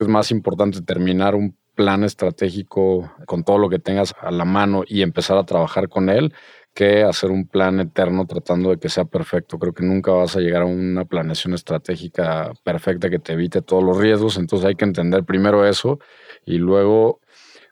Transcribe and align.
Es 0.00 0.08
más 0.08 0.30
importante 0.30 0.80
terminar 0.80 1.34
un 1.34 1.56
plan 1.74 2.04
estratégico 2.04 3.12
con 3.26 3.44
todo 3.44 3.58
lo 3.58 3.68
que 3.68 3.78
tengas 3.78 4.14
a 4.20 4.30
la 4.30 4.46
mano 4.46 4.82
y 4.86 5.02
empezar 5.02 5.36
a 5.36 5.44
trabajar 5.44 5.88
con 5.88 6.08
él 6.08 6.32
que 6.74 7.02
hacer 7.02 7.30
un 7.30 7.46
plan 7.46 7.80
eterno 7.80 8.26
tratando 8.26 8.70
de 8.70 8.78
que 8.78 8.88
sea 8.88 9.04
perfecto. 9.04 9.58
Creo 9.58 9.74
que 9.74 9.84
nunca 9.84 10.12
vas 10.12 10.36
a 10.36 10.40
llegar 10.40 10.62
a 10.62 10.66
una 10.66 11.04
planeación 11.04 11.54
estratégica 11.54 12.52
perfecta 12.64 13.10
que 13.10 13.18
te 13.18 13.34
evite 13.34 13.62
todos 13.62 13.84
los 13.84 13.98
riesgos. 13.98 14.36
Entonces 14.38 14.66
hay 14.66 14.74
que 14.74 14.84
entender 14.84 15.24
primero 15.24 15.66
eso 15.66 15.98
y 16.46 16.58
luego, 16.58 17.20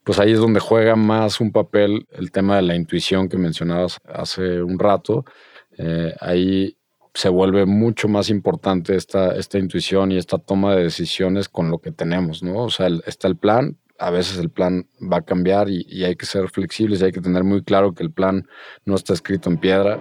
pues 0.04 0.18
ahí 0.18 0.32
es 0.32 0.38
donde 0.38 0.60
juega 0.60 0.96
más 0.96 1.40
un 1.40 1.52
papel 1.52 2.06
el 2.12 2.30
tema 2.30 2.56
de 2.56 2.62
la 2.62 2.76
intuición 2.76 3.28
que 3.28 3.38
mencionabas 3.38 4.00
hace 4.04 4.62
un 4.62 4.78
rato. 4.78 5.24
Eh, 5.78 6.14
ahí 6.20 6.77
se 7.18 7.28
vuelve 7.28 7.66
mucho 7.66 8.06
más 8.06 8.30
importante 8.30 8.94
esta, 8.94 9.34
esta 9.34 9.58
intuición 9.58 10.12
y 10.12 10.18
esta 10.18 10.38
toma 10.38 10.76
de 10.76 10.84
decisiones 10.84 11.48
con 11.48 11.68
lo 11.68 11.78
que 11.78 11.90
tenemos, 11.90 12.44
¿no? 12.44 12.62
O 12.62 12.70
sea, 12.70 12.86
está 13.06 13.26
el 13.26 13.36
plan, 13.36 13.76
a 13.98 14.10
veces 14.10 14.38
el 14.38 14.50
plan 14.50 14.86
va 15.02 15.16
a 15.16 15.22
cambiar 15.22 15.68
y, 15.68 16.04
hay 16.04 16.14
que 16.14 16.26
ser 16.26 16.48
flexibles 16.48 17.00
y 17.00 17.06
hay 17.06 17.10
que 17.10 17.20
tener 17.20 17.42
muy 17.42 17.64
claro 17.64 17.92
que 17.92 18.04
el 18.04 18.12
plan 18.12 18.46
no 18.84 18.94
está 18.94 19.14
escrito 19.14 19.50
en 19.50 19.58
piedra. 19.58 20.00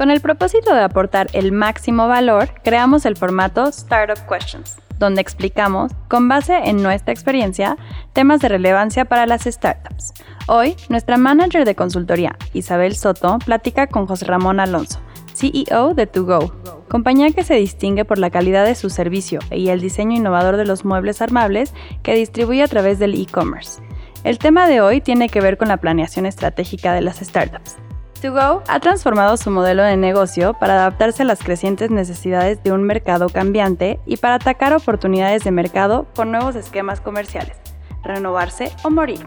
Con 0.00 0.10
el 0.10 0.22
propósito 0.22 0.72
de 0.72 0.80
aportar 0.80 1.26
el 1.34 1.52
máximo 1.52 2.08
valor, 2.08 2.54
creamos 2.64 3.04
el 3.04 3.18
formato 3.18 3.68
Startup 3.68 4.16
Questions, 4.26 4.78
donde 4.98 5.20
explicamos, 5.20 5.92
con 6.08 6.26
base 6.26 6.56
en 6.56 6.82
nuestra 6.82 7.12
experiencia, 7.12 7.76
temas 8.14 8.40
de 8.40 8.48
relevancia 8.48 9.04
para 9.04 9.26
las 9.26 9.42
startups. 9.42 10.14
Hoy, 10.46 10.74
nuestra 10.88 11.18
manager 11.18 11.66
de 11.66 11.74
consultoría, 11.74 12.34
Isabel 12.54 12.96
Soto, 12.96 13.40
platica 13.44 13.88
con 13.88 14.06
José 14.06 14.24
Ramón 14.24 14.58
Alonso, 14.58 15.00
CEO 15.34 15.92
de 15.92 16.06
To 16.06 16.50
compañía 16.88 17.30
que 17.32 17.44
se 17.44 17.56
distingue 17.56 18.06
por 18.06 18.16
la 18.16 18.30
calidad 18.30 18.64
de 18.64 18.76
su 18.76 18.88
servicio 18.88 19.40
y 19.50 19.68
el 19.68 19.82
diseño 19.82 20.16
innovador 20.16 20.56
de 20.56 20.64
los 20.64 20.86
muebles 20.86 21.20
armables 21.20 21.74
que 22.02 22.14
distribuye 22.14 22.62
a 22.62 22.68
través 22.68 22.98
del 22.98 23.20
e-commerce. 23.20 23.82
El 24.24 24.38
tema 24.38 24.66
de 24.66 24.80
hoy 24.80 25.02
tiene 25.02 25.28
que 25.28 25.42
ver 25.42 25.58
con 25.58 25.68
la 25.68 25.76
planeación 25.76 26.24
estratégica 26.24 26.94
de 26.94 27.02
las 27.02 27.18
startups. 27.18 27.76
To 28.22 28.62
ha 28.68 28.80
transformado 28.80 29.36
su 29.36 29.50
modelo 29.50 29.82
de 29.82 29.96
negocio 29.96 30.54
para 30.54 30.74
adaptarse 30.74 31.22
a 31.22 31.26
las 31.26 31.42
crecientes 31.42 31.90
necesidades 31.90 32.62
de 32.62 32.72
un 32.72 32.82
mercado 32.82 33.28
cambiante 33.28 33.98
y 34.04 34.18
para 34.18 34.34
atacar 34.34 34.74
oportunidades 34.74 35.42
de 35.44 35.50
mercado 35.50 36.06
con 36.14 36.30
nuevos 36.30 36.54
esquemas 36.54 37.00
comerciales, 37.00 37.56
renovarse 38.02 38.72
o 38.84 38.90
morir. 38.90 39.24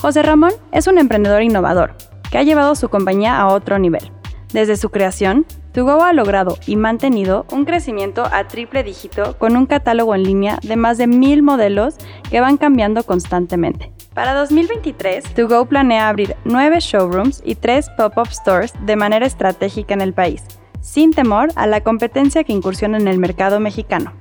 José 0.00 0.22
Ramón 0.22 0.52
es 0.70 0.86
un 0.86 0.98
emprendedor 0.98 1.42
innovador 1.42 1.94
que 2.30 2.38
ha 2.38 2.42
llevado 2.42 2.74
su 2.74 2.88
compañía 2.90 3.38
a 3.38 3.48
otro 3.48 3.78
nivel 3.78 4.10
desde 4.54 4.76
su 4.76 4.90
creación, 4.90 5.46
Tugo 5.72 6.04
ha 6.04 6.12
logrado 6.12 6.58
y 6.64 6.76
mantenido 6.76 7.44
un 7.50 7.64
crecimiento 7.64 8.24
a 8.30 8.46
triple 8.46 8.84
dígito 8.84 9.36
con 9.36 9.56
un 9.56 9.66
catálogo 9.66 10.14
en 10.14 10.22
línea 10.22 10.60
de 10.62 10.76
más 10.76 10.96
de 10.96 11.08
mil 11.08 11.42
modelos 11.42 11.96
que 12.30 12.40
van 12.40 12.56
cambiando 12.56 13.02
constantemente. 13.02 13.93
Para 14.14 14.32
2023, 14.34 15.34
Tugo 15.34 15.66
planea 15.66 16.08
abrir 16.08 16.36
nueve 16.44 16.78
showrooms 16.78 17.42
y 17.44 17.56
tres 17.56 17.90
pop-up 17.96 18.28
stores 18.28 18.72
de 18.86 18.94
manera 18.94 19.26
estratégica 19.26 19.92
en 19.92 20.00
el 20.00 20.14
país, 20.14 20.44
sin 20.80 21.12
temor 21.12 21.50
a 21.56 21.66
la 21.66 21.80
competencia 21.80 22.44
que 22.44 22.52
incursiona 22.52 22.96
en 22.96 23.08
el 23.08 23.18
mercado 23.18 23.58
mexicano. 23.58 24.12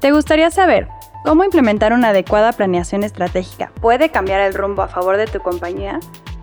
¿Te 0.00 0.12
gustaría 0.12 0.50
saber 0.50 0.88
cómo 1.24 1.44
implementar 1.44 1.94
una 1.94 2.10
adecuada 2.10 2.52
planeación 2.52 3.04
estratégica 3.04 3.72
puede 3.80 4.10
cambiar 4.10 4.42
el 4.42 4.52
rumbo 4.52 4.82
a 4.82 4.88
favor 4.88 5.16
de 5.16 5.26
tu 5.26 5.40
compañía? 5.40 5.98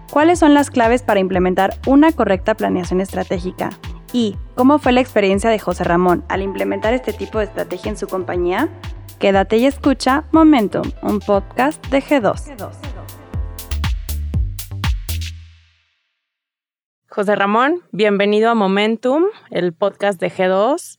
¿Cuáles 0.10 0.40
son 0.40 0.56
las 0.56 0.72
claves 0.72 1.04
para 1.04 1.20
implementar 1.20 1.78
una 1.86 2.12
correcta 2.12 2.56
planeación 2.56 3.02
estratégica? 3.02 3.70
¿Y 4.12 4.36
cómo 4.56 4.80
fue 4.80 4.94
la 4.94 5.02
experiencia 5.02 5.52
de 5.52 5.60
José 5.60 5.84
Ramón 5.84 6.26
al 6.28 6.42
implementar 6.42 6.96
este 6.96 7.14
tipo 7.14 7.38
de 7.38 7.46
estrategia 7.46 7.92
en 7.92 7.98
su 7.98 8.08
compañía? 8.08 8.70
Quédate 9.20 9.58
y 9.58 9.66
escucha 9.66 10.26
Momentum, 10.32 10.92
un 11.02 11.20
podcast 11.20 11.86
de 11.88 12.02
G2. 12.02 12.74
José 17.08 17.36
Ramón, 17.36 17.82
bienvenido 17.92 18.50
a 18.50 18.56
Momentum, 18.56 19.24
el 19.52 19.74
podcast 19.74 20.20
de 20.20 20.32
G2. 20.32 20.98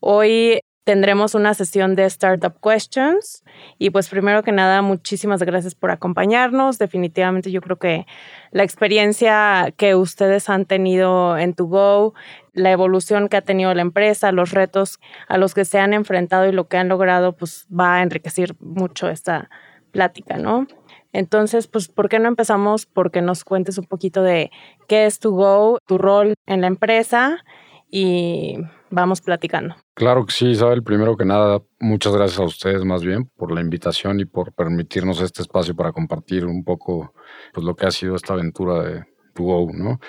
Hoy 0.00 0.60
tendremos 0.84 1.34
una 1.34 1.54
sesión 1.54 1.96
de 1.96 2.04
Startup 2.04 2.54
Questions. 2.62 3.42
Y 3.78 3.90
pues 3.90 4.08
primero 4.08 4.42
que 4.42 4.52
nada, 4.52 4.82
muchísimas 4.82 5.42
gracias 5.42 5.74
por 5.74 5.90
acompañarnos. 5.90 6.78
Definitivamente 6.78 7.50
yo 7.50 7.60
creo 7.60 7.78
que 7.78 8.06
la 8.50 8.62
experiencia 8.62 9.72
que 9.76 9.94
ustedes 9.94 10.48
han 10.48 10.66
tenido 10.66 11.36
en 11.38 11.54
To 11.54 11.64
Go, 11.64 12.14
la 12.54 12.70
evolución 12.70 13.28
que 13.28 13.36
ha 13.36 13.42
tenido 13.42 13.74
la 13.74 13.82
empresa, 13.82 14.32
los 14.32 14.52
retos 14.52 14.98
a 15.28 15.36
los 15.38 15.54
que 15.54 15.64
se 15.64 15.78
han 15.78 15.92
enfrentado 15.92 16.48
y 16.48 16.52
lo 16.52 16.68
que 16.68 16.76
han 16.76 16.88
logrado, 16.88 17.36
pues 17.36 17.66
va 17.68 17.96
a 17.96 18.02
enriquecer 18.02 18.54
mucho 18.60 19.08
esta 19.08 19.50
plática, 19.90 20.38
¿no? 20.38 20.66
Entonces, 21.12 21.68
pues, 21.68 21.88
¿por 21.88 22.08
qué 22.08 22.18
no 22.18 22.28
empezamos? 22.28 22.86
Porque 22.86 23.22
nos 23.22 23.44
cuentes 23.44 23.78
un 23.78 23.84
poquito 23.84 24.22
de 24.22 24.50
qué 24.88 25.06
es 25.06 25.20
To 25.20 25.30
Go, 25.30 25.78
tu 25.86 25.98
rol 25.98 26.34
en 26.46 26.60
la 26.60 26.66
empresa 26.66 27.44
y 27.88 28.56
vamos 28.90 29.20
platicando. 29.20 29.76
Claro 29.94 30.26
que 30.26 30.32
sí, 30.32 30.46
Isabel. 30.48 30.82
Primero 30.82 31.16
que 31.16 31.24
nada, 31.24 31.62
muchas 31.78 32.12
gracias 32.14 32.40
a 32.40 32.44
ustedes 32.44 32.84
más 32.84 33.04
bien 33.04 33.30
por 33.36 33.52
la 33.52 33.60
invitación 33.60 34.18
y 34.18 34.24
por 34.24 34.52
permitirnos 34.52 35.20
este 35.20 35.42
espacio 35.42 35.76
para 35.76 35.92
compartir 35.92 36.46
un 36.46 36.64
poco 36.64 37.14
pues, 37.52 37.64
lo 37.64 37.76
que 37.76 37.86
ha 37.86 37.92
sido 37.92 38.16
esta 38.16 38.32
aventura 38.32 38.82
de 38.82 39.04
To 39.34 39.68
¿no? 39.72 40.00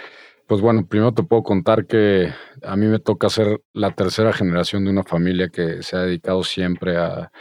Pues 0.48 0.62
bueno, 0.62 0.86
primero 0.86 1.12
te 1.12 1.24
puedo 1.24 1.42
contar 1.42 1.88
que 1.88 2.32
a 2.62 2.76
mí 2.76 2.86
me 2.86 3.00
toca 3.00 3.30
ser 3.30 3.62
la 3.74 3.96
tercera 3.96 4.32
generación 4.32 4.86
de 4.86 4.92
una 4.92 5.04
familia 5.04 5.50
que 5.50 5.82
se 5.82 5.98
ha 5.98 6.02
dedicado 6.02 6.44
siempre 6.44 6.98
a, 6.98 7.32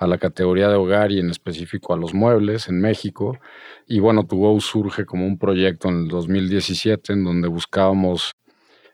la 0.00 0.16
categoría 0.16 0.70
de 0.70 0.76
hogar 0.76 1.12
y 1.12 1.18
en 1.20 1.28
específico 1.28 1.92
a 1.92 1.98
los 1.98 2.14
muebles 2.14 2.68
en 2.68 2.80
México. 2.80 3.38
Y 3.86 4.00
bueno, 4.00 4.24
To 4.26 4.60
surge 4.60 5.04
como 5.04 5.26
un 5.26 5.36
proyecto 5.38 5.90
en 5.90 6.04
el 6.04 6.08
2017 6.08 7.12
en 7.12 7.24
donde 7.24 7.48
buscábamos 7.48 8.32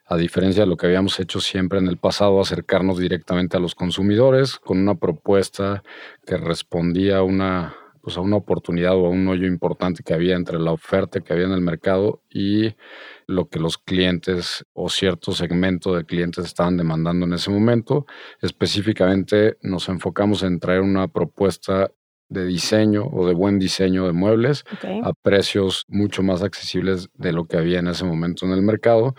a 0.04 0.16
diferencia 0.16 0.64
de 0.64 0.68
lo 0.68 0.76
que 0.76 0.86
habíamos 0.86 1.20
hecho 1.20 1.40
siempre 1.40 1.78
en 1.78 1.86
el 1.86 1.96
pasado, 1.96 2.40
acercarnos 2.40 2.98
directamente 2.98 3.56
a 3.56 3.60
los 3.60 3.76
consumidores 3.76 4.58
con 4.58 4.78
una 4.78 4.96
propuesta 4.96 5.84
que 6.26 6.36
respondía 6.36 7.18
a 7.18 7.22
una, 7.22 7.76
pues 8.02 8.16
a 8.16 8.20
una 8.20 8.34
oportunidad 8.34 8.96
o 8.96 9.06
a 9.06 9.10
un 9.10 9.28
hoyo 9.28 9.46
importante 9.46 10.02
que 10.02 10.12
había 10.12 10.34
entre 10.34 10.58
la 10.58 10.72
oferta 10.72 11.20
que 11.20 11.32
había 11.32 11.46
en 11.46 11.52
el 11.52 11.60
mercado 11.60 12.22
y 12.28 12.74
lo 13.30 13.48
que 13.48 13.58
los 13.58 13.78
clientes 13.78 14.64
o 14.72 14.88
cierto 14.88 15.32
segmento 15.32 15.94
de 15.94 16.04
clientes 16.04 16.44
estaban 16.44 16.76
demandando 16.76 17.26
en 17.26 17.32
ese 17.32 17.50
momento. 17.50 18.06
Específicamente 18.40 19.56
nos 19.62 19.88
enfocamos 19.88 20.42
en 20.42 20.60
traer 20.60 20.80
una 20.80 21.08
propuesta 21.08 21.90
de 22.28 22.46
diseño 22.46 23.06
o 23.06 23.26
de 23.26 23.34
buen 23.34 23.58
diseño 23.58 24.06
de 24.06 24.12
muebles 24.12 24.64
a 25.02 25.12
precios 25.12 25.84
mucho 25.88 26.22
más 26.22 26.42
accesibles 26.42 27.08
de 27.14 27.32
lo 27.32 27.46
que 27.46 27.56
había 27.56 27.80
en 27.80 27.88
ese 27.88 28.04
momento 28.04 28.46
en 28.46 28.52
el 28.52 28.62
mercado. 28.62 29.14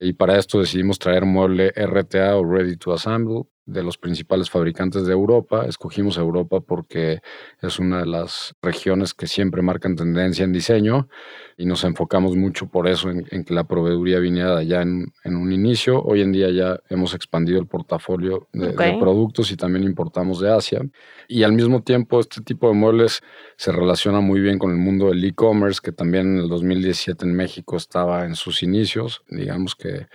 Y 0.00 0.14
para 0.14 0.36
esto 0.36 0.60
decidimos 0.60 0.98
traer 0.98 1.24
mueble 1.24 1.72
RTA 1.76 2.36
o 2.36 2.44
Ready 2.44 2.76
to 2.76 2.92
Assemble 2.92 3.44
de 3.66 3.82
los 3.82 3.98
principales 3.98 4.48
fabricantes 4.48 5.06
de 5.06 5.12
Europa. 5.12 5.66
Escogimos 5.66 6.16
Europa 6.16 6.60
porque 6.60 7.20
es 7.60 7.78
una 7.78 7.98
de 7.98 8.06
las 8.06 8.54
regiones 8.62 9.12
que 9.12 9.26
siempre 9.26 9.60
marcan 9.60 9.96
tendencia 9.96 10.44
en 10.44 10.52
diseño 10.52 11.08
y 11.56 11.66
nos 11.66 11.82
enfocamos 11.84 12.36
mucho 12.36 12.68
por 12.68 12.86
eso 12.86 13.10
en, 13.10 13.44
que 13.44 13.54
la 13.54 13.64
proveeduría 13.64 14.20
viniera 14.20 14.54
de 14.54 14.60
allá 14.60 14.82
en, 14.82 15.12
un 15.24 15.52
inicio. 15.52 16.00
Hoy 16.02 16.22
en 16.22 16.32
día 16.32 16.50
ya 16.50 16.80
hemos 16.88 17.12
expandido 17.14 17.58
el 17.58 17.66
portafolio 17.66 18.48
de, 18.52 18.68
de, 18.68 18.98
productos 18.98 19.50
y 19.50 19.56
también 19.56 19.84
importamos 19.84 20.40
de 20.40 20.52
Asia. 20.52 20.80
Y 21.26 21.42
al 21.42 21.52
mismo 21.52 21.82
tiempo 21.82 22.20
este 22.20 22.42
tipo 22.42 22.68
de 22.68 22.74
muebles 22.74 23.20
se 23.56 23.72
relaciona 23.72 24.20
muy 24.20 24.40
bien 24.40 24.58
con 24.58 24.70
el 24.70 24.76
mundo 24.76 25.08
del 25.08 25.24
e-commerce 25.24 25.80
que 25.82 25.90
también 25.90 26.36
en 26.36 26.42
el 26.44 26.48
2017 26.48 27.24
en 27.24 27.34
México 27.34 27.76
estaba 27.76 28.24
en 28.26 28.36
sus 28.36 28.62
inicios. 28.62 29.22
Digamos 29.28 29.74
que 29.74 30.06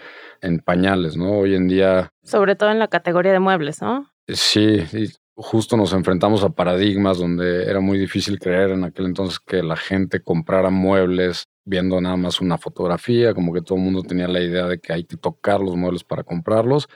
en 0.42 0.60
pañales, 0.60 1.16
¿no? 1.16 1.40
Hoy 1.40 1.56
en 1.56 1.68
día... 1.68 2.12
Sobre 2.24 2.56
todo 2.56 2.72
en 2.72 2.80
la 2.80 2.88
categoría 2.88 3.32
de 3.32 3.40
muebles, 3.40 3.82
¿no? 3.82 4.12
Sí, 4.28 4.80
justo 5.36 5.78
nos 5.78 5.94
enfrentamos 5.94 6.44
a 6.44 6.50
paradigmas 6.50 7.18
donde 7.18 7.70
era 7.70 7.80
muy 7.80 7.98
difícil 7.98 8.40
creer 8.40 8.72
en 8.72 8.84
aquel 8.84 9.06
entonces 9.06 9.40
que 9.40 9.64
la 9.64 9.76
gente 9.76 10.22
comprara 10.22 10.70
muebles 10.70 11.46
viendo 11.64 12.02
nada 12.02 12.18
más 12.18 12.42
una 12.42 12.58
fotografía, 12.58 13.34
como 13.34 13.54
que 13.54 13.62
todo 13.62 13.78
el 13.78 13.84
mundo 13.84 14.02
tenía 14.02 14.28
la 14.28 14.42
idea 14.42 14.66
de 14.66 14.80
que 14.80 14.94
hay 14.94 15.04
que 15.04 15.18
tocar 15.18 15.60
los 15.60 15.76
muebles 15.76 16.04
para 16.04 16.24
comprarlos. 16.24 16.88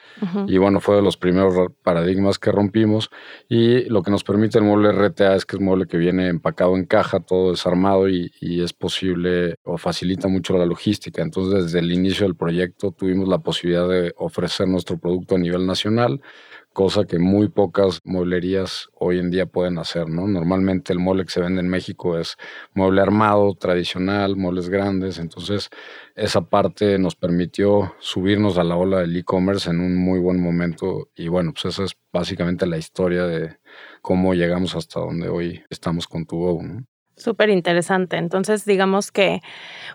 Y 0.48 0.58
bueno, 0.58 0.80
fue 0.80 0.96
de 0.96 1.02
los 1.02 1.18
primeros 1.18 1.72
paradigmas 1.84 2.40
que 2.40 2.52
rompimos. 2.52 3.10
Y 3.48 3.86
lo 3.90 4.02
que 4.02 4.12
nos 4.12 4.24
permite 4.24 4.58
el 4.58 4.64
mueble 4.64 4.92
RTA 4.92 5.36
es 5.36 5.46
que 5.46 5.56
es 5.56 5.60
un 5.60 5.66
mueble 5.66 5.86
que 5.86 5.98
viene 5.98 6.28
empacado 6.28 6.76
en 6.76 6.86
caja, 6.86 7.20
todo 7.20 7.52
desarmado 7.52 8.10
y, 8.10 8.32
y 8.42 8.62
es 8.62 8.74
posible 8.74 9.56
o 9.64 9.78
facilita 9.78 10.28
mucho 10.28 10.58
la 10.58 10.66
logística. 10.66 11.22
Entonces, 11.22 11.66
desde 11.66 11.80
el 11.80 11.92
inicio 11.92 12.26
del 12.26 12.36
proyecto 12.36 12.92
tuvimos 12.92 13.28
la 13.28 13.40
posibilidad 13.40 13.88
de 13.88 14.14
ofrecer 14.18 14.68
nuestro 14.68 14.98
producto 14.98 15.36
a 15.36 15.40
nivel 15.40 15.66
nacional 15.66 16.22
cosa 16.76 17.06
que 17.06 17.20
muy 17.20 17.48
pocas 17.50 18.02
mueblerías 18.04 18.90
hoy 18.94 19.18
en 19.20 19.32
día 19.32 19.48
pueden 19.48 19.80
hacer, 19.80 20.10
¿no? 20.10 20.28
Normalmente 20.28 20.94
el 20.94 21.00
mueble 21.00 21.24
que 21.24 21.32
se 21.32 21.42
vende 21.42 21.62
en 21.62 21.70
México 21.70 22.20
es 22.20 22.36
mueble 22.74 23.02
armado, 23.02 23.56
tradicional, 23.56 24.36
muebles 24.36 24.70
grandes, 24.70 25.18
entonces 25.18 25.70
esa 26.16 26.42
parte 26.42 27.00
nos 27.00 27.16
permitió 27.16 27.96
subirnos 28.00 28.58
a 28.58 28.66
la 28.66 28.76
ola 28.76 29.00
del 29.00 29.16
e-commerce 29.16 29.70
en 29.70 29.80
un 29.80 29.96
muy 29.96 30.20
buen 30.20 30.42
momento 30.42 31.10
y 31.16 31.30
bueno, 31.30 31.54
pues 31.54 31.66
esa 31.74 31.86
es 31.86 31.94
básicamente 32.12 32.68
la 32.68 32.78
historia 32.78 33.26
de 33.26 33.58
cómo 34.02 34.34
llegamos 34.34 34.76
hasta 34.76 35.00
donde 35.00 35.30
hoy 35.30 35.64
estamos 35.70 36.08
con 36.08 36.26
tu 36.26 36.62
¿no? 36.62 36.86
Súper 37.18 37.50
interesante. 37.50 38.18
Entonces, 38.18 38.66
digamos 38.66 39.12
que 39.12 39.42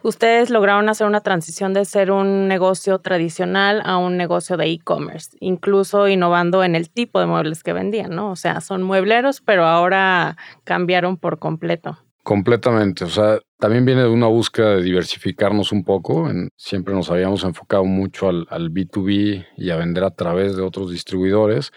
ustedes 0.03 0.49
lograron 0.49 0.89
hacer 0.89 1.07
una 1.07 1.21
transición 1.21 1.75
de 1.75 1.85
ser 1.85 2.11
un 2.11 2.49
negocio 2.49 2.99
tradicional 2.99 3.83
a 3.85 3.99
un 3.99 4.17
negocio 4.17 4.57
de 4.57 4.71
e-commerce, 4.71 5.37
incluso 5.41 6.09
innovando 6.09 6.65
en 6.65 6.75
el 6.75 6.89
tipo 6.89 7.21
de 7.21 7.27
muebles 7.27 7.63
que 7.63 7.75
vendían, 7.75 8.15
¿no? 8.15 8.31
O 8.31 8.37
sea, 8.37 8.63
son 8.63 8.83
muebleros, 8.83 9.43
pero 9.43 9.67
ahora 9.67 10.39
cambiaron 10.65 11.19
por 11.19 11.39
completo. 11.39 11.99
Completamente. 12.23 13.05
O 13.05 13.09
sea, 13.09 13.39
también 13.59 13.85
viene 13.85 14.03
de 14.03 14.09
una 14.09 14.27
búsqueda 14.27 14.77
de 14.77 14.83
diversificarnos 14.83 15.73
un 15.73 15.85
poco. 15.85 16.31
siempre 16.57 16.95
nos 16.95 17.11
habíamos 17.11 17.45
enfocado 17.45 17.85
mucho 17.85 18.29
al, 18.29 18.47
al 18.51 18.71
B2B 18.71 19.47
y 19.57 19.71
a 19.71 19.77
vender 19.77 20.05
a 20.05 20.11
través 20.11 20.57
de 20.57 20.63
otros 20.63 20.91
distribuidores. 20.91 21.71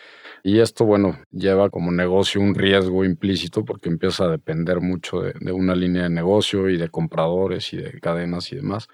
Y 0.46 0.60
esto, 0.60 0.84
bueno, 0.84 1.18
lleva 1.32 1.70
como 1.70 1.90
negocio 1.94 2.42
un 2.42 2.54
riesgo 2.54 3.06
implícito 3.06 3.64
porque 3.64 3.88
empieza 3.88 4.26
a 4.26 4.30
depender 4.30 4.82
mucho 4.82 5.22
de, 5.22 5.52
una 5.54 5.74
línea 5.74 6.04
de 6.04 6.10
negocio 6.10 6.70
y 6.70 6.76
de 6.76 6.90
compradores 6.90 7.72
y 7.72 7.78
de 7.78 7.98
cadenas 8.02 8.52
y 8.52 8.58
demás. 8.58 8.90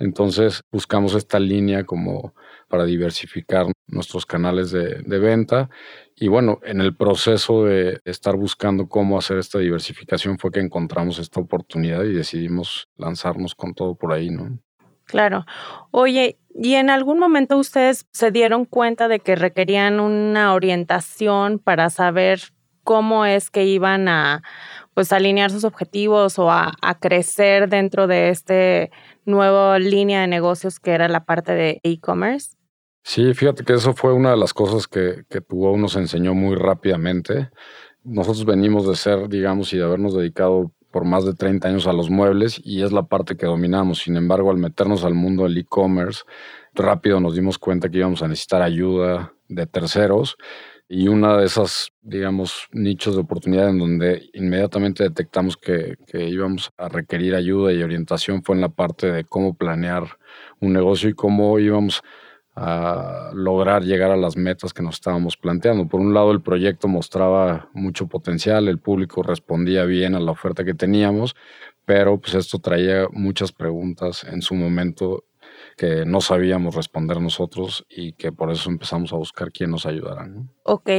Entonces 0.00 0.64
buscamos 0.72 1.14
esta 1.14 1.38
línea 1.38 1.84
como 1.84 2.34
para 2.68 2.84
diversificar 2.84 3.66
nuestros 3.86 4.26
canales 4.26 4.72
de, 4.72 5.18
venta. 5.20 5.70
Y 6.16 6.26
bueno, 6.26 6.58
en 6.64 6.80
el 6.80 6.96
proceso 6.96 7.64
de 7.64 8.00
estar 8.04 8.36
buscando 8.36 8.88
cómo 8.88 9.18
hacer 9.18 9.38
esta 9.38 9.60
diversificación 9.60 10.36
fue 10.36 10.50
que 10.50 10.60
encontramos 10.60 11.20
esta 11.20 11.40
oportunidad 11.40 12.02
y 12.02 12.12
decidimos 12.12 12.88
lanzarnos 12.96 13.54
con 13.54 13.72
todo 13.72 13.94
por 13.94 14.12
ahí, 14.12 14.30
¿no? 14.30 14.58
Claro. 15.04 15.46
Oye, 15.90 16.38
¿y 16.60 16.74
en 16.74 16.90
algún 16.90 17.18
momento 17.18 17.56
ustedes 17.56 18.06
se 18.12 18.30
dieron 18.30 18.64
cuenta 18.64 19.08
de 19.08 19.20
que 19.20 19.36
requerían 19.36 20.00
una 20.00 20.52
orientación 20.54 21.58
para 21.58 21.88
saber 21.88 22.40
cómo 22.84 23.24
es 23.24 23.50
que 23.50 23.64
iban 23.64 24.08
a 24.08 24.42
pues 24.94 25.12
alinear 25.12 25.50
sus 25.50 25.64
objetivos 25.64 26.38
o 26.38 26.50
a, 26.50 26.72
crecer 27.00 27.68
dentro 27.68 28.06
de 28.06 28.30
este 28.30 28.90
nuevo 29.24 29.78
línea 29.78 30.22
de 30.22 30.26
negocios 30.26 30.80
que 30.80 30.90
era 30.90 31.06
la 31.06 31.24
parte 31.24 31.52
de 31.52 31.80
e-commerce? 31.84 32.56
Sí, 33.04 33.32
fíjate 33.34 33.62
que 33.62 33.74
eso 33.74 33.92
fue 33.92 34.12
una 34.12 34.30
de 34.30 34.38
las 34.38 34.52
cosas 34.52 34.88
que, 34.88 35.24
que 35.28 35.40
Tuvo 35.40 35.76
nos 35.76 35.96
enseñó 35.96 36.34
muy 36.34 36.56
rápidamente. 36.56 37.50
Nosotros 38.02 38.44
venimos 38.44 38.88
de 38.88 38.96
ser, 38.96 39.28
digamos, 39.28 39.72
y 39.72 39.76
de 39.76 39.84
habernos 39.84 40.16
dedicado 40.16 40.72
por 40.98 41.06
más 41.06 41.24
de 41.24 41.32
30 41.32 41.68
años 41.68 41.86
a 41.86 41.92
los 41.92 42.10
muebles 42.10 42.60
y 42.64 42.82
es 42.82 42.90
la 42.90 43.04
parte 43.04 43.36
que 43.36 43.46
dominamos. 43.46 44.00
Sin 44.00 44.16
embargo, 44.16 44.50
al 44.50 44.56
meternos 44.56 45.04
al 45.04 45.14
mundo 45.14 45.44
del 45.44 45.56
e-commerce, 45.56 46.24
rápido 46.74 47.20
nos 47.20 47.36
dimos 47.36 47.56
cuenta 47.56 47.88
que 47.88 47.98
íbamos 47.98 48.20
a 48.20 48.26
necesitar 48.26 48.62
ayuda 48.62 49.32
de 49.46 49.68
terceros 49.68 50.36
y 50.88 51.06
una 51.06 51.36
de 51.36 51.46
esas, 51.46 51.92
digamos, 52.02 52.66
nichos 52.72 53.14
de 53.14 53.20
oportunidad 53.20 53.68
en 53.68 53.78
donde 53.78 54.28
inmediatamente 54.32 55.04
detectamos 55.04 55.56
que, 55.56 55.94
que, 56.08 56.28
íbamos 56.28 56.72
a 56.76 56.88
requerir 56.88 57.36
ayuda 57.36 57.72
y 57.72 57.80
orientación 57.80 58.42
fue 58.42 58.56
en 58.56 58.62
la 58.62 58.70
parte 58.70 59.12
de 59.12 59.22
cómo 59.22 59.54
planear 59.54 60.18
un 60.58 60.72
negocio 60.72 61.10
y 61.10 61.14
cómo 61.14 61.60
íbamos 61.60 61.98
a 62.00 62.02
lograr 63.32 63.82
llegar 63.82 64.10
a 64.10 64.16
las 64.16 64.36
metas 64.36 64.72
que 64.72 64.82
nos 64.82 64.96
estábamos 64.96 65.36
planteando. 65.36 65.86
Por 65.86 66.00
un 66.00 66.14
lado, 66.14 66.32
el 66.32 66.40
proyecto 66.40 66.88
mostraba 66.88 67.68
mucho 67.72 68.06
potencial, 68.06 68.68
el 68.68 68.78
público 68.78 69.22
respondía 69.22 69.84
bien 69.84 70.14
a 70.14 70.20
la 70.20 70.32
oferta 70.32 70.64
que 70.64 70.74
teníamos, 70.74 71.36
pero 71.84 72.18
pues 72.18 72.34
esto 72.34 72.58
traía 72.58 73.06
muchas 73.12 73.52
preguntas 73.52 74.24
en 74.24 74.42
su 74.42 74.54
momento 74.54 75.24
que 75.76 76.04
no 76.04 76.20
sabíamos 76.20 76.74
responder 76.74 77.20
nosotros 77.20 77.86
y 77.88 78.12
que 78.12 78.32
por 78.32 78.50
eso 78.50 78.68
empezamos 78.68 79.12
a 79.12 79.16
buscar 79.16 79.52
quién 79.52 79.70
nos 79.70 79.86
ayudara. 79.86 80.28
Ok, 80.64 80.90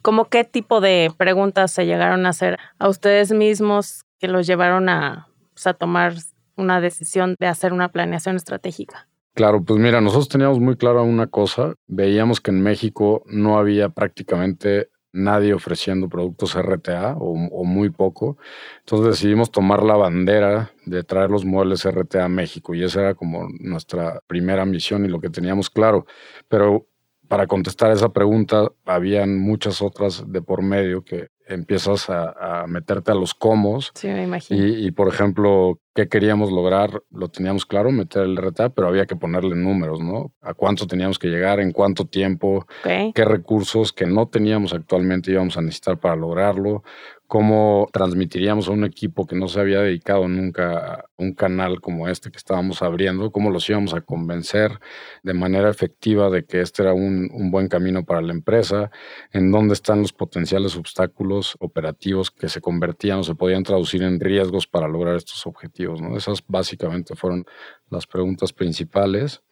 ¿cómo 0.00 0.26
qué 0.26 0.44
tipo 0.44 0.80
de 0.80 1.10
preguntas 1.16 1.72
se 1.72 1.86
llegaron 1.86 2.24
a 2.24 2.30
hacer 2.30 2.58
a 2.78 2.88
ustedes 2.88 3.32
mismos 3.32 4.04
que 4.18 4.28
los 4.28 4.46
llevaron 4.46 4.88
a, 4.88 5.28
pues, 5.52 5.66
a 5.66 5.74
tomar 5.74 6.14
una 6.56 6.80
decisión 6.80 7.34
de 7.38 7.46
hacer 7.46 7.72
una 7.72 7.90
planeación 7.90 8.36
estratégica? 8.36 9.08
Claro, 9.34 9.62
pues 9.62 9.78
mira, 9.78 10.00
nosotros 10.00 10.28
teníamos 10.28 10.58
muy 10.58 10.76
claro 10.76 11.02
una 11.04 11.28
cosa, 11.28 11.74
veíamos 11.86 12.40
que 12.40 12.50
en 12.50 12.60
México 12.60 13.22
no 13.26 13.58
había 13.58 13.88
prácticamente 13.88 14.90
nadie 15.12 15.54
ofreciendo 15.54 16.08
productos 16.08 16.54
RTA 16.54 17.16
o, 17.18 17.64
muy 17.64 17.90
poco, 17.90 18.36
entonces 18.80 19.20
decidimos 19.20 19.50
tomar 19.50 19.82
la 19.82 19.96
bandera 19.96 20.72
de 20.84 21.02
traer 21.02 21.30
los 21.30 21.44
muebles 21.44 21.84
RTA 21.84 22.24
a 22.24 22.28
México 22.28 22.74
y 22.74 22.84
esa 22.84 23.00
era 23.00 23.14
como 23.14 23.48
nuestra 23.60 24.20
primera 24.26 24.64
misión 24.66 25.04
y 25.04 25.08
lo 25.08 25.20
que 25.20 25.30
teníamos 25.30 25.70
claro, 25.70 26.06
pero 26.48 26.86
para 27.28 27.46
contestar 27.46 27.92
esa 27.92 28.08
pregunta, 28.08 28.72
habían 28.86 29.38
muchas 29.38 29.82
otras 29.82 30.24
de 30.26 30.40
por 30.40 30.62
medio 30.62 31.04
que 31.04 31.28
empiezas 31.46 32.08
a, 32.08 32.64
meterte 32.66 33.12
a 33.12 33.14
los 33.14 33.34
comos. 33.34 33.92
Sí, 33.94 34.08
me 34.08 34.24
imagino. 34.24 34.66
Y, 34.66 34.90
por 34.92 35.08
ejemplo, 35.08 35.78
¿qué 35.98 36.08
queríamos 36.08 36.52
lograr? 36.52 37.02
Lo 37.10 37.26
teníamos 37.26 37.66
claro, 37.66 37.90
meter 37.90 38.22
el 38.22 38.36
RTA, 38.36 38.68
pero 38.68 38.86
había 38.86 39.04
que 39.04 39.16
ponerle 39.16 39.56
números, 39.56 39.98
¿no? 40.00 40.32
A 40.40 40.54
cuánto 40.54 40.86
teníamos 40.86 41.18
que 41.18 41.26
llegar, 41.26 41.58
en 41.58 41.72
cuánto 41.72 42.04
tiempo, 42.04 42.68
qué 42.84 43.24
recursos 43.24 43.92
que 43.92 44.06
no 44.06 44.28
teníamos 44.28 44.72
actualmente 44.72 45.32
íbamos 45.32 45.56
a 45.56 45.60
necesitar 45.60 45.98
para 45.98 46.14
lograrlo, 46.14 46.84
cómo 47.28 47.88
transmitiríamos 47.92 48.68
a 48.68 48.72
un 48.72 48.84
equipo 48.84 49.26
que 49.26 49.36
no 49.36 49.48
se 49.48 49.60
había 49.60 49.80
dedicado 49.82 50.26
nunca 50.28 50.94
a 50.94 51.04
un 51.18 51.34
canal 51.34 51.82
como 51.82 52.08
este 52.08 52.30
que 52.30 52.38
estábamos 52.38 52.80
abriendo, 52.80 53.30
cómo 53.30 53.50
los 53.50 53.68
íbamos 53.68 53.92
a 53.92 54.00
convencer 54.00 54.80
de 55.22 55.34
manera 55.34 55.68
efectiva 55.68 56.30
de 56.30 56.46
que 56.46 56.62
este 56.62 56.82
era 56.82 56.94
un, 56.94 57.28
buen 57.50 57.68
camino 57.68 58.04
para 58.04 58.22
la 58.22 58.32
empresa, 58.32 58.90
en 59.30 59.52
dónde 59.52 59.74
están 59.74 60.00
los 60.00 60.14
potenciales 60.14 60.74
obstáculos 60.74 61.54
operativos 61.60 62.30
que 62.30 62.48
se 62.48 62.62
convertían 62.62 63.18
o 63.18 63.24
se 63.24 63.34
podían 63.34 63.62
traducir 63.62 64.02
en 64.02 64.18
riesgos 64.18 64.66
para 64.66 64.88
lograr 64.88 65.16
estos 65.16 65.46
objetivos. 65.46 66.00
¿no? 66.00 66.16
Esas 66.16 66.42
básicamente 66.46 67.14
fueron 67.14 67.44
las 67.90 68.06
preguntas 68.06 68.54
principales. 68.54 69.42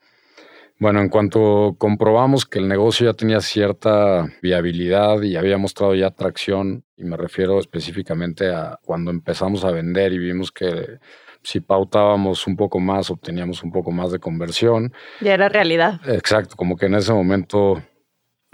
Bueno, 0.79 1.01
en 1.01 1.09
cuanto 1.09 1.75
comprobamos 1.79 2.45
que 2.45 2.59
el 2.59 2.69
negocio 2.69 3.07
ya 3.07 3.17
tenía 3.17 3.41
cierta 3.41 4.27
viabilidad 4.43 5.23
y 5.23 5.37
había 5.37 5.57
mostrado 5.57 5.95
ya 5.95 6.11
tracción, 6.11 6.85
y 6.97 7.05
me 7.05 7.17
refiero 7.17 7.59
específicamente 7.59 8.51
a 8.51 8.79
cuando 8.85 9.11
empezamos 9.11 9.65
a 9.65 9.71
vender 9.71 10.13
y 10.13 10.19
vimos 10.19 10.53
que 10.53 10.99
si 11.43 11.61
pautábamos 11.61 12.47
un 12.47 12.57
poco 12.57 12.79
más, 12.79 13.11
obteníamos 13.11 13.63
un 13.63 13.73
poco 13.73 13.91
más 13.91 14.13
de 14.13 14.19
conversión. 14.19 14.93
Ya 15.21 15.35
era 15.35 15.49
realidad. 15.49 16.01
Exacto, 16.07 16.57
como 16.57 16.77
que 16.77 16.87
en 16.87 16.97
ese 16.97 17.13
momento 17.13 17.83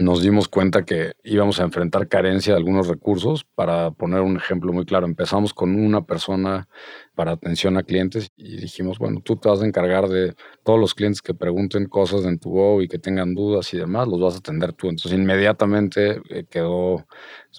nos 0.03 0.23
dimos 0.23 0.49
cuenta 0.49 0.85
que 0.85 1.15
íbamos 1.25 1.61
a 1.61 1.65
enfrentar 1.65 2.09
carencia 2.09 2.53
de 2.53 2.59
algunos 2.59 2.89
recursos. 2.89 3.45
Para 3.55 3.91
poner 3.91 4.21
un 4.21 4.37
ejemplo 4.37 4.73
muy 4.73 4.85
claro, 4.85 5.07
empezamos 5.07 5.55
con 5.55 5.75
una 5.75 6.05
persona 6.05 6.69
para 7.15 7.33
atención 7.33 7.77
a 7.77 7.83
clientes 7.83 8.31
y 8.37 8.57
dijimos, 8.57 8.99
bueno, 8.99 9.21
tú 9.23 9.37
te 9.37 9.49
vas 9.49 9.63
a 9.63 9.67
encargar 9.67 10.09
de 10.09 10.35
todos 10.65 10.79
los 10.79 10.95
clientes 10.95 11.23
que 11.23 11.35
pregunten 11.35 11.87
cosas 11.87 12.25
en 12.25 12.39
tu 12.39 12.51
Go 12.51 12.83
y 12.83 12.89
que 12.89 12.99
tengan 12.99 13.35
dudas 13.35 13.73
y 13.75 13.79
demás, 13.79 14.09
los 14.09 14.21
vas 14.21 14.35
a 14.35 14.39
atender 14.39 14.73
tú. 14.73 14.89
Entonces 14.89 15.13
inmediatamente 15.13 16.21
eh, 16.31 16.45
quedó, 16.49 17.07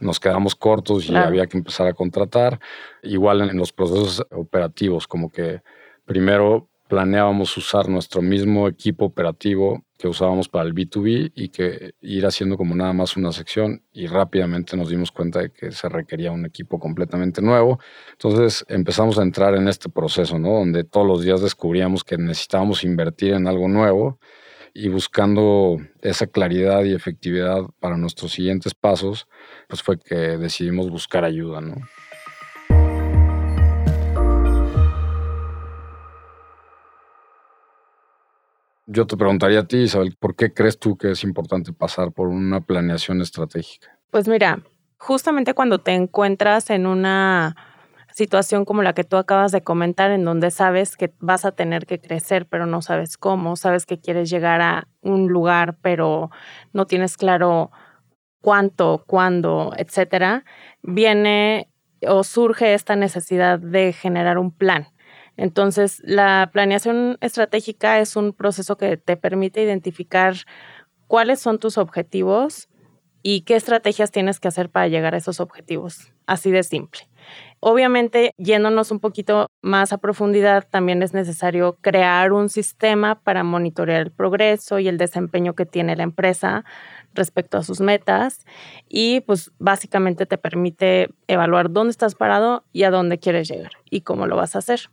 nos 0.02 0.20
quedamos 0.20 0.56
cortos 0.56 1.10
y 1.10 1.16
había 1.16 1.48
que 1.48 1.58
empezar 1.58 1.88
a 1.88 1.94
contratar. 1.94 2.60
Igual 3.04 3.42
en 3.42 3.58
los 3.58 3.72
procesos 3.72 4.26
operativos, 4.32 5.08
como 5.08 5.30
que 5.30 5.62
primero 6.06 6.70
planeábamos 6.88 7.56
usar 7.58 7.90
nuestro 7.90 8.22
mismo 8.22 8.68
equipo 8.68 9.06
operativo 9.06 9.84
que 9.98 10.08
usábamos 10.08 10.50
para 10.50 10.66
el 10.66 10.74
B2B 10.74 11.32
y 11.34 11.50
que 11.50 11.94
ir 12.02 12.26
haciendo 12.26 12.58
como 12.58 12.76
nada 12.76 12.92
más 12.94 13.16
una 13.16 13.32
sección 13.32 13.84
y 13.94 14.08
rápidamente 14.08 14.76
nos 14.76 14.90
dimos 14.90 15.12
cuenta 15.12 15.40
de 15.40 15.52
que 15.52 15.72
se 15.72 15.88
requería 15.88 16.32
un 16.32 16.46
equipo 16.46 16.80
completamente 16.80 17.42
nuevo. 17.42 17.80
Entonces 18.12 18.66
empezamos 18.68 19.18
a 19.18 19.24
entrar 19.24 19.56
en 19.56 19.68
este 19.68 19.90
proceso, 19.90 20.38
¿no? 20.38 20.50
Donde 20.50 20.84
todos 20.84 21.08
los 21.08 21.24
días 21.24 21.42
descubríamos 21.42 22.04
que 22.04 22.18
necesitábamos 22.18 22.84
invertir 22.84 23.34
en 23.34 23.48
algo 23.48 23.68
nuevo 23.70 24.20
y 24.74 24.90
buscando 24.90 25.78
esa 26.02 26.28
claridad 26.28 26.84
y 26.84 26.94
efectividad 26.94 27.62
para 27.80 27.96
nuestros 27.96 28.34
siguientes 28.34 28.74
pasos, 28.74 29.28
pues 29.68 29.84
fue 29.84 30.00
que 30.00 30.16
decidimos 30.16 30.90
buscar 30.90 31.24
ayuda, 31.24 31.62
¿no? 31.62 31.76
Yo 38.86 39.08
te 39.08 39.16
preguntaría 39.16 39.62
a 39.62 39.68
ti, 39.68 39.78
Isabel, 39.78 40.16
¿por 40.20 40.36
qué 40.36 40.54
crees 40.54 40.78
tú 40.78 40.98
que 40.98 41.12
es 41.12 41.24
importante 41.24 41.72
pasar 41.72 42.12
por 42.12 42.28
una 42.28 42.62
planeación 42.62 43.22
estratégica? 43.22 43.98
Pues 44.12 44.28
mira, 44.28 44.60
justamente 44.98 45.54
cuando 45.54 45.80
te 45.80 45.94
encuentras 45.94 46.70
en 46.70 46.86
una 46.86 47.56
situación 48.14 48.66
como 48.66 48.84
la 48.84 48.94
que 48.94 49.04
tú 49.04 49.16
acabas 49.16 49.52
de 49.52 49.62
comentar, 49.62 50.12
en 50.12 50.26
donde 50.26 50.52
sabes 50.52 50.98
que 50.98 51.14
vas 51.20 51.46
a 51.46 51.54
tener 51.54 51.86
que 51.86 52.00
crecer, 52.00 52.46
pero 52.46 52.66
no 52.66 52.82
sabes 52.82 53.18
cómo, 53.18 53.56
sabes 53.56 53.86
que 53.86 54.00
quieres 54.00 54.30
llegar 54.30 54.62
a 54.62 54.88
un 55.02 55.30
lugar, 55.30 55.78
pero 55.82 56.30
no 56.74 56.86
tienes 56.86 57.18
claro 57.18 57.72
cuánto, 58.42 59.04
cuándo, 59.08 59.72
etcétera, 59.78 60.44
viene 60.82 61.70
o 62.06 62.24
surge 62.24 62.74
esta 62.74 62.96
necesidad 62.96 63.60
de 63.60 63.94
generar 63.94 64.38
un 64.38 64.52
plan. 64.52 64.88
Entonces, 65.38 66.02
la 66.04 66.50
planeación 66.54 67.18
estratégica 67.22 68.00
es 68.00 68.16
un 68.16 68.34
proceso 68.34 68.78
que 68.78 68.98
te 68.98 69.18
permite 69.18 69.64
identificar 69.64 70.36
cuáles 71.08 71.40
son 71.40 71.60
tus 71.60 71.78
objetivos 71.78 72.70
y 73.24 73.42
qué 73.42 73.56
estrategias 73.56 74.12
tienes 74.12 74.40
que 74.40 74.50
hacer 74.50 74.70
para 74.70 74.90
llegar 74.90 75.16
a 75.16 75.18
esos 75.18 75.40
objetivos. 75.40 76.12
Así 76.28 76.52
de 76.52 76.62
simple. 76.64 77.02
Obviamente, 77.62 78.32
yéndonos 78.38 78.92
un 78.92 79.00
poquito 79.00 79.48
más 79.62 79.94
a 79.94 79.98
profundidad, 79.98 80.68
también 80.70 81.02
es 81.02 81.14
necesario 81.14 81.78
crear 81.80 82.34
un 82.34 82.50
sistema 82.50 83.22
para 83.22 83.44
monitorear 83.44 84.02
el 84.02 84.12
progreso 84.12 84.80
y 84.80 84.90
el 84.90 84.98
desempeño 84.98 85.56
que 85.56 85.66
tiene 85.66 85.96
la 85.96 86.04
empresa 86.04 86.66
respecto 87.14 87.58
a 87.58 87.64
sus 87.64 87.80
metas 87.80 88.46
y 88.90 89.22
pues 89.22 89.52
básicamente 89.60 90.26
te 90.26 90.38
permite 90.38 91.10
evaluar 91.28 91.72
dónde 91.72 91.92
estás 91.92 92.16
parado 92.16 92.66
y 92.74 92.84
a 92.84 92.92
dónde 92.92 93.20
quieres 93.20 93.48
llegar 93.48 93.72
y 93.90 94.02
cómo 94.02 94.28
lo 94.28 94.36
vas 94.36 94.56
a 94.56 94.60
hacer. 94.60 94.90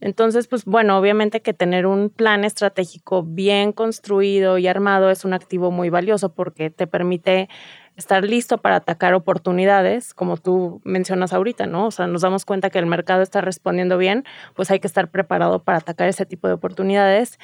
Entonces, 0.00 0.46
pues 0.46 0.64
bueno, 0.64 0.96
obviamente 0.98 1.42
que 1.42 1.54
tener 1.54 1.86
un 1.86 2.10
plan 2.10 2.44
estratégico 2.44 3.24
bien 3.24 3.72
construido 3.72 4.58
y 4.58 4.68
armado 4.68 5.10
es 5.10 5.24
un 5.24 5.32
activo 5.32 5.70
muy 5.70 5.90
valioso 5.90 6.34
porque 6.34 6.70
te 6.70 6.86
permite 6.86 7.48
estar 7.96 8.22
listo 8.22 8.58
para 8.58 8.76
atacar 8.76 9.12
oportunidades, 9.14 10.14
como 10.14 10.36
tú 10.36 10.80
mencionas 10.84 11.32
ahorita, 11.32 11.66
¿no? 11.66 11.88
O 11.88 11.90
sea, 11.90 12.06
nos 12.06 12.22
damos 12.22 12.44
cuenta 12.44 12.70
que 12.70 12.78
el 12.78 12.86
mercado 12.86 13.22
está 13.22 13.40
respondiendo 13.40 13.98
bien, 13.98 14.24
pues 14.54 14.70
hay 14.70 14.78
que 14.78 14.86
estar 14.86 15.10
preparado 15.10 15.64
para 15.64 15.78
atacar 15.78 16.08
ese 16.08 16.24
tipo 16.24 16.46
de 16.46 16.54
oportunidades. 16.54 17.38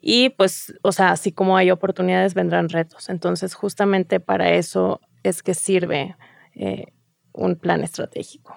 Y 0.00 0.30
pues, 0.30 0.74
o 0.82 0.92
sea, 0.92 1.10
así 1.10 1.32
como 1.32 1.56
hay 1.56 1.72
oportunidades, 1.72 2.34
vendrán 2.34 2.68
retos. 2.68 3.08
Entonces, 3.08 3.54
justamente 3.54 4.20
para 4.20 4.50
eso 4.50 5.00
es 5.24 5.42
que 5.42 5.54
sirve 5.54 6.16
eh, 6.54 6.86
un 7.32 7.56
plan 7.56 7.82
estratégico. 7.82 8.56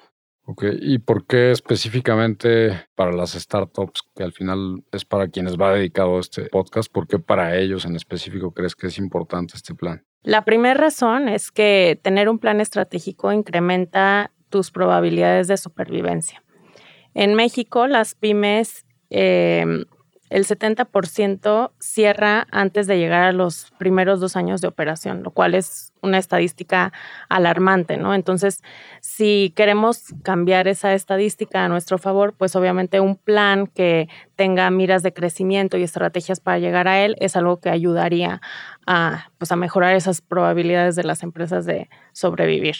Ok, 0.51 0.63
¿y 0.81 0.97
por 0.97 1.27
qué 1.27 1.51
específicamente 1.51 2.87
para 2.95 3.11
las 3.11 3.33
startups, 3.33 4.01
que 4.15 4.23
al 4.23 4.31
final 4.31 4.83
es 4.91 5.05
para 5.05 5.27
quienes 5.27 5.57
va 5.57 5.75
dedicado 5.75 6.19
este 6.19 6.45
podcast, 6.45 6.91
por 6.91 7.05
qué 7.05 7.19
para 7.19 7.55
ellos 7.55 7.85
en 7.85 7.95
específico 7.95 8.51
crees 8.51 8.75
que 8.75 8.87
es 8.87 8.97
importante 8.97 9.53
este 9.55 9.75
plan? 9.75 10.03
La 10.23 10.45
primera 10.45 10.73
razón 10.73 11.29
es 11.29 11.51
que 11.51 11.99
tener 12.01 12.29
un 12.29 12.39
plan 12.39 12.61
estratégico 12.61 13.31
incrementa 13.31 14.31
tus 14.49 14.71
probabilidades 14.71 15.47
de 15.47 15.57
supervivencia. 15.57 16.43
En 17.13 17.35
México, 17.35 17.85
las 17.85 18.15
pymes, 18.15 18.87
em, 19.11 19.85
el 20.29 20.45
70% 20.45 21.71
cierra 21.79 22.47
antes 22.51 22.87
de 22.87 22.97
llegar 22.97 23.23
a 23.23 23.31
los 23.31 23.71
primeros 23.77 24.19
dos 24.19 24.35
años 24.35 24.61
de 24.61 24.67
operación, 24.67 25.23
lo 25.23 25.31
cual 25.31 25.55
es 25.55 25.91
una 26.01 26.17
estadística 26.17 26.93
alarmante, 27.29 27.97
¿no? 27.97 28.13
Entonces, 28.13 28.61
si 29.01 29.51
queremos 29.55 30.13
cambiar 30.23 30.67
esa 30.67 30.93
estadística 30.93 31.65
a 31.65 31.69
nuestro 31.69 31.97
favor, 31.97 32.33
pues 32.33 32.55
obviamente 32.55 32.99
un 32.99 33.15
plan 33.15 33.67
que 33.67 34.07
tenga 34.35 34.69
miras 34.69 35.03
de 35.03 35.13
crecimiento 35.13 35.77
y 35.77 35.83
estrategias 35.83 36.39
para 36.39 36.59
llegar 36.59 36.87
a 36.87 37.03
él 37.03 37.15
es 37.19 37.35
algo 37.35 37.59
que 37.59 37.69
ayudaría 37.69 38.41
a, 38.85 39.29
pues, 39.37 39.51
a 39.51 39.55
mejorar 39.55 39.95
esas 39.95 40.21
probabilidades 40.21 40.95
de 40.95 41.03
las 41.03 41.23
empresas 41.23 41.65
de 41.65 41.89
sobrevivir. 42.13 42.75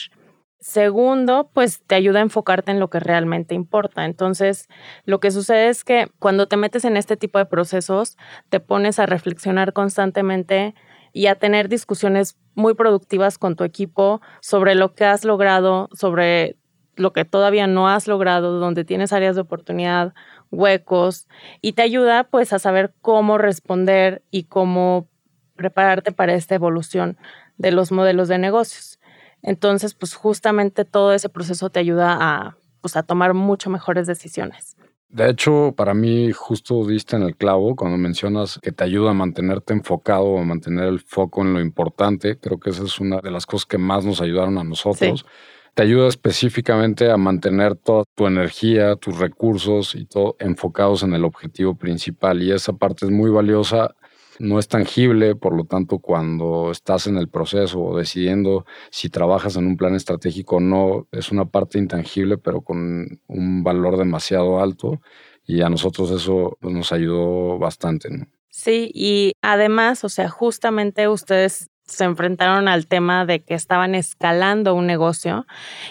Segundo, 0.61 1.49
pues 1.53 1.81
te 1.87 1.95
ayuda 1.95 2.19
a 2.19 2.21
enfocarte 2.21 2.71
en 2.71 2.81
lo 2.81 2.89
que 2.89 2.99
realmente 2.99 3.55
importa. 3.55 4.03
Entonces, 4.03 4.67
lo 5.05 5.21
que 5.21 5.31
sucede 5.31 5.69
es 5.69 5.85
que 5.85 6.11
cuando 6.19 6.47
te 6.49 6.57
metes 6.57 6.83
en 6.83 6.97
este 6.97 7.15
tipo 7.15 7.39
de 7.39 7.45
procesos, 7.45 8.17
te 8.49 8.59
pones 8.59 8.99
a 8.99 9.05
reflexionar 9.05 9.71
constantemente 9.71 10.75
y 11.13 11.27
a 11.27 11.35
tener 11.35 11.69
discusiones 11.69 12.37
muy 12.55 12.73
productivas 12.73 13.37
con 13.37 13.55
tu 13.55 13.63
equipo 13.63 14.21
sobre 14.41 14.75
lo 14.75 14.93
que 14.95 15.05
has 15.05 15.23
logrado, 15.23 15.87
sobre 15.93 16.57
lo 16.97 17.13
que 17.13 17.23
todavía 17.23 17.65
no 17.65 17.87
has 17.87 18.07
logrado, 18.07 18.59
donde 18.59 18.83
tienes 18.83 19.13
áreas 19.13 19.35
de 19.35 19.41
oportunidad, 19.41 20.13
huecos, 20.51 21.29
y 21.61 21.71
te 21.71 21.83
ayuda 21.83 22.25
pues 22.25 22.51
a 22.51 22.59
saber 22.59 22.93
cómo 23.01 23.37
responder 23.37 24.23
y 24.29 24.43
cómo 24.43 25.07
prepararte 25.55 26.11
para 26.11 26.33
esta 26.33 26.55
evolución 26.55 27.17
de 27.57 27.71
los 27.71 27.91
modelos 27.93 28.27
de 28.27 28.37
negocios. 28.39 28.98
Entonces, 29.41 29.93
pues 29.93 30.15
justamente 30.15 30.85
todo 30.85 31.13
ese 31.13 31.29
proceso 31.29 31.69
te 31.69 31.79
ayuda 31.79 32.17
a, 32.19 32.57
pues, 32.81 32.95
a 32.95 33.03
tomar 33.03 33.33
mucho 33.33 33.69
mejores 33.69 34.07
decisiones. 34.07 34.75
De 35.09 35.27
hecho, 35.27 35.73
para 35.75 35.95
mí 35.95 36.31
justo 36.31 36.85
diste 36.85 37.15
en 37.15 37.23
el 37.23 37.35
clavo 37.35 37.75
cuando 37.75 37.97
mencionas 37.97 38.59
que 38.61 38.71
te 38.71 38.83
ayuda 38.83 39.09
a 39.09 39.13
mantenerte 39.15 39.73
enfocado, 39.73 40.37
a 40.37 40.43
mantener 40.43 40.85
el 40.85 40.99
foco 40.99 41.41
en 41.41 41.53
lo 41.53 41.61
importante. 41.61 42.37
Creo 42.37 42.59
que 42.59 42.69
esa 42.69 42.83
es 42.83 42.99
una 42.99 43.19
de 43.19 43.31
las 43.31 43.47
cosas 43.47 43.65
que 43.65 43.79
más 43.79 44.05
nos 44.05 44.21
ayudaron 44.21 44.59
a 44.59 44.63
nosotros. 44.63 45.25
Te 45.73 45.81
ayuda 45.81 46.07
específicamente 46.07 47.09
a 47.09 47.17
mantener 47.17 47.75
toda 47.75 48.03
tu 48.15 48.27
energía, 48.27 48.95
tus 48.97 49.17
recursos 49.17 49.95
y 49.95 50.05
todo 50.05 50.35
enfocados 50.39 51.01
en 51.01 51.13
el 51.13 51.25
objetivo 51.25 51.73
principal. 51.73 52.43
Y 52.43 52.51
esa 52.51 52.73
parte 52.73 53.05
es 53.05 53.11
muy 53.11 53.31
valiosa 53.31 53.95
no 54.39 54.57
es 54.59 54.67
tangible, 54.67 55.35
por 55.35 55.55
lo 55.55 55.65
tanto, 55.65 55.99
cuando 55.99 56.71
estás 56.71 57.07
en 57.07 57.17
el 57.17 57.29
proceso 57.29 57.81
o 57.81 57.97
decidiendo 57.97 58.65
si 58.89 59.09
trabajas 59.09 59.55
en 59.57 59.67
un 59.67 59.77
plan 59.77 59.95
estratégico 59.95 60.57
o 60.57 60.59
no, 60.59 61.07
es 61.11 61.31
una 61.31 61.45
parte 61.45 61.77
intangible, 61.77 62.37
pero 62.37 62.61
con 62.61 63.21
un 63.27 63.63
valor 63.63 63.97
demasiado 63.97 64.59
alto 64.61 65.01
y 65.45 65.61
a 65.61 65.69
nosotros 65.69 66.11
eso 66.11 66.57
pues, 66.59 66.73
nos 66.73 66.91
ayudó 66.91 67.57
bastante. 67.59 68.09
Sí, 68.49 68.91
y 68.93 69.33
además, 69.41 70.03
o 70.03 70.09
sea, 70.09 70.29
justamente 70.29 71.07
ustedes 71.07 71.69
se 71.89 72.03
enfrentaron 72.03 72.67
al 72.67 72.87
tema 72.87 73.25
de 73.25 73.41
que 73.41 73.53
estaban 73.53 73.95
escalando 73.95 74.75
un 74.75 74.87
negocio 74.87 75.45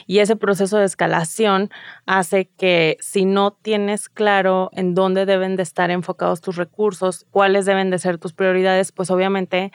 y 0.07 0.21
ese 0.21 0.37
proceso 0.37 0.79
de 0.79 0.85
escalación 0.85 1.71
hace 2.07 2.49
que 2.57 2.97
si 3.01 3.25
no 3.25 3.53
tienes 3.53 4.09
claro 4.09 4.71
en 4.73 4.95
dónde 4.95 5.27
deben 5.27 5.57
de 5.57 5.63
estar 5.63 5.91
enfocados 5.91 6.41
tus 6.41 6.57
recursos, 6.57 7.27
cuáles 7.31 7.67
deben 7.67 7.91
de 7.91 7.99
ser 7.99 8.19
tus 8.19 8.33
prioridades, 8.33 8.93
pues 8.93 9.11
obviamente 9.11 9.73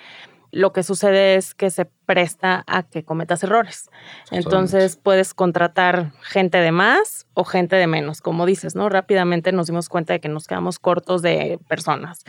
lo 0.54 0.72
que 0.72 0.84
sucede 0.84 1.36
es 1.36 1.56
que 1.56 1.72
se 1.72 1.86
presta 1.86 2.64
a 2.68 2.84
que 2.84 3.04
cometas 3.04 3.44
errores. 3.44 3.90
Entonces 4.30 4.98
puedes 4.98 5.34
contratar 5.34 6.12
gente 6.22 6.60
de 6.60 6.72
más 6.72 7.26
o 7.34 7.44
gente 7.44 7.76
de 7.76 7.88
menos, 7.88 8.22
como 8.22 8.46
dices, 8.46 8.76
¿no? 8.76 8.88
Rápidamente 8.88 9.52
nos 9.52 9.68
dimos 9.68 9.90
cuenta 9.90 10.14
de 10.14 10.20
que 10.20 10.30
nos 10.30 10.46
quedamos 10.46 10.78
cortos 10.78 11.24
de 11.24 11.60
personas. 11.68 12.24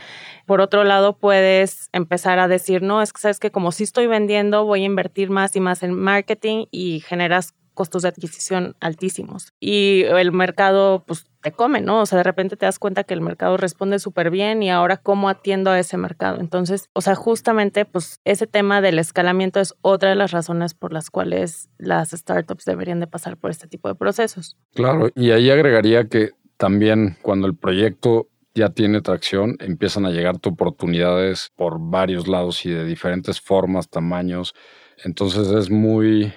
Por 0.47 0.59
otro 0.59 0.83
lado, 0.83 1.17
puedes 1.17 1.89
empezar 1.93 2.39
a 2.39 2.47
decir, 2.47 2.81
no, 2.81 3.03
es 3.03 3.13
que 3.13 3.21
sabes 3.21 3.39
que 3.39 3.51
como 3.51 3.71
sí 3.71 3.83
estoy 3.83 4.07
vendiendo, 4.07 4.65
voy 4.65 4.81
a 4.81 4.85
invertir 4.85 5.29
más 5.29 5.55
y 5.55 5.59
más 5.59 5.83
en 5.83 5.93
marketing 5.93 6.65
y 6.71 7.01
generas 7.01 7.53
costos 7.75 8.01
de 8.01 8.09
adquisición 8.09 8.75
altísimos. 8.79 9.53
Y 9.59 10.01
el 10.03 10.31
mercado, 10.31 11.03
pues, 11.05 11.25
te 11.43 11.51
come, 11.51 11.81
¿no? 11.81 12.01
O 12.01 12.05
sea, 12.07 12.17
de 12.17 12.23
repente 12.23 12.57
te 12.57 12.65
das 12.65 12.79
cuenta 12.79 13.03
que 13.03 13.13
el 13.13 13.21
mercado 13.21 13.57
responde 13.57 13.99
súper 13.99 14.31
bien 14.31 14.63
y 14.63 14.71
ahora 14.71 14.97
cómo 14.97 15.29
atiendo 15.29 15.69
a 15.69 15.77
ese 15.77 15.97
mercado. 15.97 16.39
Entonces, 16.39 16.89
o 16.93 17.01
sea, 17.01 17.13
justamente, 17.13 17.85
pues, 17.85 18.19
ese 18.25 18.47
tema 18.47 18.81
del 18.81 18.97
escalamiento 18.97 19.59
es 19.59 19.75
otra 19.81 20.09
de 20.09 20.15
las 20.15 20.31
razones 20.31 20.73
por 20.73 20.91
las 20.91 21.11
cuales 21.11 21.69
las 21.77 22.09
startups 22.09 22.65
deberían 22.65 22.99
de 22.99 23.05
pasar 23.05 23.37
por 23.37 23.51
este 23.51 23.67
tipo 23.67 23.87
de 23.89 23.93
procesos. 23.95 24.57
Claro, 24.73 25.09
y 25.13 25.29
ahí 25.29 25.51
agregaría 25.51 26.05
que 26.05 26.31
también 26.57 27.17
cuando 27.21 27.45
el 27.45 27.55
proyecto 27.55 28.29
ya 28.55 28.69
tiene 28.69 29.01
tracción, 29.01 29.57
empiezan 29.59 30.05
a 30.05 30.11
llegar 30.11 30.37
oportunidades 30.43 31.51
por 31.55 31.77
varios 31.77 32.27
lados 32.27 32.65
y 32.65 32.69
de 32.69 32.85
diferentes 32.85 33.41
formas, 33.41 33.89
tamaños. 33.89 34.55
Entonces 35.03 35.49
es 35.49 35.69
muy 35.69 36.33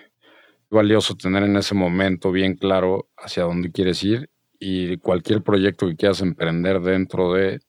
valioso 0.71 1.15
tener 1.17 1.43
en 1.45 1.57
ese 1.57 1.75
momento 1.75 2.31
bien 2.31 2.55
claro 2.55 3.09
hacia 3.17 3.45
dónde 3.45 3.71
quieres 3.71 4.03
ir 4.05 4.31
y 4.59 4.97
cualquier 4.99 5.43
proyecto 5.43 5.87
que 5.87 5.97
quieras 5.97 6.21
emprender 6.21 6.81
dentro 6.81 7.33
de 7.33 7.61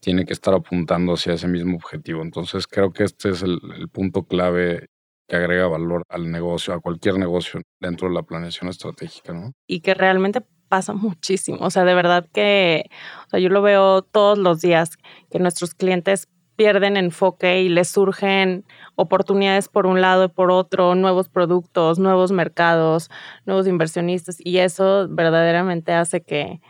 tiene 0.00 0.24
que 0.24 0.32
estar 0.32 0.54
apuntando 0.54 1.14
hacia 1.14 1.32
ese 1.32 1.48
mismo 1.48 1.76
objetivo. 1.76 2.22
Entonces 2.22 2.66
creo 2.66 2.92
que 2.92 3.04
este 3.04 3.30
es 3.30 3.42
el, 3.42 3.58
punto 3.92 4.24
clave 4.24 4.88
que 5.26 5.36
agrega 5.36 5.66
valor 5.66 6.04
al 6.08 6.30
negocio, 6.30 6.72
a 6.74 6.80
cualquier 6.80 7.18
negocio 7.18 7.60
dentro 7.80 8.08
de 8.08 8.14
la 8.14 8.22
planeación 8.22 8.70
estratégica, 8.70 9.32
¿no? 9.32 9.52
Y 9.66 9.80
que 9.80 9.94
realmente 9.94 10.42
pasa 10.68 10.92
muchísimo. 10.94 11.58
O 11.60 11.70
sea, 11.70 11.84
de 11.84 11.94
verdad 11.94 12.28
que 12.32 12.84
yo 13.32 13.48
lo 13.48 13.62
veo 13.62 14.02
todos 14.02 14.38
los 14.38 14.60
días, 14.60 14.96
que 15.30 15.38
nuestros 15.38 15.74
clientes 15.74 16.28
pierden 16.54 16.96
enfoque 16.96 17.62
y 17.62 17.68
les 17.68 17.88
surgen 17.88 18.64
oportunidades 18.96 19.68
por 19.68 19.86
un 19.86 20.00
lado 20.00 20.24
y 20.24 20.28
por 20.28 20.50
otro, 20.50 20.94
nuevos 20.94 21.28
productos, 21.28 21.98
nuevos 21.98 22.32
mercados, 22.32 23.10
nuevos 23.44 23.68
inversionistas 23.68 24.38
y 24.40 24.58
eso 24.58 25.06
verdaderamente 25.08 25.92
hace 25.92 26.22
que 26.22 26.60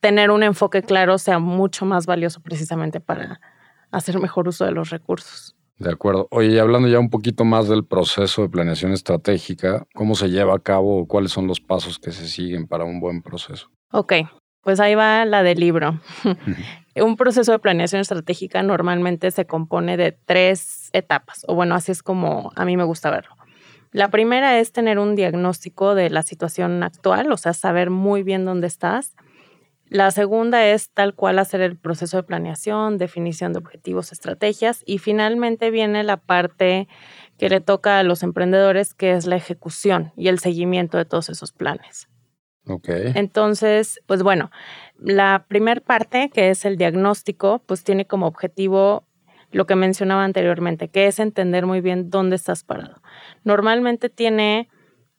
tener 0.00 0.30
un 0.30 0.42
enfoque 0.42 0.82
claro 0.82 1.18
sea 1.18 1.38
mucho 1.38 1.84
más 1.84 2.06
valioso 2.06 2.40
precisamente 2.40 3.00
para 3.00 3.40
hacer 3.90 4.18
mejor 4.20 4.48
uso 4.48 4.64
de 4.64 4.72
los 4.72 4.90
recursos. 4.90 5.56
De 5.78 5.90
acuerdo. 5.90 6.28
Oye, 6.30 6.60
hablando 6.60 6.88
ya 6.88 6.98
un 6.98 7.08
poquito 7.08 7.44
más 7.46 7.66
del 7.66 7.86
proceso 7.86 8.42
de 8.42 8.50
planeación 8.50 8.92
estratégica, 8.92 9.86
¿cómo 9.94 10.14
se 10.14 10.28
lleva 10.28 10.54
a 10.54 10.58
cabo 10.58 10.98
o 10.98 11.06
cuáles 11.06 11.32
son 11.32 11.46
los 11.46 11.58
pasos 11.58 11.98
que 11.98 12.12
se 12.12 12.28
siguen 12.28 12.66
para 12.66 12.84
un 12.84 13.00
buen 13.00 13.22
proceso? 13.22 13.70
Ok, 13.90 14.12
pues 14.60 14.78
ahí 14.78 14.94
va 14.94 15.24
la 15.24 15.42
del 15.42 15.58
libro. 15.58 15.98
un 16.96 17.16
proceso 17.16 17.52
de 17.52 17.58
planeación 17.58 18.02
estratégica 18.02 18.62
normalmente 18.62 19.30
se 19.30 19.46
compone 19.46 19.96
de 19.96 20.12
tres 20.12 20.79
etapas, 20.92 21.44
o 21.48 21.54
bueno, 21.54 21.74
así 21.74 21.92
es 21.92 22.02
como 22.02 22.52
a 22.56 22.64
mí 22.64 22.76
me 22.76 22.84
gusta 22.84 23.10
verlo. 23.10 23.36
La 23.92 24.08
primera 24.08 24.58
es 24.58 24.72
tener 24.72 24.98
un 24.98 25.16
diagnóstico 25.16 25.94
de 25.94 26.10
la 26.10 26.22
situación 26.22 26.82
actual, 26.82 27.32
o 27.32 27.36
sea, 27.36 27.52
saber 27.54 27.90
muy 27.90 28.22
bien 28.22 28.44
dónde 28.44 28.68
estás. 28.68 29.16
La 29.88 30.12
segunda 30.12 30.64
es 30.64 30.90
tal 30.90 31.14
cual 31.14 31.40
hacer 31.40 31.60
el 31.60 31.76
proceso 31.76 32.16
de 32.16 32.22
planeación, 32.22 32.96
definición 32.96 33.52
de 33.52 33.58
objetivos, 33.58 34.12
estrategias 34.12 34.84
y 34.86 34.98
finalmente 34.98 35.72
viene 35.72 36.04
la 36.04 36.16
parte 36.16 36.86
que 37.38 37.48
le 37.48 37.60
toca 37.60 37.98
a 37.98 38.04
los 38.04 38.22
emprendedores, 38.22 38.94
que 38.94 39.12
es 39.12 39.26
la 39.26 39.34
ejecución 39.34 40.12
y 40.16 40.28
el 40.28 40.38
seguimiento 40.38 40.96
de 40.96 41.06
todos 41.06 41.28
esos 41.28 41.50
planes. 41.50 42.08
Ok. 42.66 42.88
Entonces, 43.16 44.00
pues 44.06 44.22
bueno, 44.22 44.52
la 44.96 45.46
primera 45.48 45.80
parte, 45.80 46.30
que 46.32 46.50
es 46.50 46.64
el 46.64 46.76
diagnóstico, 46.76 47.60
pues 47.66 47.82
tiene 47.82 48.06
como 48.06 48.28
objetivo 48.28 49.08
lo 49.50 49.66
que 49.66 49.76
mencionaba 49.76 50.24
anteriormente, 50.24 50.88
que 50.88 51.06
es 51.06 51.18
entender 51.18 51.66
muy 51.66 51.80
bien 51.80 52.10
dónde 52.10 52.36
estás 52.36 52.64
parado. 52.64 53.02
Normalmente 53.44 54.08
tiene 54.08 54.68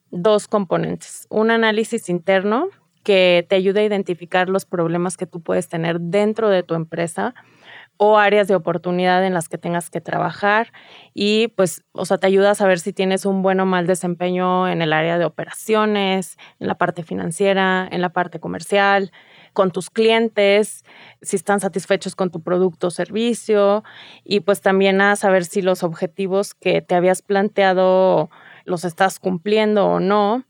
dos 0.10 0.48
componentes, 0.48 1.28
un 1.30 1.52
análisis 1.52 2.10
interno, 2.10 2.70
que 3.04 3.46
te 3.50 3.56
ayude 3.56 3.82
a 3.82 3.86
identificar 3.86 4.50
los 4.50 4.66
problemas 4.66 5.18
que 5.18 5.26
tú 5.26 5.42
puedes 5.42 5.68
tener 5.68 6.00
dentro 6.00 6.50
de 6.50 6.64
tu 6.64 6.76
empresa 6.76 7.34
o 7.98 8.18
áreas 8.18 8.48
de 8.48 8.56
oportunidad 8.56 9.26
en 9.26 9.34
las 9.34 9.48
que 9.48 9.58
tengas 9.58 9.90
que 9.90 10.02
trabajar 10.02 10.72
y 11.14 11.50
pues, 11.50 11.84
o 11.92 12.06
sea, 12.06 12.18
te 12.18 12.28
ayuda 12.28 12.52
a 12.52 12.56
saber 12.56 12.80
si 12.80 12.94
tienes 12.94 13.26
un 13.26 13.42
buen 13.42 13.60
o 13.60 13.66
mal 13.66 13.86
desempeño 13.86 14.68
en 14.68 14.82
el 14.82 14.94
área 14.94 15.18
de 15.18 15.26
operaciones, 15.26 16.38
en 16.60 16.68
la 16.68 16.76
parte 16.76 17.04
financiera, 17.04 17.88
en 17.92 18.02
la 18.02 18.10
parte 18.10 18.40
comercial, 18.40 19.12
con 19.54 19.72
tus 19.72 19.90
clientes, 19.90 20.84
si 21.22 21.36
están 21.36 21.60
satisfechos 21.60 22.16
con 22.16 22.32
tu 22.32 22.42
producto 22.42 22.88
o 22.88 22.92
servicio 22.92 23.84
y 24.24 24.42
pues 24.42 24.62
también 24.62 25.02
a 25.02 25.16
saber 25.16 25.46
si 25.46 25.62
los 25.62 25.84
objetivos 25.84 26.54
que 26.54 26.82
te 26.82 26.96
habías 26.96 27.22
planteado 27.22 28.30
los 28.66 28.86
estás 28.86 29.20
cumpliendo 29.20 29.86
o 29.86 30.00
no 30.00 30.46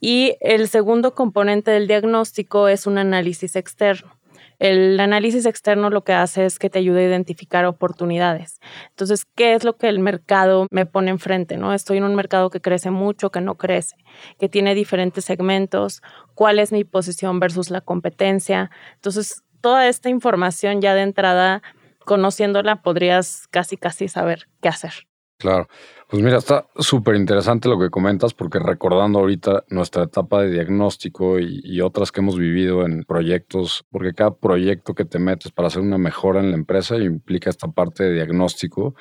y 0.00 0.36
el 0.40 0.68
segundo 0.68 1.14
componente 1.14 1.70
del 1.70 1.88
diagnóstico 1.88 2.68
es 2.68 2.86
un 2.86 2.98
análisis 2.98 3.56
externo. 3.56 4.16
El 4.58 4.98
análisis 5.00 5.44
externo 5.46 5.90
lo 5.90 6.04
que 6.04 6.12
hace 6.12 6.46
es 6.46 6.58
que 6.58 6.70
te 6.70 6.78
ayuda 6.78 7.00
a 7.00 7.04
identificar 7.04 7.64
oportunidades. 7.66 8.60
Entonces, 8.90 9.24
¿qué 9.24 9.54
es 9.54 9.64
lo 9.64 9.76
que 9.76 9.88
el 9.88 9.98
mercado 9.98 10.66
me 10.70 10.86
pone 10.86 11.10
enfrente? 11.10 11.56
¿no? 11.56 11.74
Estoy 11.74 11.98
en 11.98 12.04
un 12.04 12.14
mercado 12.14 12.50
que 12.50 12.60
crece 12.60 12.90
mucho, 12.90 13.30
que 13.30 13.40
no 13.40 13.56
crece, 13.56 13.96
que 14.38 14.48
tiene 14.48 14.74
diferentes 14.74 15.24
segmentos, 15.24 16.02
cuál 16.34 16.58
es 16.58 16.72
mi 16.72 16.84
posición 16.84 17.38
versus 17.38 17.70
la 17.70 17.80
competencia. 17.80 18.70
Entonces, 18.94 19.42
toda 19.60 19.88
esta 19.88 20.08
información 20.08 20.80
ya 20.80 20.94
de 20.94 21.02
entrada, 21.02 21.62
conociéndola, 22.04 22.82
podrías 22.82 23.48
casi, 23.48 23.76
casi 23.76 24.08
saber 24.08 24.48
qué 24.62 24.68
hacer. 24.68 25.06
Claro. 25.38 25.68
Pues 26.08 26.22
mira, 26.22 26.38
está 26.38 26.66
súper 26.78 27.16
interesante 27.16 27.68
lo 27.68 27.78
que 27.80 27.90
comentas 27.90 28.32
porque 28.32 28.60
recordando 28.60 29.18
ahorita 29.18 29.64
nuestra 29.70 30.04
etapa 30.04 30.40
de 30.42 30.52
diagnóstico 30.52 31.40
y, 31.40 31.80
otras 31.80 32.12
que 32.12 32.20
hemos 32.20 32.38
vivido 32.38 32.86
en 32.86 33.02
proyectos, 33.02 33.84
porque 33.90 34.14
cada 34.14 34.34
proyecto 34.34 34.94
que 34.94 35.04
te 35.04 35.18
metes 35.18 35.50
para 35.50 35.66
hacer 35.68 35.82
una 35.82 35.98
mejora 35.98 36.40
en 36.40 36.50
la 36.50 36.56
empresa 36.56 36.96
implica 36.96 37.50
esta 37.50 37.68
parte 37.68 38.04
de 38.04 38.14
diagnóstico 38.14 38.94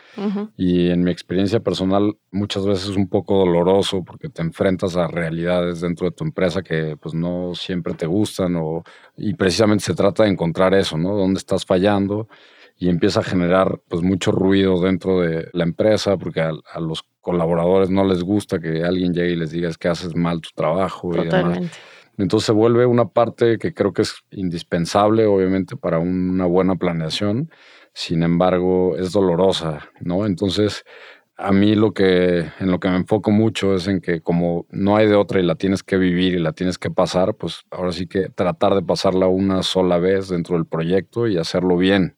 y 0.58 0.90
en 0.90 1.04
mi 1.04 1.12
experiencia 1.12 1.60
personal 1.60 2.18
muchas 2.32 2.66
veces 2.66 2.90
es 2.90 2.96
un 2.96 3.08
poco 3.08 3.38
doloroso 3.38 4.04
porque 4.04 4.30
te 4.30 4.42
enfrentas 4.42 4.98
a 4.98 5.08
realidades 5.08 5.82
dentro 5.82 6.10
de 6.10 6.16
tu 6.16 6.24
empresa 6.24 6.64
que 6.64 6.98
pues 7.00 7.14
no 7.14 7.54
siempre 7.54 7.94
te 7.94 8.08
gustan 8.08 8.56
o, 8.58 8.84
y 9.16 9.36
precisamente 9.36 9.84
se 9.86 9.94
trata 9.94 10.24
de 10.24 10.30
encontrar 10.30 10.74
eso, 10.74 10.98
¿no? 10.98 11.16
¿Dónde 11.16 11.38
estás 11.38 11.66
fallando? 11.66 12.28
Y 12.78 12.90
empieza 12.90 13.22
a 13.22 13.24
generar 13.24 13.82
pues 13.88 14.02
mucho 14.02 14.32
ruido 14.32 14.82
dentro 14.82 15.22
de 15.22 15.48
la 15.54 15.64
empresa 15.64 16.18
porque 16.18 16.42
a, 16.42 16.80
los 16.80 17.04
colaboradores 17.22 17.90
no 17.90 18.04
les 18.06 18.22
gusta 18.22 18.60
que 18.60 18.84
alguien 18.84 19.14
llegue 19.14 19.32
y 19.32 19.36
les 19.38 19.52
diga 19.52 19.70
que 19.80 19.88
haces 19.88 20.16
mal 20.16 20.42
tu 20.42 20.50
trabajo 20.56 21.12
y 21.16 21.26
demás. 21.26 21.60
Entonces 22.18 22.46
se 22.46 22.52
vuelve 22.52 22.86
una 22.86 23.10
parte 23.10 23.58
que 23.58 23.74
creo 23.74 23.94
que 23.94 24.04
es 24.04 24.16
indispensable, 24.32 25.26
obviamente, 25.26 25.76
para 25.76 26.00
una 26.00 26.46
buena 26.46 26.76
planeación. 26.76 27.50
Sin 27.94 28.24
embargo, 28.24 28.96
es 28.98 29.12
dolorosa, 29.12 29.90
¿no? 30.00 30.26
Entonces, 30.26 30.86
a 31.38 31.52
mí 31.52 31.76
lo 31.76 31.94
que 31.94 32.40
en 32.60 32.72
lo 32.72 32.80
que 32.80 32.90
me 32.90 32.96
enfoco 32.96 33.32
mucho 33.32 33.76
es 33.76 33.88
en 33.88 34.00
que 34.00 34.22
como 34.22 34.66
no 34.70 34.96
hay 34.96 35.08
de 35.08 35.16
otra 35.16 35.40
y 35.40 35.44
la 35.44 35.56
tienes 35.56 35.84
que 35.84 35.98
vivir 35.98 36.34
y 36.34 36.40
la 36.40 36.54
tienes 36.54 36.78
que 36.78 36.90
pasar, 36.90 37.36
pues 37.36 37.66
ahora 37.72 37.92
sí 37.92 38.08
que 38.08 38.30
tratar 38.30 38.74
de 38.76 38.82
pasarla 38.82 39.28
una 39.28 39.62
sola 39.64 39.98
vez 39.98 40.30
dentro 40.30 40.56
del 40.56 40.66
proyecto 40.66 41.28
y 41.28 41.38
hacerlo 41.38 41.76
bien, 41.76 42.16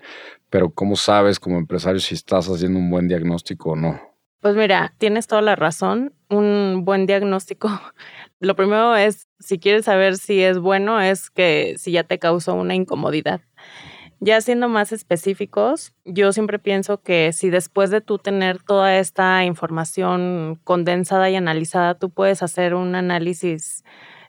pero 0.49 0.69
¿cómo 0.69 0.95
sabes 0.95 1.39
como 1.39 1.57
empresario 1.57 1.99
si 1.99 2.15
estás 2.15 2.47
haciendo 2.47 2.79
un 2.79 2.89
buen 2.89 3.07
diagnóstico 3.07 3.71
o 3.71 3.75
no? 3.75 3.99
Pues 4.39 4.55
mira, 4.55 4.93
tienes 4.97 5.27
toda 5.27 5.41
la 5.41 5.55
razón. 5.55 6.13
Un 6.29 6.83
buen 6.85 7.05
diagnóstico, 7.05 7.69
lo 8.39 8.55
primero 8.55 8.95
es, 8.95 9.27
si 9.39 9.59
quieres 9.59 9.85
saber 9.85 10.17
si 10.17 10.41
es 10.41 10.59
bueno, 10.59 11.01
es 11.01 11.29
que 11.29 11.75
si 11.77 11.91
ya 11.91 12.03
te 12.03 12.19
causó 12.19 12.53
una 12.53 12.75
incomodidad. 12.75 13.41
Ya 14.19 14.41
siendo 14.41 14.67
más 14.67 14.91
específicos, 14.91 15.93
yo 16.03 16.33
siempre 16.33 16.57
pienso 16.57 17.01
que 17.01 17.33
si 17.33 17.51
después 17.51 17.91
de 17.91 18.01
tú 18.01 18.17
tener 18.17 18.63
toda 18.63 18.97
esta 18.97 19.43
información 19.45 20.59
condensada 20.63 21.29
y 21.29 21.35
analizada, 21.35 21.93
tú 21.93 22.09
puedes 22.09 22.41
hacer 22.41 22.73
un 22.73 22.95
análisis 22.95 23.83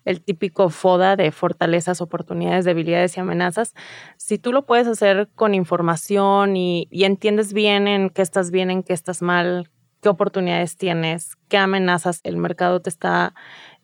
el 0.09 0.23
típico 0.23 0.71
FODA 0.71 1.17
de 1.17 1.31
fortalezas, 1.33 2.01
oportunidades, 2.01 2.65
debilidades 2.65 3.15
y 3.17 3.21
amenazas, 3.21 3.75
si 4.17 4.39
tú 4.39 4.53
lo 4.53 4.65
puedes 4.65 4.87
hacer 4.87 5.29
con 5.35 5.55
información 5.55 6.57
y, 6.57 6.89
entiendes 6.91 7.53
bien 7.53 7.87
en 7.87 8.09
qué 8.09 8.23
estás 8.23 8.51
bien, 8.51 8.71
en 8.71 8.83
qué 8.83 8.95
estás 8.95 9.21
mal, 9.21 9.69
qué 10.01 10.09
oportunidades 10.09 10.79
tienes, 10.79 11.37
qué 11.49 11.59
amenazas 11.59 12.21
el 12.25 12.39
mercado 12.39 12.81
te 12.81 12.89
está 12.89 13.35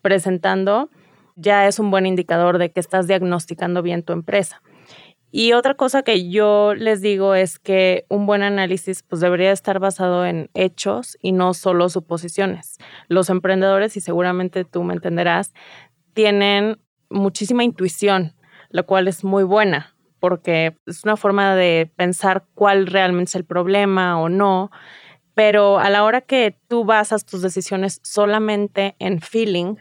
presentando, 0.01 0.89
ya 1.37 1.69
es 1.69 1.79
un 1.79 1.91
buen 1.91 2.07
indicador 2.07 2.57
de 2.57 2.73
que 2.73 2.81
estás 2.81 3.07
diagnosticando 3.07 3.83
bien 3.83 4.03
tu 4.03 4.15
empresa. 4.15 4.63
Y 5.31 5.53
otra 5.53 5.75
cosa 5.75 6.05
que 6.05 6.31
yo 6.31 6.75
les 6.75 7.03
digo 7.03 7.35
es 7.35 7.59
que 7.59 8.07
un 8.09 8.25
buen 8.25 8.43
análisis 8.43 9.03
pues 9.03 9.21
debería 9.21 9.51
estar 9.51 9.81
basado 9.81 10.25
en 10.25 10.49
hechos 10.55 11.19
y 11.21 11.33
no 11.33 11.55
solo 11.55 11.89
suposiciones. 11.89 12.79
Los 13.09 13.29
emprendedores, 13.31 13.97
y 13.97 14.01
seguramente 14.01 14.65
tú 14.65 14.85
me 14.85 14.95
entenderás, 14.95 15.53
tienen 16.15 16.81
muchísima 17.11 17.65
intuición, 17.65 18.35
lo 18.71 18.87
cual 18.87 19.09
es 19.09 19.25
muy 19.25 19.45
buena, 19.45 19.95
porque 20.21 20.79
es 20.87 21.05
una 21.05 21.17
forma 21.17 21.55
de 21.55 21.93
pensar 21.97 22.47
cuál 22.55 22.87
realmente 22.87 23.31
es 23.31 23.35
el 23.35 23.45
problema 23.45 24.21
o 24.21 24.29
no, 24.29 24.71
pero 25.35 25.79
a 25.79 25.91
la 25.91 26.05
hora 26.05 26.21
que 26.21 26.59
tú 26.69 26.85
basas 26.85 27.25
tus 27.25 27.43
decisiones 27.43 28.01
solamente 28.03 28.95
en 28.99 29.21
feeling, 29.21 29.77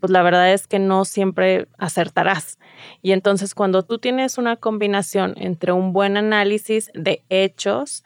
pues 0.00 0.10
la 0.10 0.22
verdad 0.22 0.52
es 0.52 0.66
que 0.66 0.78
no 0.78 1.04
siempre 1.04 1.68
acertarás. 1.78 2.58
Y 3.02 3.12
entonces 3.12 3.54
cuando 3.54 3.84
tú 3.84 3.98
tienes 3.98 4.36
una 4.36 4.56
combinación 4.56 5.34
entre 5.36 5.72
un 5.72 5.92
buen 5.92 6.16
análisis 6.16 6.90
de 6.94 7.24
hechos 7.28 8.04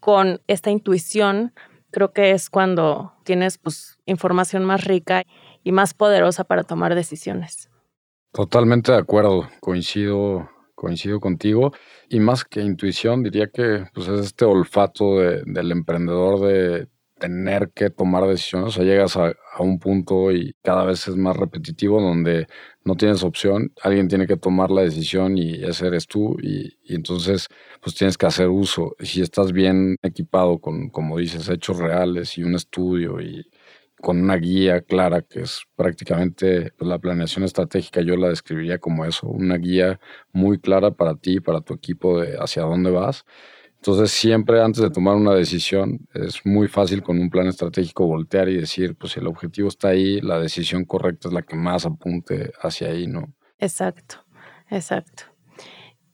con 0.00 0.42
esta 0.48 0.70
intuición, 0.70 1.54
creo 1.90 2.12
que 2.12 2.32
es 2.32 2.50
cuando 2.50 3.14
tienes 3.24 3.58
pues 3.58 3.98
información 4.04 4.64
más 4.64 4.84
rica 4.84 5.22
y 5.64 5.72
más 5.72 5.94
poderosa 5.94 6.44
para 6.44 6.64
tomar 6.64 6.94
decisiones. 6.94 7.70
Totalmente 8.32 8.92
de 8.92 8.98
acuerdo, 8.98 9.48
coincido, 9.60 10.48
coincido 10.74 11.20
contigo. 11.20 11.72
Y 12.08 12.20
más 12.20 12.44
que 12.44 12.62
intuición, 12.62 13.22
diría 13.22 13.48
que 13.48 13.84
pues, 13.94 14.08
es 14.08 14.20
este 14.20 14.44
olfato 14.44 15.18
del 15.18 15.70
emprendedor 15.70 16.40
de 16.40 16.88
tener 17.22 17.70
que 17.72 17.88
tomar 17.90 18.26
decisiones. 18.26 18.68
O 18.68 18.70
sea, 18.72 18.84
llegas 18.84 19.16
a, 19.16 19.32
un 19.60 19.78
punto 19.78 20.32
y 20.32 20.54
cada 20.62 20.84
vez 20.84 21.06
es 21.06 21.14
más 21.14 21.36
repetitivo 21.36 22.00
donde 22.00 22.46
no 22.84 22.96
tienes 22.96 23.22
opción, 23.22 23.72
alguien 23.82 24.08
tiene 24.08 24.26
que 24.26 24.38
tomar 24.38 24.70
la 24.70 24.82
decisión 24.82 25.36
y 25.36 25.62
ese 25.62 25.86
eres 25.86 26.06
tú 26.06 26.36
y, 26.42 26.78
y, 26.82 26.94
entonces 26.94 27.48
pues 27.82 27.94
tienes 27.94 28.16
que 28.16 28.26
hacer 28.26 28.48
uso. 28.48 28.96
Si 28.98 29.20
estás 29.20 29.52
bien 29.52 29.96
equipado 30.02 30.58
con, 30.58 30.88
como 30.88 31.18
dices, 31.18 31.48
hechos 31.48 31.78
reales 31.78 32.38
y 32.38 32.42
un 32.42 32.54
estudio 32.54 33.20
y 33.20 33.46
con 34.02 34.20
una 34.20 34.36
guía 34.36 34.82
clara, 34.82 35.22
que 35.22 35.42
es 35.42 35.62
prácticamente 35.76 36.72
pues, 36.76 36.88
la 36.88 36.98
planeación 36.98 37.44
estratégica, 37.44 38.02
yo 38.02 38.16
la 38.16 38.28
describiría 38.28 38.78
como 38.78 39.04
eso, 39.06 39.28
una 39.28 39.56
guía 39.56 40.00
muy 40.32 40.58
clara 40.58 40.90
para 40.90 41.14
ti, 41.14 41.40
para 41.40 41.60
tu 41.60 41.72
equipo 41.72 42.20
de 42.20 42.36
hacia 42.36 42.64
dónde 42.64 42.90
vas. 42.90 43.24
Entonces, 43.76 44.10
siempre 44.10 44.60
antes 44.60 44.82
de 44.82 44.90
tomar 44.90 45.16
una 45.16 45.34
decisión, 45.34 46.06
es 46.14 46.44
muy 46.44 46.68
fácil 46.68 47.02
con 47.02 47.18
un 47.18 47.30
plan 47.30 47.46
estratégico 47.46 48.06
voltear 48.06 48.48
y 48.48 48.56
decir, 48.56 48.96
pues 48.96 49.16
el 49.16 49.26
objetivo 49.26 49.68
está 49.68 49.88
ahí, 49.88 50.20
la 50.20 50.38
decisión 50.38 50.84
correcta 50.84 51.28
es 51.28 51.34
la 51.34 51.42
que 51.42 51.56
más 51.56 51.86
apunte 51.86 52.52
hacia 52.60 52.88
ahí, 52.88 53.06
¿no? 53.06 53.32
Exacto, 53.58 54.24
exacto. 54.68 55.24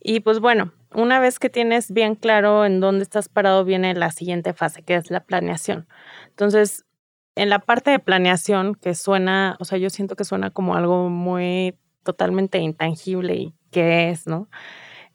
Y 0.01 0.21
pues 0.21 0.41
bueno, 0.41 0.73
una 0.95 1.21
vez 1.21 1.39
que 1.39 1.51
tienes 1.51 1.91
bien 1.93 2.15
claro 2.15 2.65
en 2.65 2.81
dónde 2.81 3.03
estás 3.03 3.29
parado, 3.29 3.65
viene 3.65 3.95
la 3.95 4.11
siguiente 4.11 4.53
fase, 4.53 4.83
que 4.83 4.95
es 4.95 5.11
la 5.11 5.25
planeación. 5.25 5.87
Entonces, 6.29 6.87
en 7.39 7.51
la 7.51 7.61
parte 7.61 7.93
de 7.93 8.01
planeación, 8.01 8.75
que 8.75 8.95
suena, 8.95 9.57
o 9.61 9.65
sea, 9.65 9.79
yo 9.79 9.91
siento 9.91 10.17
que 10.17 10.25
suena 10.25 10.51
como 10.51 10.75
algo 10.75 11.09
muy 11.09 11.79
totalmente 12.03 12.59
intangible 12.59 13.37
y 13.37 13.55
qué 13.71 14.11
es, 14.11 14.27
¿no? 14.27 14.49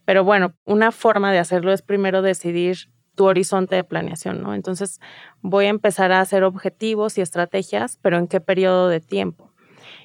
Pero 0.06 0.24
bueno, 0.24 0.54
una 0.64 0.94
forma 0.94 1.34
de 1.34 1.40
hacerlo 1.40 1.74
es 1.74 1.82
primero 1.82 2.22
decidir 2.22 2.78
tu 3.16 3.26
horizonte 3.26 3.76
de 3.76 3.84
planeación, 3.84 4.42
¿no? 4.42 4.56
Entonces, 4.56 5.02
voy 5.42 5.66
a 5.66 5.70
empezar 5.70 6.14
a 6.14 6.22
hacer 6.22 6.46
objetivos 6.46 7.18
y 7.18 7.22
estrategias, 7.22 8.00
pero 8.02 8.18
¿en 8.18 8.28
qué 8.28 8.40
periodo 8.40 8.88
de 8.88 9.02
tiempo? 9.02 9.52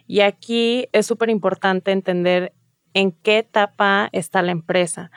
Y 0.08 0.20
aquí 0.20 0.88
es 0.90 1.06
súper 1.06 1.30
importante 1.30 1.92
entender 1.92 2.52
en 2.94 3.12
qué 3.12 3.38
etapa 3.38 4.08
está 4.10 4.42
la 4.42 4.50
empresa 4.50 5.12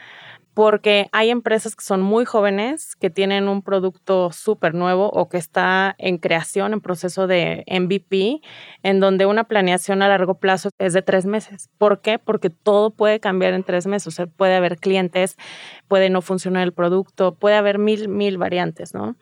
porque 0.53 1.07
hay 1.11 1.29
empresas 1.29 1.75
que 1.75 1.83
son 1.83 2.01
muy 2.01 2.25
jóvenes, 2.25 2.95
que 2.95 3.09
tienen 3.09 3.47
un 3.47 3.61
producto 3.61 4.31
súper 4.31 4.73
nuevo 4.73 5.09
o 5.09 5.29
que 5.29 5.37
está 5.37 5.95
en 5.97 6.17
creación, 6.17 6.73
en 6.73 6.81
proceso 6.81 7.25
de 7.27 7.63
MVP, 7.67 8.41
en 8.83 8.99
donde 8.99 9.25
una 9.25 9.45
planeación 9.45 10.01
a 10.01 10.09
largo 10.09 10.35
plazo 10.39 10.69
es 10.77 10.93
de 10.93 11.01
tres 11.01 11.25
meses. 11.25 11.69
¿Por 11.77 12.01
qué? 12.01 12.19
Porque 12.19 12.49
todo 12.49 12.91
puede 12.91 13.19
cambiar 13.19 13.53
en 13.53 13.63
tres 13.63 13.87
meses. 13.87 14.07
O 14.07 14.11
sea, 14.11 14.27
puede 14.27 14.55
haber 14.55 14.77
clientes, 14.77 15.37
puede 15.87 16.09
no 16.09 16.21
funcionar 16.21 16.63
el 16.63 16.73
producto, 16.73 17.35
puede 17.35 17.55
haber 17.55 17.79
mil, 17.79 18.09
mil 18.09 18.37
variantes, 18.37 18.93
¿no? 18.93 19.15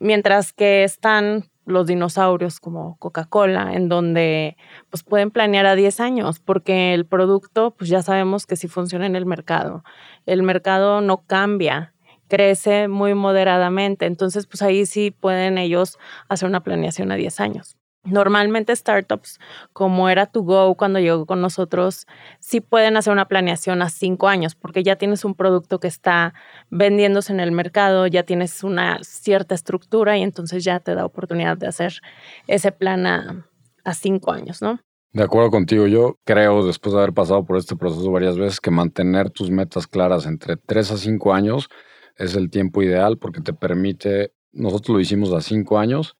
Mientras 0.00 0.52
que 0.52 0.82
están 0.82 1.44
los 1.66 1.86
dinosaurios 1.86 2.60
como 2.60 2.96
Coca-Cola, 2.98 3.74
en 3.74 3.88
donde 3.88 4.56
pues 4.90 5.02
pueden 5.02 5.30
planear 5.30 5.66
a 5.66 5.74
10 5.74 6.00
años, 6.00 6.40
porque 6.40 6.94
el 6.94 7.06
producto 7.06 7.74
pues 7.76 7.90
ya 7.90 8.02
sabemos 8.02 8.46
que 8.46 8.56
sí 8.56 8.68
funciona 8.68 9.06
en 9.06 9.16
el 9.16 9.26
mercado. 9.26 9.84
El 10.26 10.42
mercado 10.42 11.00
no 11.00 11.24
cambia, 11.26 11.94
crece 12.28 12.88
muy 12.88 13.14
moderadamente, 13.14 14.06
entonces 14.06 14.46
pues 14.46 14.62
ahí 14.62 14.86
sí 14.86 15.10
pueden 15.10 15.58
ellos 15.58 15.98
hacer 16.28 16.48
una 16.48 16.62
planeación 16.62 17.12
a 17.12 17.16
10 17.16 17.40
años. 17.40 17.76
Normalmente 18.04 18.76
startups, 18.76 19.38
como 19.72 20.08
era 20.10 20.26
To 20.26 20.42
Go 20.42 20.74
cuando 20.74 21.00
llegó 21.00 21.24
con 21.24 21.40
nosotros, 21.40 22.06
sí 22.38 22.60
pueden 22.60 22.96
hacer 22.96 23.12
una 23.12 23.28
planeación 23.28 23.80
a 23.80 23.88
cinco 23.88 24.28
años 24.28 24.54
porque 24.54 24.82
ya 24.82 24.96
tienes 24.96 25.24
un 25.24 25.34
producto 25.34 25.80
que 25.80 25.88
está 25.88 26.34
vendiéndose 26.70 27.32
en 27.32 27.40
el 27.40 27.52
mercado, 27.52 28.06
ya 28.06 28.22
tienes 28.24 28.62
una 28.62 28.98
cierta 29.02 29.54
estructura 29.54 30.18
y 30.18 30.22
entonces 30.22 30.64
ya 30.64 30.80
te 30.80 30.94
da 30.94 31.06
oportunidad 31.06 31.56
de 31.56 31.66
hacer 31.66 32.00
ese 32.46 32.72
plan 32.72 33.06
a, 33.06 33.46
a 33.84 33.94
cinco 33.94 34.32
años, 34.32 34.60
¿no? 34.60 34.80
De 35.14 35.22
acuerdo 35.22 35.50
contigo, 35.52 35.86
yo 35.86 36.18
creo, 36.24 36.66
después 36.66 36.92
de 36.92 36.98
haber 36.98 37.14
pasado 37.14 37.44
por 37.44 37.56
este 37.56 37.76
proceso 37.76 38.10
varias 38.10 38.36
veces, 38.36 38.60
que 38.60 38.72
mantener 38.72 39.30
tus 39.30 39.48
metas 39.48 39.86
claras 39.86 40.26
entre 40.26 40.56
tres 40.56 40.90
a 40.90 40.96
cinco 40.96 41.32
años 41.32 41.68
es 42.16 42.34
el 42.34 42.50
tiempo 42.50 42.82
ideal 42.82 43.16
porque 43.16 43.40
te 43.40 43.52
permite, 43.52 44.32
nosotros 44.52 44.94
lo 44.94 45.00
hicimos 45.00 45.32
a 45.32 45.40
cinco 45.40 45.78
años, 45.78 46.16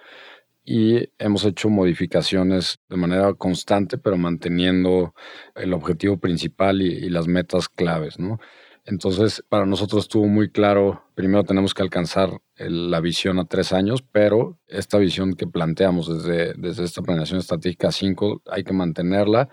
y 0.65 1.11
hemos 1.19 1.45
hecho 1.45 1.69
modificaciones 1.69 2.79
de 2.89 2.97
manera 2.97 3.35
constante, 3.35 3.99
pero 3.99 4.17
manteniendo 4.17 5.15
el 5.55 5.75
objetivo 5.75 6.19
principal 6.19 6.81
y, 6.81 7.09
las 7.11 7.29
metas 7.29 7.69
claves, 7.69 8.19
¿no? 8.19 8.39
Entonces, 8.87 9.43
para 9.49 9.67
nosotros 9.67 10.05
estuvo 10.05 10.27
muy 10.27 10.51
claro, 10.51 11.05
primero 11.15 11.45
tenemos 11.45 11.73
que 11.73 11.83
alcanzar 11.83 12.31
la 12.57 13.01
visión 13.01 13.39
a 13.39 13.47
tres 13.47 13.73
años, 13.73 14.03
pero 14.03 14.59
esta 14.67 14.99
visión 14.99 15.35
que 15.35 15.47
planteamos 15.47 16.09
desde, 16.09 16.55
desde 16.55 16.85
esta 16.85 17.03
planeación 17.03 17.39
estratégica 17.39 17.93
5 17.93 18.43
hay 18.51 18.65
que 18.65 18.75
mantenerla 18.75 19.49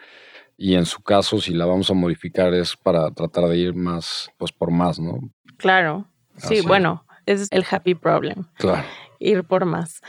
y 0.58 0.76
en 0.76 0.86
su 0.86 1.02
caso, 1.02 1.39
si 1.39 1.54
la 1.54 1.65
vamos 1.65 1.89
a 1.89 1.95
modificar 1.95 2.54
es 2.54 2.78
para 2.78 3.10
tratar 3.12 3.45
de 3.45 3.58
ir 3.58 3.74
más, 3.74 4.30
pues 4.38 4.52
por 4.52 4.69
más, 4.69 5.00
¿no? 5.00 5.19
Claro, 5.58 6.08
sí, 6.38 6.62
bueno, 6.62 7.06
es 7.26 7.47
el 7.52 7.65
happy 7.69 7.95
problem. 7.95 8.43
Claro. 8.56 8.86
Ir 9.17 9.43
por 9.43 9.65
más. 9.65 10.02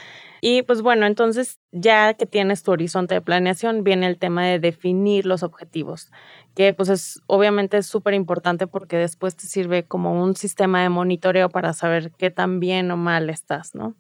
Y 0.45 0.63
pues 0.63 0.83
bueno, 0.83 1.07
entonces 1.07 1.61
ya 1.71 2.15
que 2.15 2.27
tienes 2.27 2.65
tu 2.65 2.73
horizonte 2.73 3.15
de 3.15 3.21
planeación, 3.21 3.85
viene 3.85 4.09
el 4.09 4.19
tema 4.19 4.45
de 4.45 4.59
definir 4.59 5.25
los 5.25 5.45
objetivos, 5.45 6.11
que 6.57 6.75
pues 6.75 6.89
es 6.89 7.23
obviamente 7.29 7.77
es 7.77 7.87
súper 7.87 8.15
importante 8.15 8.67
porque 8.67 8.97
después 8.97 9.37
te 9.37 9.47
sirve 9.47 9.85
como 9.85 10.21
un 10.21 10.35
sistema 10.35 10.83
de 10.83 10.89
monitoreo 10.89 11.49
para 11.49 11.73
saber 11.73 12.11
qué 12.19 12.33
tan 12.33 12.59
bien 12.59 12.91
o 12.91 12.97
mal 12.97 13.31
estás, 13.31 13.77
¿no? 13.77 13.95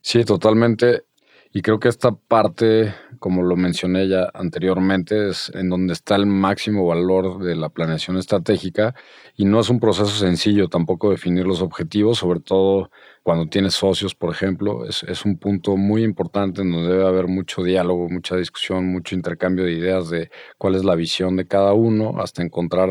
Sí, 0.00 0.24
totalmente. 0.24 1.04
Y 1.54 1.60
creo 1.60 1.78
que 1.78 1.88
esta 1.88 2.12
parte, 2.12 2.94
como 3.18 3.42
lo 3.42 3.56
mencioné 3.56 4.08
ya 4.08 4.30
anteriormente, 4.32 5.28
es 5.28 5.52
en 5.54 5.68
donde 5.68 5.92
está 5.92 6.16
el 6.16 6.24
máximo 6.24 6.86
valor 6.86 7.44
de 7.44 7.54
la 7.54 7.68
planeación 7.68 8.16
estratégica 8.16 8.94
y 9.36 9.44
no 9.44 9.60
es 9.60 9.68
un 9.68 9.78
proceso 9.78 10.08
sencillo 10.08 10.68
tampoco 10.68 11.10
definir 11.10 11.46
los 11.46 11.60
objetivos, 11.60 12.18
sobre 12.18 12.40
todo 12.40 12.90
cuando 13.22 13.48
tienes 13.48 13.74
socios, 13.74 14.14
por 14.14 14.32
ejemplo, 14.32 14.86
es, 14.86 15.24
un 15.26 15.36
punto 15.36 15.76
muy 15.76 16.04
importante 16.04 16.62
en 16.62 16.72
donde 16.72 16.88
debe 16.88 17.06
haber 17.06 17.28
mucho 17.28 17.62
diálogo, 17.62 18.08
mucha 18.08 18.36
discusión, 18.36 18.90
mucho 18.90 19.14
intercambio 19.14 19.66
de 19.66 19.72
ideas 19.72 20.08
de 20.08 20.30
cuál 20.56 20.74
es 20.74 20.84
la 20.84 20.94
visión 20.94 21.36
de 21.36 21.46
cada 21.46 21.74
uno 21.74 22.14
hasta 22.22 22.42
encontrar 22.42 22.90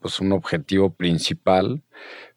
pues, 0.00 0.18
un 0.18 0.32
objetivo 0.32 0.92
principal. 0.92 1.84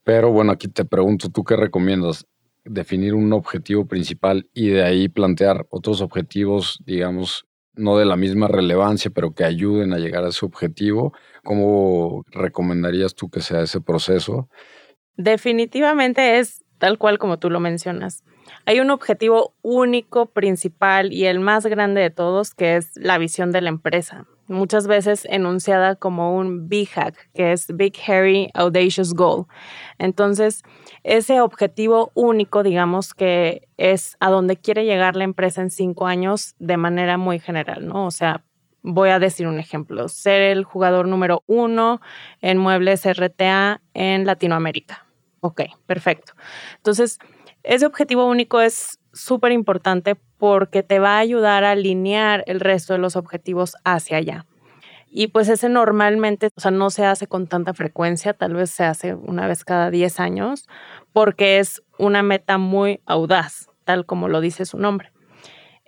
Pero 0.03 0.31
bueno, 0.31 0.51
aquí 0.51 0.67
te 0.67 0.85
pregunto, 0.85 1.29
¿tú 1.29 1.43
qué 1.43 1.55
recomiendas? 1.55 2.27
Definir 2.65 3.13
un 3.13 3.31
objetivo 3.33 3.85
principal 3.85 4.49
y 4.53 4.69
de 4.69 4.83
ahí 4.83 5.07
plantear 5.07 5.65
otros 5.69 6.01
objetivos, 6.01 6.79
digamos, 6.85 7.45
no 7.75 7.97
de 7.97 8.05
la 8.05 8.15
misma 8.15 8.47
relevancia, 8.47 9.11
pero 9.11 9.33
que 9.33 9.43
ayuden 9.43 9.93
a 9.93 9.97
llegar 9.97 10.23
a 10.23 10.29
ese 10.29 10.45
objetivo. 10.45 11.13
¿Cómo 11.43 12.23
recomendarías 12.31 13.15
tú 13.15 13.29
que 13.29 13.41
sea 13.41 13.61
ese 13.61 13.81
proceso? 13.81 14.49
Definitivamente 15.15 16.39
es 16.39 16.63
tal 16.77 16.97
cual 16.97 17.19
como 17.19 17.39
tú 17.39 17.49
lo 17.49 17.59
mencionas. 17.59 18.23
Hay 18.65 18.79
un 18.79 18.89
objetivo 18.89 19.55
único, 19.61 20.27
principal 20.27 21.13
y 21.13 21.25
el 21.25 21.39
más 21.39 21.65
grande 21.65 22.01
de 22.01 22.09
todos, 22.09 22.53
que 22.53 22.75
es 22.75 22.91
la 22.95 23.17
visión 23.17 23.51
de 23.51 23.61
la 23.61 23.69
empresa, 23.69 24.27
muchas 24.47 24.87
veces 24.87 25.25
enunciada 25.29 25.95
como 25.95 26.35
un 26.35 26.67
Big 26.67 26.89
Hack, 26.89 27.29
que 27.33 27.51
es 27.51 27.67
Big 27.75 27.95
Hairy 28.05 28.49
Audacious 28.53 29.13
Goal. 29.13 29.45
Entonces, 29.97 30.63
ese 31.03 31.41
objetivo 31.41 32.11
único, 32.13 32.63
digamos 32.63 33.13
que 33.13 33.67
es 33.77 34.17
a 34.19 34.29
donde 34.29 34.57
quiere 34.57 34.85
llegar 34.85 35.15
la 35.15 35.23
empresa 35.23 35.61
en 35.61 35.69
cinco 35.69 36.07
años 36.07 36.55
de 36.59 36.77
manera 36.77 37.17
muy 37.17 37.39
general, 37.39 37.87
¿no? 37.87 38.05
O 38.05 38.11
sea, 38.11 38.43
voy 38.81 39.09
a 39.09 39.19
decir 39.19 39.47
un 39.47 39.59
ejemplo, 39.59 40.07
ser 40.07 40.41
el 40.41 40.63
jugador 40.63 41.07
número 41.07 41.43
uno 41.47 42.01
en 42.41 42.57
muebles 42.57 43.05
RTA 43.05 43.81
en 43.93 44.25
Latinoamérica. 44.25 45.05
Ok, 45.39 45.61
perfecto. 45.85 46.33
Entonces, 46.77 47.19
ese 47.63 47.85
objetivo 47.85 48.25
único 48.25 48.61
es 48.61 48.99
súper 49.15 49.51
importante 49.51 50.15
porque 50.37 50.83
te 50.83 50.99
va 50.99 51.15
a 51.15 51.19
ayudar 51.19 51.63
a 51.63 51.71
alinear 51.71 52.43
el 52.45 52.59
resto 52.59 52.93
de 52.93 52.99
los 52.99 53.15
objetivos 53.15 53.75
hacia 53.83 54.17
allá. 54.17 54.45
Y 55.09 55.27
pues 55.27 55.47
ese 55.47 55.69
normalmente, 55.69 56.49
o 56.55 56.59
sea, 56.59 56.71
no 56.71 56.89
se 56.89 57.05
hace 57.05 57.25
con 57.25 57.47
tanta 57.47 57.73
frecuencia, 57.73 58.33
tal 58.33 58.53
vez 58.53 58.69
se 58.69 58.83
hace 58.83 59.15
una 59.15 59.47
vez 59.47 59.63
cada 59.63 59.89
10 59.89 60.19
años, 60.19 60.67
porque 61.13 61.59
es 61.59 61.81
una 61.97 62.21
meta 62.21 62.57
muy 62.57 62.99
audaz, 63.05 63.69
tal 63.85 64.05
como 64.05 64.27
lo 64.27 64.41
dice 64.41 64.65
su 64.65 64.77
nombre. 64.77 65.13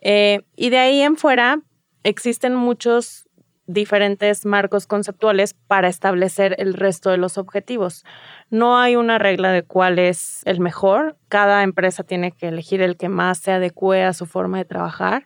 Eh, 0.01 0.43
y 0.55 0.69
de 0.69 0.77
ahí 0.77 1.01
en 1.01 1.17
fuera 1.17 1.59
existen 2.03 2.55
muchos 2.55 3.26
diferentes 3.67 4.45
marcos 4.45 4.87
conceptuales 4.87 5.53
para 5.53 5.89
establecer 5.89 6.55
el 6.57 6.73
resto 6.73 7.09
de 7.09 7.17
los 7.17 7.37
objetivos. 7.37 8.05
No 8.49 8.79
hay 8.79 8.95
una 8.95 9.19
regla 9.19 9.51
de 9.51 9.63
cuál 9.63 9.99
es 9.99 10.41
el 10.45 10.59
mejor. 10.59 11.17
Cada 11.27 11.63
empresa 11.63 12.03
tiene 12.03 12.31
que 12.31 12.47
elegir 12.47 12.81
el 12.81 12.97
que 12.97 13.09
más 13.09 13.39
se 13.39 13.51
adecue 13.51 14.03
a 14.03 14.13
su 14.13 14.25
forma 14.25 14.57
de 14.57 14.65
trabajar. 14.65 15.25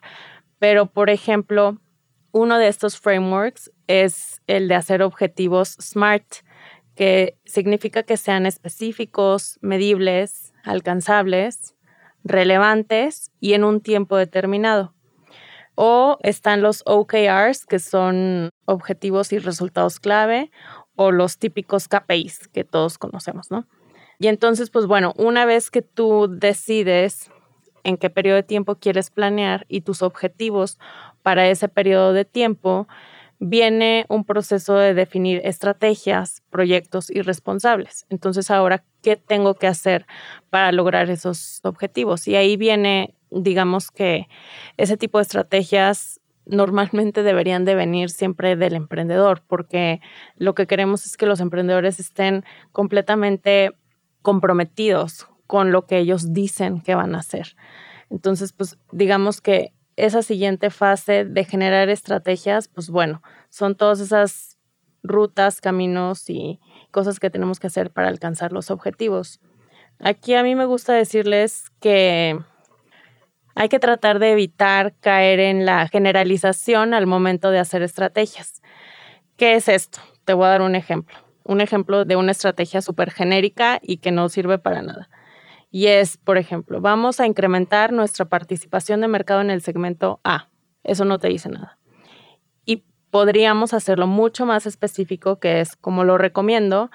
Pero, 0.58 0.86
por 0.86 1.08
ejemplo, 1.08 1.78
uno 2.32 2.58
de 2.58 2.68
estos 2.68 2.98
frameworks 2.98 3.70
es 3.86 4.42
el 4.46 4.68
de 4.68 4.74
hacer 4.74 5.02
objetivos 5.02 5.76
SMART, 5.80 6.44
que 6.94 7.38
significa 7.44 8.02
que 8.02 8.16
sean 8.16 8.44
específicos, 8.46 9.58
medibles, 9.62 10.52
alcanzables, 10.64 11.74
relevantes 12.24 13.30
y 13.40 13.54
en 13.54 13.64
un 13.64 13.80
tiempo 13.80 14.16
determinado. 14.16 14.94
O 15.84 16.16
están 16.22 16.62
los 16.62 16.84
OKRs, 16.86 17.66
que 17.66 17.80
son 17.80 18.50
objetivos 18.66 19.32
y 19.32 19.40
resultados 19.40 19.98
clave, 19.98 20.52
o 20.94 21.10
los 21.10 21.38
típicos 21.38 21.88
KPIs 21.88 22.46
que 22.46 22.62
todos 22.62 22.98
conocemos, 22.98 23.50
¿no? 23.50 23.66
Y 24.20 24.28
entonces, 24.28 24.70
pues 24.70 24.86
bueno, 24.86 25.12
una 25.16 25.44
vez 25.44 25.72
que 25.72 25.82
tú 25.82 26.28
decides 26.30 27.32
en 27.82 27.96
qué 27.96 28.10
periodo 28.10 28.36
de 28.36 28.42
tiempo 28.44 28.76
quieres 28.76 29.10
planear 29.10 29.66
y 29.68 29.80
tus 29.80 30.02
objetivos 30.02 30.78
para 31.24 31.48
ese 31.48 31.68
periodo 31.68 32.12
de 32.12 32.24
tiempo, 32.24 32.86
viene 33.40 34.06
un 34.08 34.24
proceso 34.24 34.76
de 34.76 34.94
definir 34.94 35.40
estrategias, 35.42 36.44
proyectos 36.48 37.10
y 37.10 37.22
responsables. 37.22 38.06
Entonces, 38.08 38.52
ahora, 38.52 38.84
¿qué 39.02 39.16
tengo 39.16 39.54
que 39.54 39.66
hacer 39.66 40.06
para 40.48 40.70
lograr 40.70 41.10
esos 41.10 41.58
objetivos? 41.64 42.28
Y 42.28 42.36
ahí 42.36 42.56
viene 42.56 43.16
digamos 43.34 43.90
que 43.90 44.28
ese 44.76 44.96
tipo 44.96 45.18
de 45.18 45.22
estrategias 45.22 46.20
normalmente 46.44 47.22
deberían 47.22 47.64
de 47.64 47.74
venir 47.74 48.10
siempre 48.10 48.56
del 48.56 48.74
emprendedor, 48.74 49.42
porque 49.46 50.00
lo 50.36 50.54
que 50.54 50.66
queremos 50.66 51.06
es 51.06 51.16
que 51.16 51.26
los 51.26 51.40
emprendedores 51.40 52.00
estén 52.00 52.44
completamente 52.72 53.72
comprometidos 54.22 55.28
con 55.46 55.72
lo 55.72 55.86
que 55.86 55.98
ellos 55.98 56.32
dicen 56.32 56.80
que 56.80 56.94
van 56.94 57.14
a 57.14 57.18
hacer. 57.18 57.56
Entonces, 58.10 58.52
pues 58.52 58.78
digamos 58.90 59.40
que 59.40 59.72
esa 59.96 60.22
siguiente 60.22 60.70
fase 60.70 61.24
de 61.24 61.44
generar 61.44 61.88
estrategias, 61.88 62.68
pues 62.68 62.90
bueno, 62.90 63.22
son 63.50 63.76
todas 63.76 64.00
esas 64.00 64.58
rutas, 65.02 65.60
caminos 65.60 66.30
y 66.30 66.60
cosas 66.90 67.20
que 67.20 67.30
tenemos 67.30 67.60
que 67.60 67.66
hacer 67.66 67.90
para 67.90 68.08
alcanzar 68.08 68.52
los 68.52 68.70
objetivos. 68.70 69.40
Aquí 69.98 70.34
a 70.34 70.42
mí 70.42 70.54
me 70.54 70.64
gusta 70.64 70.94
decirles 70.94 71.70
que 71.80 72.38
hay 73.54 73.68
que 73.68 73.78
tratar 73.78 74.18
de 74.18 74.32
evitar 74.32 74.94
caer 75.00 75.40
en 75.40 75.66
la 75.66 75.88
generalización 75.88 76.94
al 76.94 77.06
momento 77.06 77.50
de 77.50 77.58
hacer 77.58 77.82
estrategias. 77.82 78.62
¿Qué 79.36 79.54
es 79.54 79.68
esto? 79.68 80.00
Te 80.24 80.34
voy 80.34 80.46
a 80.46 80.50
dar 80.50 80.62
un 80.62 80.74
ejemplo. 80.74 81.16
Un 81.44 81.60
ejemplo 81.60 82.04
de 82.04 82.16
una 82.16 82.32
estrategia 82.32 82.80
súper 82.80 83.10
genérica 83.10 83.80
y 83.82 83.96
que 83.98 84.12
no 84.12 84.28
sirve 84.28 84.58
para 84.58 84.82
nada. 84.82 85.08
Y 85.70 85.86
es, 85.86 86.18
por 86.18 86.38
ejemplo, 86.38 86.80
vamos 86.80 87.18
a 87.18 87.26
incrementar 87.26 87.92
nuestra 87.92 88.26
participación 88.26 89.00
de 89.00 89.08
mercado 89.08 89.40
en 89.40 89.50
el 89.50 89.62
segmento 89.62 90.20
A. 90.22 90.48
Eso 90.84 91.04
no 91.04 91.18
te 91.18 91.28
dice 91.28 91.48
nada. 91.48 91.78
Y 92.64 92.84
podríamos 93.10 93.72
hacerlo 93.72 94.06
mucho 94.06 94.46
más 94.46 94.66
específico, 94.66 95.40
que 95.40 95.60
es 95.60 95.76
como 95.76 96.04
lo 96.04 96.18
recomiendo, 96.18 96.90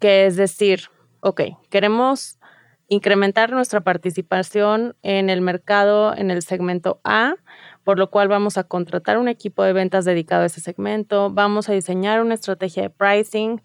que 0.00 0.26
es 0.26 0.36
decir, 0.36 0.90
ok, 1.20 1.42
queremos 1.70 2.35
incrementar 2.88 3.50
nuestra 3.50 3.80
participación 3.80 4.96
en 5.02 5.28
el 5.28 5.40
mercado 5.40 6.16
en 6.16 6.30
el 6.30 6.42
segmento 6.42 7.00
A, 7.04 7.34
por 7.84 7.98
lo 7.98 8.10
cual 8.10 8.28
vamos 8.28 8.58
a 8.58 8.64
contratar 8.64 9.18
un 9.18 9.28
equipo 9.28 9.62
de 9.64 9.72
ventas 9.72 10.04
dedicado 10.04 10.42
a 10.42 10.46
ese 10.46 10.60
segmento, 10.60 11.30
vamos 11.30 11.68
a 11.68 11.72
diseñar 11.72 12.20
una 12.20 12.34
estrategia 12.34 12.84
de 12.84 12.90
pricing, 12.90 13.60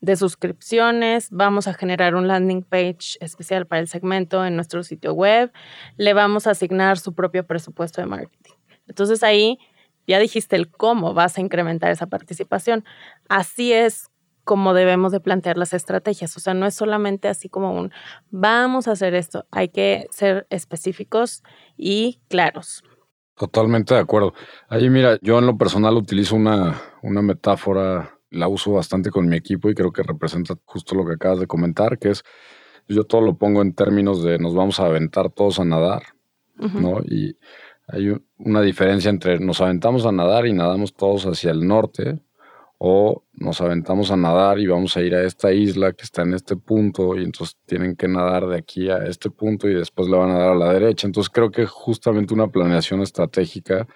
de 0.00 0.16
suscripciones, 0.16 1.28
vamos 1.30 1.66
a 1.66 1.74
generar 1.74 2.14
un 2.14 2.28
landing 2.28 2.62
page 2.62 3.16
especial 3.20 3.66
para 3.66 3.80
el 3.80 3.88
segmento 3.88 4.44
en 4.44 4.54
nuestro 4.54 4.82
sitio 4.82 5.12
web, 5.12 5.50
le 5.96 6.12
vamos 6.12 6.46
a 6.46 6.50
asignar 6.50 6.98
su 6.98 7.14
propio 7.14 7.46
presupuesto 7.46 8.00
de 8.00 8.06
marketing. 8.06 8.52
Entonces 8.86 9.22
ahí 9.22 9.58
ya 10.06 10.18
dijiste 10.18 10.56
el 10.56 10.70
cómo 10.70 11.14
vas 11.14 11.36
a 11.36 11.40
incrementar 11.40 11.90
esa 11.90 12.06
participación. 12.06 12.84
Así 13.28 13.72
es 13.72 14.10
como 14.48 14.72
debemos 14.72 15.12
de 15.12 15.20
plantear 15.20 15.58
las 15.58 15.74
estrategias. 15.74 16.34
O 16.38 16.40
sea, 16.40 16.54
no 16.54 16.64
es 16.64 16.74
solamente 16.74 17.28
así 17.28 17.50
como 17.50 17.74
un 17.78 17.92
vamos 18.30 18.88
a 18.88 18.92
hacer 18.92 19.14
esto, 19.14 19.44
hay 19.50 19.68
que 19.68 20.06
ser 20.10 20.46
específicos 20.48 21.42
y 21.76 22.22
claros. 22.28 22.82
Totalmente 23.36 23.92
de 23.92 24.00
acuerdo. 24.00 24.32
Ahí 24.70 24.88
mira, 24.88 25.18
yo 25.20 25.38
en 25.38 25.44
lo 25.44 25.58
personal 25.58 25.98
utilizo 25.98 26.34
una, 26.34 26.80
una 27.02 27.20
metáfora, 27.20 28.18
la 28.30 28.48
uso 28.48 28.72
bastante 28.72 29.10
con 29.10 29.28
mi 29.28 29.36
equipo 29.36 29.68
y 29.68 29.74
creo 29.74 29.92
que 29.92 30.02
representa 30.02 30.54
justo 30.64 30.94
lo 30.94 31.04
que 31.04 31.12
acabas 31.12 31.40
de 31.40 31.46
comentar, 31.46 31.98
que 31.98 32.08
es, 32.08 32.24
yo 32.88 33.04
todo 33.04 33.20
lo 33.20 33.36
pongo 33.36 33.60
en 33.60 33.74
términos 33.74 34.22
de 34.22 34.38
nos 34.38 34.54
vamos 34.54 34.80
a 34.80 34.86
aventar 34.86 35.28
todos 35.28 35.60
a 35.60 35.66
nadar, 35.66 36.04
¿no? 36.56 37.00
Y 37.04 37.36
hay 37.86 38.16
una 38.38 38.62
diferencia 38.62 39.10
entre 39.10 39.40
nos 39.40 39.60
aventamos 39.60 40.06
a 40.06 40.12
nadar 40.12 40.46
y 40.46 40.54
nadamos 40.54 40.94
todos 40.94 41.26
hacia 41.26 41.50
el 41.50 41.66
norte, 41.66 42.18
o 42.78 43.24
nos 43.32 43.60
aventamos 43.60 44.10
a 44.12 44.16
nadar 44.16 44.58
y 44.60 44.66
vamos 44.66 44.96
a 44.96 45.02
ir 45.02 45.14
a 45.14 45.24
esta 45.24 45.52
isla 45.52 45.92
que 45.92 46.04
está 46.04 46.22
en 46.22 46.34
este 46.34 46.56
punto 46.56 47.16
y 47.16 47.24
entonces 47.24 47.56
tienen 47.66 47.96
que 47.96 48.06
nadar 48.08 48.46
de 48.46 48.56
aquí 48.56 48.88
a 48.88 48.98
este 49.06 49.30
punto 49.30 49.68
y 49.68 49.74
después 49.74 50.08
le 50.08 50.16
van 50.16 50.30
a 50.30 50.38
dar 50.38 50.50
a 50.52 50.54
la 50.54 50.72
derecha. 50.72 51.06
Entonces 51.06 51.30
creo 51.30 51.50
que 51.50 51.66
justamente 51.66 52.34
una 52.34 52.48
planeación 52.48 53.02
estratégica 53.02 53.86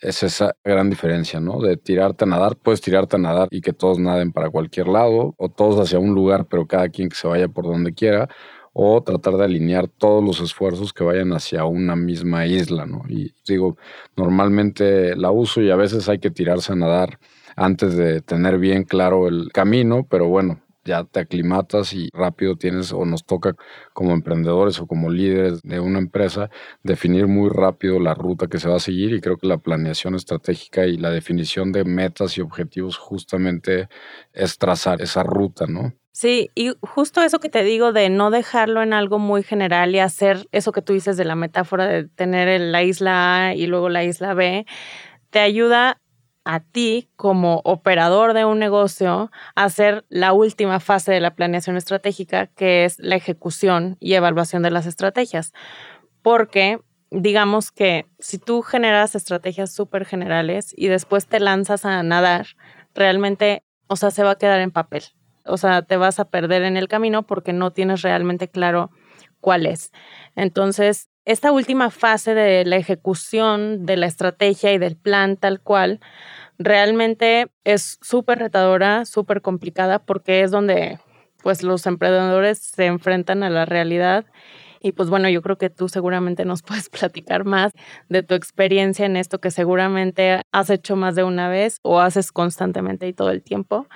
es 0.00 0.22
esa 0.22 0.56
gran 0.64 0.90
diferencia, 0.90 1.40
¿no? 1.40 1.60
De 1.60 1.76
tirarte 1.76 2.24
a 2.24 2.26
nadar, 2.26 2.56
puedes 2.56 2.80
tirarte 2.80 3.16
a 3.16 3.18
nadar 3.20 3.48
y 3.50 3.60
que 3.60 3.72
todos 3.72 3.98
naden 3.98 4.32
para 4.32 4.50
cualquier 4.50 4.88
lado 4.88 5.34
o 5.38 5.48
todos 5.48 5.78
hacia 5.78 5.98
un 5.98 6.14
lugar, 6.14 6.46
pero 6.46 6.66
cada 6.66 6.88
quien 6.88 7.08
que 7.08 7.16
se 7.16 7.28
vaya 7.28 7.48
por 7.48 7.64
donde 7.66 7.92
quiera 7.94 8.28
o 8.72 9.02
tratar 9.02 9.36
de 9.36 9.44
alinear 9.44 9.88
todos 9.88 10.24
los 10.24 10.40
esfuerzos 10.40 10.92
que 10.92 11.04
vayan 11.04 11.32
hacia 11.34 11.64
una 11.66 11.94
misma 11.94 12.46
isla, 12.46 12.86
¿no? 12.86 13.02
Y 13.08 13.34
digo, 13.46 13.76
normalmente 14.16 15.14
la 15.16 15.30
uso 15.30 15.60
y 15.60 15.70
a 15.70 15.76
veces 15.76 16.08
hay 16.08 16.18
que 16.18 16.30
tirarse 16.30 16.72
a 16.72 16.76
nadar 16.76 17.18
antes 17.56 17.96
de 17.96 18.20
tener 18.22 18.58
bien 18.58 18.84
claro 18.84 19.28
el 19.28 19.50
camino, 19.52 20.06
pero 20.08 20.28
bueno, 20.28 20.62
ya 20.84 21.04
te 21.04 21.20
aclimatas 21.20 21.92
y 21.92 22.08
rápido 22.12 22.56
tienes 22.56 22.92
o 22.92 23.04
nos 23.04 23.24
toca 23.24 23.54
como 23.92 24.12
emprendedores 24.12 24.80
o 24.80 24.86
como 24.86 25.10
líderes 25.10 25.62
de 25.62 25.80
una 25.80 25.98
empresa 25.98 26.50
definir 26.82 27.28
muy 27.28 27.50
rápido 27.50 28.00
la 28.00 28.14
ruta 28.14 28.48
que 28.48 28.58
se 28.58 28.68
va 28.68 28.76
a 28.76 28.80
seguir 28.80 29.12
y 29.12 29.20
creo 29.20 29.36
que 29.36 29.46
la 29.46 29.58
planeación 29.58 30.14
estratégica 30.14 30.86
y 30.86 30.96
la 30.96 31.10
definición 31.10 31.72
de 31.72 31.84
metas 31.84 32.36
y 32.36 32.40
objetivos 32.40 32.96
justamente 32.96 33.88
es 34.32 34.58
trazar 34.58 35.00
esa 35.02 35.22
ruta, 35.22 35.66
¿no? 35.66 35.92
Sí, 36.14 36.50
y 36.54 36.72
justo 36.82 37.22
eso 37.22 37.40
que 37.40 37.48
te 37.48 37.64
digo 37.64 37.92
de 37.92 38.10
no 38.10 38.30
dejarlo 38.30 38.82
en 38.82 38.92
algo 38.92 39.18
muy 39.18 39.42
general 39.42 39.94
y 39.94 39.98
hacer 39.98 40.46
eso 40.52 40.70
que 40.70 40.82
tú 40.82 40.92
dices 40.92 41.16
de 41.16 41.24
la 41.24 41.36
metáfora 41.36 41.86
de 41.86 42.06
tener 42.06 42.60
la 42.60 42.82
isla 42.82 43.46
A 43.46 43.54
y 43.54 43.66
luego 43.66 43.88
la 43.88 44.04
isla 44.04 44.34
B, 44.34 44.66
te 45.30 45.38
ayuda 45.38 46.01
a 46.44 46.60
ti 46.60 47.08
como 47.16 47.60
operador 47.64 48.34
de 48.34 48.44
un 48.44 48.58
negocio 48.58 49.30
hacer 49.54 50.04
la 50.08 50.32
última 50.32 50.80
fase 50.80 51.12
de 51.12 51.20
la 51.20 51.34
planeación 51.34 51.76
estratégica, 51.76 52.48
que 52.48 52.84
es 52.84 52.98
la 52.98 53.16
ejecución 53.16 53.96
y 54.00 54.14
evaluación 54.14 54.62
de 54.62 54.70
las 54.70 54.86
estrategias. 54.86 55.52
Porque 56.22 56.80
digamos 57.10 57.70
que 57.70 58.06
si 58.18 58.38
tú 58.38 58.62
generas 58.62 59.14
estrategias 59.14 59.72
súper 59.72 60.04
generales 60.04 60.74
y 60.76 60.88
después 60.88 61.26
te 61.26 61.40
lanzas 61.40 61.84
a 61.84 62.02
nadar, 62.02 62.46
realmente, 62.94 63.64
o 63.86 63.96
sea, 63.96 64.10
se 64.10 64.24
va 64.24 64.32
a 64.32 64.38
quedar 64.38 64.60
en 64.60 64.70
papel. 64.70 65.04
O 65.44 65.56
sea, 65.56 65.82
te 65.82 65.96
vas 65.96 66.20
a 66.20 66.26
perder 66.26 66.62
en 66.62 66.76
el 66.76 66.88
camino 66.88 67.24
porque 67.24 67.52
no 67.52 67.72
tienes 67.72 68.02
realmente 68.02 68.48
claro 68.48 68.90
cuál 69.40 69.66
es. 69.66 69.90
Entonces, 70.36 71.10
esta 71.24 71.52
última 71.52 71.90
fase 71.90 72.34
de 72.34 72.64
la 72.64 72.76
ejecución 72.76 73.86
de 73.86 73.96
la 73.96 74.06
estrategia 74.06 74.72
y 74.72 74.78
del 74.78 74.96
plan 74.96 75.36
tal 75.36 75.60
cual, 75.60 76.00
realmente 76.58 77.48
es 77.64 77.98
súper 78.02 78.38
retadora, 78.38 79.04
súper 79.04 79.42
complicada 79.42 79.98
porque 79.98 80.42
es 80.42 80.50
donde 80.50 80.98
pues 81.42 81.62
los 81.62 81.86
emprendedores 81.86 82.58
se 82.58 82.86
enfrentan 82.86 83.42
a 83.42 83.50
la 83.50 83.64
realidad 83.64 84.26
y 84.82 84.92
pues 84.92 85.08
bueno, 85.08 85.28
yo 85.28 85.42
creo 85.42 85.56
que 85.56 85.70
tú 85.70 85.88
seguramente 85.88 86.44
nos 86.44 86.62
puedes 86.62 86.88
platicar 86.88 87.44
más 87.44 87.72
de 88.08 88.22
tu 88.22 88.34
experiencia 88.34 89.06
en 89.06 89.16
esto 89.16 89.40
que 89.40 89.50
seguramente 89.50 90.42
has 90.52 90.70
hecho 90.70 90.96
más 90.96 91.14
de 91.14 91.24
una 91.24 91.48
vez 91.48 91.78
o 91.82 92.00
haces 92.00 92.32
constantemente 92.32 93.08
y 93.08 93.12
todo 93.12 93.30
el 93.30 93.42
tiempo. 93.42 93.86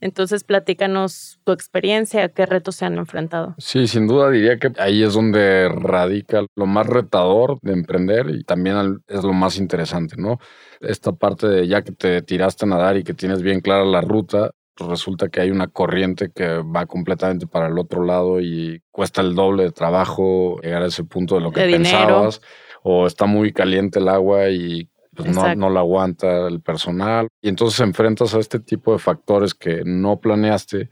Entonces, 0.00 0.44
platícanos 0.44 1.40
tu 1.44 1.52
experiencia, 1.52 2.28
qué 2.28 2.44
retos 2.44 2.76
se 2.76 2.84
han 2.84 2.98
enfrentado. 2.98 3.54
Sí, 3.58 3.86
sin 3.86 4.06
duda 4.06 4.30
diría 4.30 4.58
que 4.58 4.70
ahí 4.78 5.02
es 5.02 5.14
donde 5.14 5.68
radica 5.70 6.44
lo 6.56 6.66
más 6.66 6.86
retador 6.86 7.58
de 7.62 7.72
emprender 7.72 8.28
y 8.30 8.44
también 8.44 9.02
es 9.08 9.22
lo 9.24 9.32
más 9.32 9.56
interesante, 9.56 10.16
¿no? 10.18 10.38
Esta 10.80 11.12
parte 11.12 11.48
de 11.48 11.66
ya 11.66 11.82
que 11.82 11.92
te 11.92 12.20
tiraste 12.20 12.66
a 12.66 12.68
nadar 12.68 12.96
y 12.98 13.04
que 13.04 13.14
tienes 13.14 13.40
bien 13.40 13.60
clara 13.60 13.84
la 13.84 14.02
ruta, 14.02 14.50
resulta 14.76 15.28
que 15.28 15.40
hay 15.40 15.50
una 15.50 15.68
corriente 15.68 16.30
que 16.34 16.58
va 16.58 16.86
completamente 16.86 17.46
para 17.46 17.68
el 17.68 17.78
otro 17.78 18.04
lado 18.04 18.40
y 18.40 18.82
cuesta 18.90 19.20
el 19.20 19.34
doble 19.34 19.64
de 19.64 19.72
trabajo 19.72 20.58
llegar 20.62 20.82
a 20.82 20.86
ese 20.86 21.04
punto 21.04 21.36
de 21.36 21.40
lo 21.40 21.52
que 21.52 21.64
pensabas, 21.64 22.40
o 22.82 23.06
está 23.06 23.26
muy 23.26 23.52
caliente 23.52 23.98
el 23.98 24.08
agua 24.08 24.50
y 24.50 24.88
pues 25.14 25.34
no, 25.34 25.54
no 25.54 25.70
la 25.70 25.80
aguanta 25.80 26.48
el 26.48 26.60
personal. 26.60 27.28
Y 27.40 27.48
entonces 27.48 27.80
enfrentas 27.80 28.34
a 28.34 28.40
este 28.40 28.58
tipo 28.58 28.92
de 28.92 28.98
factores 28.98 29.54
que 29.54 29.82
no 29.84 30.18
planeaste 30.18 30.88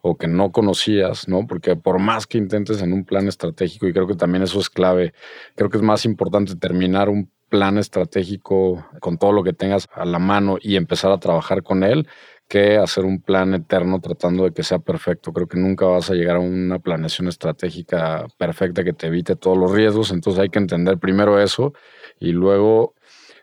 o 0.00 0.16
que 0.16 0.28
no 0.28 0.52
conocías, 0.52 1.28
¿no? 1.28 1.46
Porque 1.46 1.76
por 1.76 1.98
más 1.98 2.26
que 2.26 2.38
intentes 2.38 2.80
en 2.80 2.92
un 2.92 3.04
plan 3.04 3.28
estratégico, 3.28 3.86
y 3.86 3.92
creo 3.92 4.06
que 4.06 4.14
también 4.14 4.44
eso 4.44 4.60
es 4.60 4.70
clave, 4.70 5.12
creo 5.56 5.68
que 5.68 5.76
es 5.76 5.82
más 5.82 6.04
importante 6.04 6.56
terminar 6.56 7.08
un 7.08 7.30
plan 7.48 7.78
estratégico 7.78 8.86
con 9.00 9.18
todo 9.18 9.32
lo 9.32 9.44
que 9.44 9.52
tengas 9.52 9.88
a 9.94 10.04
la 10.04 10.18
mano 10.18 10.58
y 10.60 10.76
empezar 10.76 11.12
a 11.12 11.18
trabajar 11.18 11.62
con 11.62 11.84
él 11.84 12.08
que 12.48 12.76
hacer 12.76 13.04
un 13.04 13.20
plan 13.20 13.54
eterno 13.54 14.00
tratando 14.00 14.44
de 14.44 14.52
que 14.52 14.62
sea 14.62 14.78
perfecto. 14.78 15.32
Creo 15.32 15.48
que 15.48 15.58
nunca 15.58 15.86
vas 15.86 16.10
a 16.10 16.14
llegar 16.14 16.36
a 16.36 16.40
una 16.40 16.78
planeación 16.78 17.28
estratégica 17.28 18.26
perfecta 18.38 18.84
que 18.84 18.92
te 18.92 19.08
evite 19.08 19.36
todos 19.36 19.58
los 19.58 19.72
riesgos. 19.72 20.12
Entonces 20.12 20.40
hay 20.40 20.48
que 20.48 20.58
entender 20.58 20.98
primero 20.98 21.40
eso 21.40 21.72
y 22.20 22.32
luego, 22.32 22.94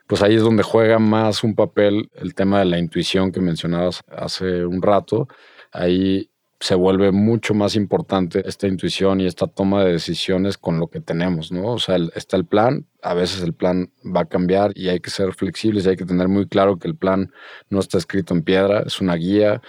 pues 0.07 0.23
ahí 0.23 0.35
es 0.35 0.41
donde 0.41 0.63
juega 0.63 0.99
más 0.99 1.43
un 1.43 1.55
papel 1.55 2.09
el 2.15 2.33
tema 2.35 2.59
de 2.59 2.65
la 2.65 2.79
intuición 2.79 3.31
que 3.31 3.41
mencionabas 3.41 4.01
hace 4.07 4.65
un 4.65 4.81
rato. 4.81 5.27
Ahí 5.71 6.29
se 6.63 6.75
vuelve 6.75 7.11
mucho 7.11 7.53
más 7.53 7.75
importante 7.75 8.41
esta 8.47 8.69
intuición 8.69 9.19
y 9.19 9.25
esta 9.25 9.47
toma 9.47 9.83
de 9.83 9.91
decisiones 9.91 10.57
con 10.57 10.79
lo 10.79 10.87
que 10.87 11.01
tenemos, 11.01 11.51
¿no? 11.51 11.73
O 11.73 11.77
sea, 11.77 11.97
está 12.15 12.37
el 12.37 12.45
plan, 12.45 12.87
a 13.01 13.13
veces 13.13 13.43
el 13.43 13.53
plan 13.53 13.91
va 14.01 14.21
a 14.21 14.25
cambiar 14.25 14.71
y 14.73 14.87
hay 14.87 15.01
que 15.01 15.09
ser 15.09 15.33
flexibles 15.33 15.85
y 15.85 15.89
hay 15.89 15.97
que 15.97 16.05
tener 16.05 16.29
muy 16.29 16.47
claro 16.47 16.79
que 16.79 16.87
el 16.87 16.95
plan 16.95 17.33
no 17.69 17.81
está 17.81 17.97
escrito 17.97 18.33
en 18.33 18.43
piedra, 18.43 18.83
es 18.85 19.01
una 19.01 19.15
guía 19.15 19.61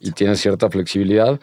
y 0.00 0.10
tiene 0.10 0.36
cierta 0.36 0.68
flexibilidad. 0.68 1.40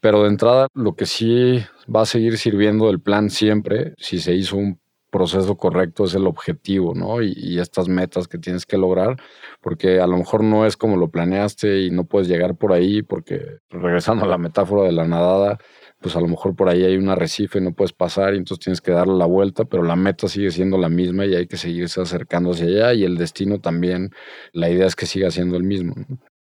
Pero 0.00 0.24
de 0.24 0.30
entrada, 0.30 0.66
lo 0.74 0.96
que 0.96 1.06
sí 1.06 1.64
va 1.86 2.02
a 2.02 2.06
seguir 2.06 2.36
sirviendo 2.36 2.88
del 2.88 3.00
plan 3.00 3.30
siempre, 3.30 3.94
si 3.98 4.18
se 4.18 4.34
hizo 4.34 4.56
un 4.56 4.79
proceso 5.10 5.56
correcto 5.56 6.04
es 6.04 6.14
el 6.14 6.26
objetivo, 6.26 6.94
¿no? 6.94 7.22
Y, 7.22 7.58
estas 7.60 7.88
metas 7.88 8.28
que 8.28 8.38
tienes 8.38 8.64
que 8.64 8.78
lograr, 8.78 9.16
porque 9.60 10.00
a 10.00 10.06
lo 10.06 10.16
mejor 10.16 10.42
no 10.42 10.64
es 10.64 10.76
como 10.76 10.96
lo 10.96 11.10
planeaste 11.10 11.82
y 11.82 11.90
no 11.90 12.04
puedes 12.04 12.28
llegar 12.28 12.56
por 12.56 12.72
ahí, 12.72 13.02
porque 13.02 13.58
regresando 13.68 14.24
a 14.24 14.28
la 14.28 14.38
metáfora 14.38 14.84
de 14.84 14.92
la 14.92 15.06
nadada, 15.06 15.58
pues 16.00 16.16
a 16.16 16.20
lo 16.20 16.28
mejor 16.28 16.56
por 16.56 16.68
ahí 16.68 16.84
hay 16.84 16.96
un 16.96 17.10
arrecife 17.10 17.58
y 17.58 17.62
no 17.62 17.72
puedes 17.72 17.92
pasar 17.92 18.34
y 18.34 18.38
entonces 18.38 18.64
tienes 18.64 18.80
que 18.80 18.92
darle 18.92 19.14
la 19.14 19.26
vuelta, 19.26 19.64
pero 19.64 19.82
la 19.82 19.96
meta 19.96 20.28
sigue 20.28 20.50
siendo 20.50 20.78
la 20.78 20.88
misma 20.88 21.26
y 21.26 21.34
hay 21.34 21.46
que 21.46 21.58
seguirse 21.58 22.00
acercando 22.00 22.52
hacia 22.52 22.66
allá 22.66 22.94
y 22.94 23.04
el 23.04 23.18
destino 23.18 23.60
también, 23.60 24.10
la 24.52 24.70
idea 24.70 24.86
es 24.86 24.96
que 24.96 25.06
siga 25.06 25.30
siendo 25.30 25.56
el 25.56 25.64
mismo. 25.64 25.94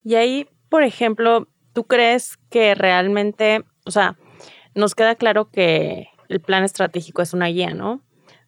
Y 0.04 0.16
ahí, 0.16 0.48
por 0.70 0.84
ejemplo, 0.84 1.48
¿tú 1.74 1.86
crees 1.86 2.38
que 2.50 2.76
realmente, 2.76 3.64
o 3.86 3.92
sea, 3.92 4.18
nos 4.74 4.94
queda 4.94 5.16
claro 5.16 5.50
que 5.50 6.10
el 6.28 6.42
plan 6.42 6.64
estratégico 6.64 7.22
es 7.22 7.34
una 7.34 7.48
guía, 7.48 7.74
¿no? 7.74 8.05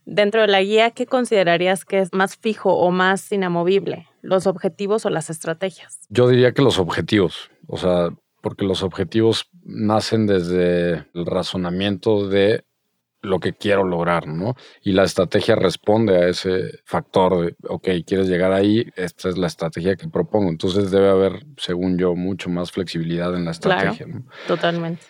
Dentro 0.09 0.39
de 0.39 0.47
la 0.47 0.61
guía, 0.61 0.91
¿qué 0.91 1.05
considerarías 1.05 1.83
que 1.83 1.99
es 1.99 2.13
más 2.13 2.37
fijo 2.37 2.73
o 2.73 2.91
más 2.91 3.29
inamovible? 3.29 4.07
¿Los 4.21 4.47
objetivos 4.47 5.05
o 5.05 5.09
las 5.09 5.29
estrategias? 5.29 5.99
Yo 6.07 6.29
diría 6.29 6.53
que 6.53 6.61
los 6.61 6.79
objetivos, 6.79 7.51
o 7.67 7.75
sea, 7.75 8.11
porque 8.41 8.63
los 8.63 8.83
objetivos 8.83 9.49
nacen 9.65 10.25
desde 10.25 11.05
el 11.13 11.25
razonamiento 11.25 12.29
de 12.29 12.63
lo 13.21 13.41
que 13.41 13.51
quiero 13.51 13.83
lograr, 13.83 14.27
¿no? 14.27 14.55
Y 14.81 14.93
la 14.93 15.03
estrategia 15.03 15.57
responde 15.57 16.15
a 16.15 16.29
ese 16.29 16.79
factor 16.85 17.45
de, 17.45 17.55
ok, 17.67 17.89
quieres 18.05 18.29
llegar 18.29 18.53
ahí, 18.53 18.85
esta 18.95 19.27
es 19.27 19.37
la 19.37 19.47
estrategia 19.47 19.97
que 19.97 20.07
propongo. 20.07 20.49
Entonces 20.49 20.89
debe 20.89 21.09
haber, 21.09 21.45
según 21.57 21.97
yo, 21.97 22.15
mucho 22.15 22.49
más 22.49 22.71
flexibilidad 22.71 23.35
en 23.35 23.43
la 23.43 23.51
estrategia. 23.51 24.05
Claro, 24.05 24.23
Totalmente. 24.47 25.01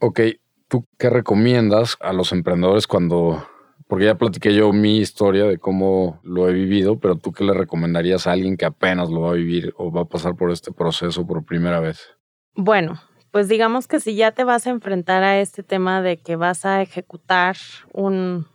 Ok, 0.00 0.20
¿tú 0.68 0.86
qué 0.98 1.10
recomiendas 1.10 1.96
a 1.98 2.12
los 2.12 2.30
emprendedores 2.30 2.86
cuando 2.86 3.44
porque 3.88 4.06
ya 4.06 4.16
platiqué 4.16 4.54
yo 4.54 4.72
mi 4.72 4.98
historia 4.98 5.44
de 5.44 5.58
cómo 5.58 6.20
lo 6.24 6.48
he 6.48 6.52
vivido, 6.52 6.98
pero 6.98 7.16
tú 7.16 7.32
qué 7.32 7.44
le 7.44 7.54
recomendarías 7.54 8.26
a 8.26 8.32
alguien 8.32 8.56
que 8.56 8.64
apenas 8.64 9.10
lo 9.10 9.22
va 9.22 9.30
a 9.30 9.34
vivir 9.34 9.72
o 9.76 9.92
va 9.92 10.02
a 10.02 10.06
pasar 10.06 10.34
por 10.34 10.50
este 10.50 10.72
proceso 10.72 11.26
por 11.26 11.44
primera 11.44 11.80
vez? 11.80 12.16
Bueno, 12.54 13.00
pues 13.30 13.48
digamos 13.48 13.86
que 13.86 14.00
si 14.00 14.16
ya 14.16 14.32
te 14.32 14.44
vas 14.44 14.66
a 14.66 14.70
enfrentar 14.70 15.22
a 15.22 15.40
este 15.40 15.62
tema 15.62 16.02
de 16.02 16.16
que 16.16 16.36
vas 16.36 16.64
a 16.64 16.82
ejecutar 16.82 17.56
un, 17.92 18.46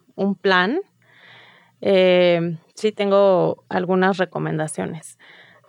plan, 0.41 0.79
eh, 1.79 2.57
sí 2.75 2.91
tengo 2.91 3.63
algunas 3.69 4.17
recomendaciones. 4.17 5.17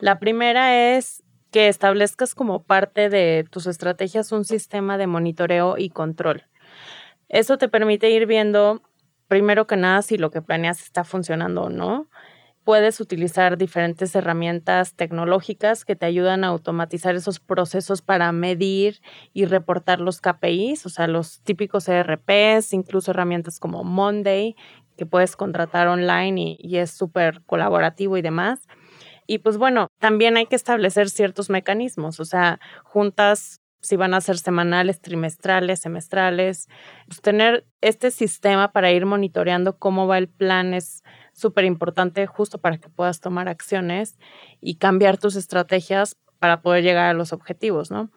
La 0.00 0.18
primera 0.18 0.96
es 0.96 1.22
que 1.52 1.68
establezcas 1.68 2.34
como 2.34 2.64
parte 2.64 3.10
de 3.10 3.44
tus 3.50 3.66
estrategias 3.66 4.32
un 4.32 4.44
sistema 4.44 4.98
de 4.98 5.06
monitoreo 5.06 5.76
y 5.78 5.90
control. 5.90 6.44
Eso 7.28 7.58
te 7.58 7.68
permite 7.68 8.10
ir 8.10 8.26
viendo 8.26 8.82
primero 9.32 9.66
que 9.66 9.78
nada 9.78 10.02
si 10.02 10.18
lo 10.18 10.30
que 10.30 10.42
planeas 10.42 10.82
está 10.82 11.04
funcionando 11.04 11.62
o 11.62 11.70
no. 11.70 12.06
Puedes 12.64 13.00
utilizar 13.00 13.56
diferentes 13.56 14.14
herramientas 14.14 14.94
tecnológicas 14.94 15.86
que 15.86 15.96
te 15.96 16.04
ayudan 16.04 16.44
a 16.44 16.48
automatizar 16.48 17.14
esos 17.14 17.40
procesos 17.40 18.02
para 18.02 18.30
medir 18.32 19.00
y 19.32 19.46
reportar 19.46 20.02
los 20.02 20.20
KPIs, 20.20 20.84
o 20.84 20.90
sea, 20.90 21.06
los 21.06 21.40
típicos 21.44 21.88
ERPs, 21.88 22.74
incluso 22.74 23.12
herramientas 23.12 23.58
como 23.58 23.84
Monday, 23.84 24.54
que 24.98 25.06
puedes 25.06 25.34
contratar 25.34 25.88
online 25.88 26.38
y, 26.38 26.58
y 26.60 26.76
es 26.76 26.90
súper 26.90 27.42
colaborativo 27.46 28.18
y 28.18 28.22
demás. 28.22 28.68
Y 29.26 29.38
pues 29.38 29.56
bueno, 29.56 29.88
también 29.98 30.36
hay 30.36 30.44
que 30.44 30.56
establecer 30.56 31.08
ciertos 31.08 31.48
mecanismos, 31.48 32.20
o 32.20 32.26
sea, 32.26 32.60
juntas 32.84 33.61
si 33.82 33.96
van 33.96 34.14
a 34.14 34.20
ser 34.20 34.38
semanales, 34.38 35.00
trimestrales, 35.00 35.80
semestrales. 35.80 36.68
Pues 37.06 37.20
tener 37.20 37.66
este 37.80 38.10
sistema 38.10 38.72
para 38.72 38.92
ir 38.92 39.04
monitoreando 39.04 39.76
cómo 39.78 40.06
va 40.06 40.18
el 40.18 40.28
plan 40.28 40.72
es 40.72 41.02
súper 41.32 41.64
importante 41.64 42.26
justo 42.26 42.58
para 42.58 42.78
que 42.78 42.88
puedas 42.88 43.20
tomar 43.20 43.48
acciones 43.48 44.18
y 44.60 44.76
cambiar 44.76 45.18
tus 45.18 45.36
estrategias 45.36 46.16
para 46.38 46.62
poder 46.62 46.84
llegar 46.84 47.10
a 47.10 47.14
los 47.14 47.32
objetivos, 47.32 47.90
¿no? 47.90 48.10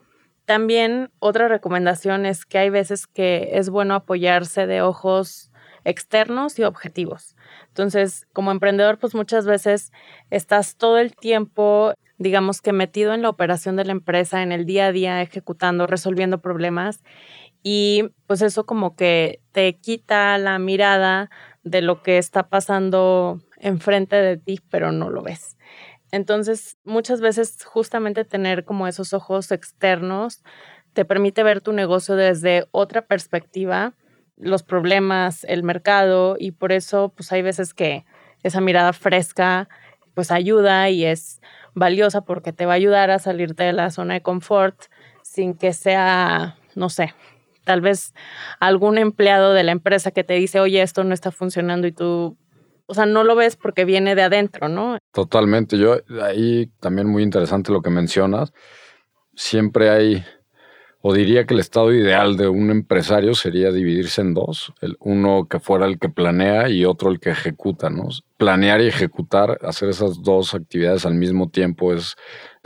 También 0.45 1.11
otra 1.19 1.47
recomendación 1.47 2.25
es 2.27 2.45
que 2.45 2.59
hay 2.59 2.69
veces 2.69 3.07
que 3.07 3.49
es 3.53 3.69
bueno 3.69 3.95
apoyarse 3.95 4.67
de 4.67 4.81
ojos 4.81 5.51
externos 5.83 6.59
y 6.59 6.63
objetivos. 6.63 7.35
Entonces, 7.67 8.27
como 8.33 8.51
emprendedor, 8.51 8.99
pues 8.99 9.15
muchas 9.15 9.45
veces 9.45 9.91
estás 10.29 10.75
todo 10.75 10.99
el 10.99 11.15
tiempo 11.15 11.93
digamos 12.17 12.61
que 12.61 12.73
metido 12.73 13.13
en 13.13 13.21
la 13.21 13.29
operación 13.29 13.75
de 13.75 13.85
la 13.85 13.91
empresa, 13.91 14.41
en 14.43 14.51
el 14.51 14.65
día 14.65 14.87
a 14.87 14.91
día, 14.91 15.21
ejecutando, 15.21 15.87
resolviendo 15.87 16.41
problemas. 16.41 17.03
Y 17.63 18.09
pues 18.27 18.41
eso 18.41 18.65
como 18.65 18.95
que 18.95 19.41
te 19.51 19.77
quita 19.77 20.37
la 20.37 20.59
mirada 20.59 21.29
de 21.63 21.81
lo 21.81 22.03
que 22.03 22.17
está 22.17 22.47
pasando 22.47 23.41
enfrente 23.57 24.15
de 24.15 24.37
ti, 24.37 24.59
pero 24.69 24.91
no 24.91 25.09
lo 25.09 25.23
ves. 25.23 25.57
Entonces, 26.11 26.77
muchas 26.85 27.19
veces 27.19 27.57
justamente 27.65 28.23
tener 28.23 28.63
como 28.63 28.87
esos 28.87 29.13
ojos 29.13 29.51
externos 29.51 30.43
te 30.93 31.03
permite 31.03 31.43
ver 31.43 31.59
tu 31.59 31.73
negocio 31.73 32.15
desde 32.15 32.67
otra 32.71 33.05
perspectiva, 33.05 33.95
los 34.37 34.63
problemas, 34.63 35.43
el 35.43 35.63
mercado, 35.63 36.37
y 36.39 36.51
por 36.51 36.71
eso 36.71 37.11
pues 37.15 37.31
hay 37.31 37.41
veces 37.41 37.73
que 37.73 38.05
esa 38.43 38.61
mirada 38.61 38.93
fresca 38.93 39.67
pues 40.15 40.31
ayuda 40.31 40.89
y 40.89 41.05
es 41.05 41.41
valiosa 41.75 42.21
porque 42.21 42.53
te 42.53 42.65
va 42.65 42.73
a 42.73 42.77
ayudar 42.77 43.11
a 43.11 43.19
salirte 43.19 43.63
de 43.63 43.73
la 43.73 43.91
zona 43.91 44.15
de 44.15 44.21
confort 44.21 44.85
sin 45.21 45.53
que 45.53 45.73
sea, 45.73 46.57
no 46.73 46.89
sé, 46.89 47.13
tal 47.65 47.81
vez 47.81 48.13
algún 48.59 48.97
empleado 48.97 49.53
de 49.53 49.63
la 49.63 49.73
empresa 49.73 50.11
que 50.11 50.23
te 50.23 50.33
dice, 50.35 50.59
oye, 50.59 50.81
esto 50.81 51.03
no 51.03 51.13
está 51.13 51.31
funcionando 51.31 51.85
y 51.85 51.91
tú, 51.91 52.37
o 52.85 52.93
sea, 52.93 53.05
no 53.05 53.23
lo 53.23 53.35
ves 53.35 53.57
porque 53.57 53.83
viene 53.85 54.15
de 54.15 54.23
adentro, 54.23 54.69
¿no? 54.69 54.97
Totalmente. 55.11 55.77
Yo 55.77 55.97
ahí 56.23 56.71
también 56.79 57.07
muy 57.07 57.23
interesante 57.23 57.71
lo 57.71 57.81
que 57.81 57.89
mencionas. 57.89 58.53
Siempre 59.35 59.89
hay 59.89 60.23
o 61.07 61.13
diría 61.13 61.45
que 61.45 61.53
el 61.53 61.59
estado 61.59 61.93
ideal 61.93 62.35
de 62.35 62.47
un 62.47 62.71
empresario 62.71 63.35
sería 63.35 63.71
dividirse 63.71 64.21
en 64.21 64.33
dos, 64.33 64.73
el 64.81 64.97
uno 64.99 65.47
que 65.47 65.59
fuera 65.59 65.85
el 65.85 65.99
que 65.99 66.09
planea 66.09 66.67
y 66.67 66.83
otro 66.83 67.11
el 67.11 67.19
que 67.19 67.29
ejecuta, 67.29 67.91
¿no? 67.91 68.07
Planear 68.37 68.81
y 68.81 68.87
ejecutar, 68.87 69.59
hacer 69.61 69.89
esas 69.89 70.23
dos 70.23 70.55
actividades 70.55 71.05
al 71.05 71.13
mismo 71.13 71.47
tiempo 71.49 71.93
es, 71.93 72.15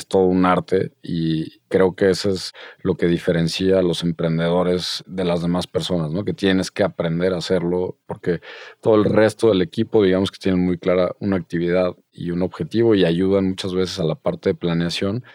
todo 0.07 0.23
un 0.23 0.45
arte 0.45 0.93
y 1.03 1.59
creo 1.67 1.97
que 1.97 2.11
eso 2.11 2.29
es 2.29 2.53
lo 2.81 2.95
que 2.95 3.07
diferencia 3.07 3.77
a 3.77 3.81
los 3.81 4.03
emprendedores 4.03 5.03
de 5.05 5.25
las 5.25 5.41
demás 5.41 5.67
personas, 5.67 6.13
¿no? 6.13 6.23
Que 6.23 6.33
tienes 6.33 6.71
que 6.71 6.83
aprender 6.83 7.33
a 7.33 7.39
hacerlo 7.39 7.97
porque 8.05 8.39
todo 8.79 8.95
el 8.95 9.03
resto 9.03 9.49
del 9.49 9.61
equipo, 9.61 10.01
digamos 10.01 10.31
que 10.31 10.39
tienen 10.39 10.63
muy 10.63 10.77
clara 10.77 11.13
una 11.19 11.35
actividad 11.35 11.93
y 12.13 12.31
un 12.31 12.41
objetivo 12.41 12.95
y 12.95 13.03
ayudan 13.03 13.49
muchas 13.49 13.73
veces 13.73 13.99
a 13.99 14.05
la 14.05 14.15
parte 14.15 14.51
de 14.51 14.55
planeación, 14.55 15.25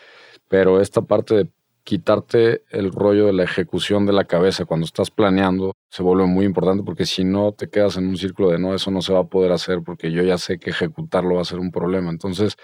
pero 0.49 0.81
esta 0.81 1.03
parte 1.03 1.35
de 1.35 1.51
quitarte 1.85 2.65
el 2.71 2.91
rollo 2.91 3.27
de 3.27 3.35
la 3.35 3.45
ejecución 3.45 4.07
de 4.07 4.13
la 4.13 4.25
cabeza 4.25 4.65
cuando 4.65 4.87
estás 4.87 5.11
planeando 5.11 5.75
se 5.91 6.03
vuelve 6.03 6.27
muy 6.27 6.47
importante 6.47 6.83
porque 6.83 7.07
si 7.07 7.25
no 7.25 7.53
te 7.53 7.69
quedas 7.69 7.97
en 7.97 8.07
un 8.09 8.17
círculo 8.17 8.51
de 8.51 8.59
no, 8.59 8.75
eso 8.75 8.91
no 8.91 9.03
se 9.03 9.13
va 9.13 9.21
a 9.21 9.29
poder 9.29 9.53
hacer 9.53 9.83
porque 9.85 10.11
yo 10.11 10.23
ya 10.23 10.39
sé 10.39 10.59
que 10.59 10.71
ejecutarlo 10.71 11.37
va 11.37 11.43
a 11.43 11.45
ser 11.45 11.61
un 11.61 11.71
problema. 11.71 12.11
Entonces, 12.11 12.57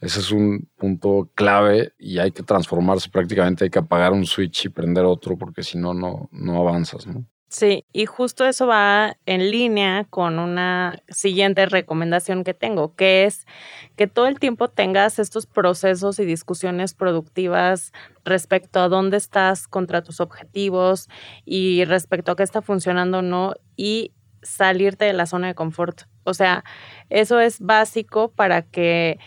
ese 0.00 0.20
es 0.20 0.30
un 0.30 0.70
punto 0.76 1.30
clave 1.34 1.92
y 1.98 2.18
hay 2.18 2.30
que 2.30 2.42
transformarse 2.42 3.10
prácticamente, 3.10 3.64
hay 3.64 3.70
que 3.70 3.78
apagar 3.80 4.12
un 4.12 4.26
switch 4.26 4.66
y 4.66 4.68
prender 4.68 5.04
otro 5.04 5.36
porque 5.36 5.62
si 5.62 5.78
no, 5.78 5.92
no, 5.92 6.28
no 6.32 6.56
avanzas. 6.58 7.06
¿no? 7.06 7.26
Sí, 7.54 7.86
y 7.92 8.06
justo 8.06 8.44
eso 8.46 8.66
va 8.66 9.16
en 9.26 9.48
línea 9.52 10.06
con 10.10 10.40
una 10.40 11.00
siguiente 11.08 11.66
recomendación 11.66 12.42
que 12.42 12.52
tengo, 12.52 12.96
que 12.96 13.26
es 13.26 13.46
que 13.94 14.08
todo 14.08 14.26
el 14.26 14.40
tiempo 14.40 14.66
tengas 14.66 15.20
estos 15.20 15.46
procesos 15.46 16.18
y 16.18 16.24
discusiones 16.24 16.94
productivas 16.94 17.92
respecto 18.24 18.80
a 18.80 18.88
dónde 18.88 19.18
estás 19.18 19.68
contra 19.68 20.02
tus 20.02 20.18
objetivos 20.18 21.08
y 21.44 21.84
respecto 21.84 22.32
a 22.32 22.36
qué 22.36 22.42
está 22.42 22.60
funcionando 22.60 23.18
o 23.18 23.22
no 23.22 23.54
y 23.76 24.10
salirte 24.42 25.04
de 25.04 25.12
la 25.12 25.26
zona 25.26 25.46
de 25.46 25.54
confort. 25.54 26.08
O 26.24 26.34
sea, 26.34 26.64
eso 27.08 27.38
es 27.38 27.60
básico 27.60 28.32
para 28.32 28.62
que 28.62 29.20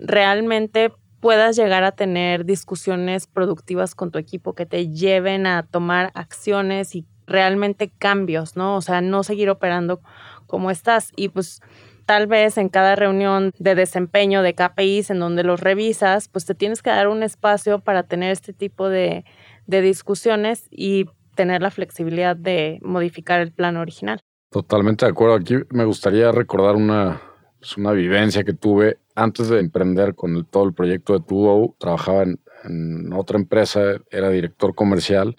realmente 0.00 0.92
puedas 1.20 1.54
llegar 1.54 1.84
a 1.84 1.92
tener 1.92 2.44
discusiones 2.44 3.26
productivas 3.28 3.94
con 3.94 4.10
tu 4.10 4.18
equipo 4.18 4.54
que 4.54 4.66
te 4.66 4.88
lleven 4.88 5.46
a 5.46 5.62
tomar 5.62 6.10
acciones 6.14 6.94
y 6.96 7.06
realmente 7.30 7.90
cambios, 7.98 8.56
¿no? 8.56 8.76
O 8.76 8.82
sea, 8.82 9.00
no 9.00 9.22
seguir 9.22 9.48
operando 9.48 10.00
como 10.46 10.70
estás. 10.70 11.12
Y 11.16 11.28
pues 11.28 11.62
tal 12.04 12.26
vez 12.26 12.58
en 12.58 12.68
cada 12.68 12.96
reunión 12.96 13.52
de 13.58 13.74
desempeño 13.74 14.42
de 14.42 14.54
KPIs 14.54 15.10
en 15.10 15.20
donde 15.20 15.44
los 15.44 15.60
revisas, 15.60 16.28
pues 16.28 16.44
te 16.44 16.54
tienes 16.54 16.82
que 16.82 16.90
dar 16.90 17.08
un 17.08 17.22
espacio 17.22 17.78
para 17.78 18.02
tener 18.02 18.32
este 18.32 18.52
tipo 18.52 18.88
de, 18.88 19.24
discusiones 19.66 20.66
y 20.72 21.06
tener 21.36 21.62
la 21.62 21.70
flexibilidad 21.70 22.34
de 22.34 22.80
modificar 22.82 23.40
el 23.40 23.52
plan 23.52 23.76
original. 23.76 24.18
Totalmente 24.50 25.06
de 25.06 25.12
acuerdo. 25.12 25.36
Aquí 25.36 25.54
me 25.70 25.84
gustaría 25.84 26.32
recordar 26.32 26.74
una, 26.74 27.22
pues, 27.60 27.76
una 27.76 27.92
vivencia 27.92 28.42
que 28.42 28.52
tuve 28.52 28.98
antes 29.14 29.48
de 29.48 29.60
emprender 29.60 30.16
con 30.16 30.44
todo 30.46 30.64
el 30.64 30.74
proyecto 30.74 31.12
de 31.12 31.20
Tubo. 31.20 31.76
Trabajaba 31.78 32.24
en 32.24 33.12
otra 33.12 33.38
empresa, 33.38 33.80
era 34.10 34.28
director 34.30 34.74
comercial 34.74 35.36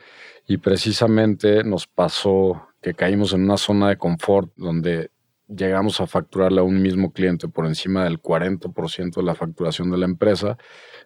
y 0.51 0.57
precisamente 0.57 1.63
nos 1.63 1.87
pasó 1.87 2.67
que 2.81 2.93
caímos 2.93 3.31
en 3.31 3.43
una 3.43 3.55
zona 3.55 3.87
de 3.87 3.95
confort 3.95 4.51
donde 4.57 5.09
llegamos 5.47 6.01
a 6.01 6.07
facturarle 6.07 6.59
a 6.59 6.63
un 6.63 6.81
mismo 6.81 7.13
cliente 7.13 7.47
por 7.47 7.65
encima 7.65 8.03
del 8.03 8.21
40% 8.21 9.15
de 9.15 9.23
la 9.23 9.33
facturación 9.33 9.91
de 9.91 9.97
la 9.97 10.07
empresa 10.07 10.57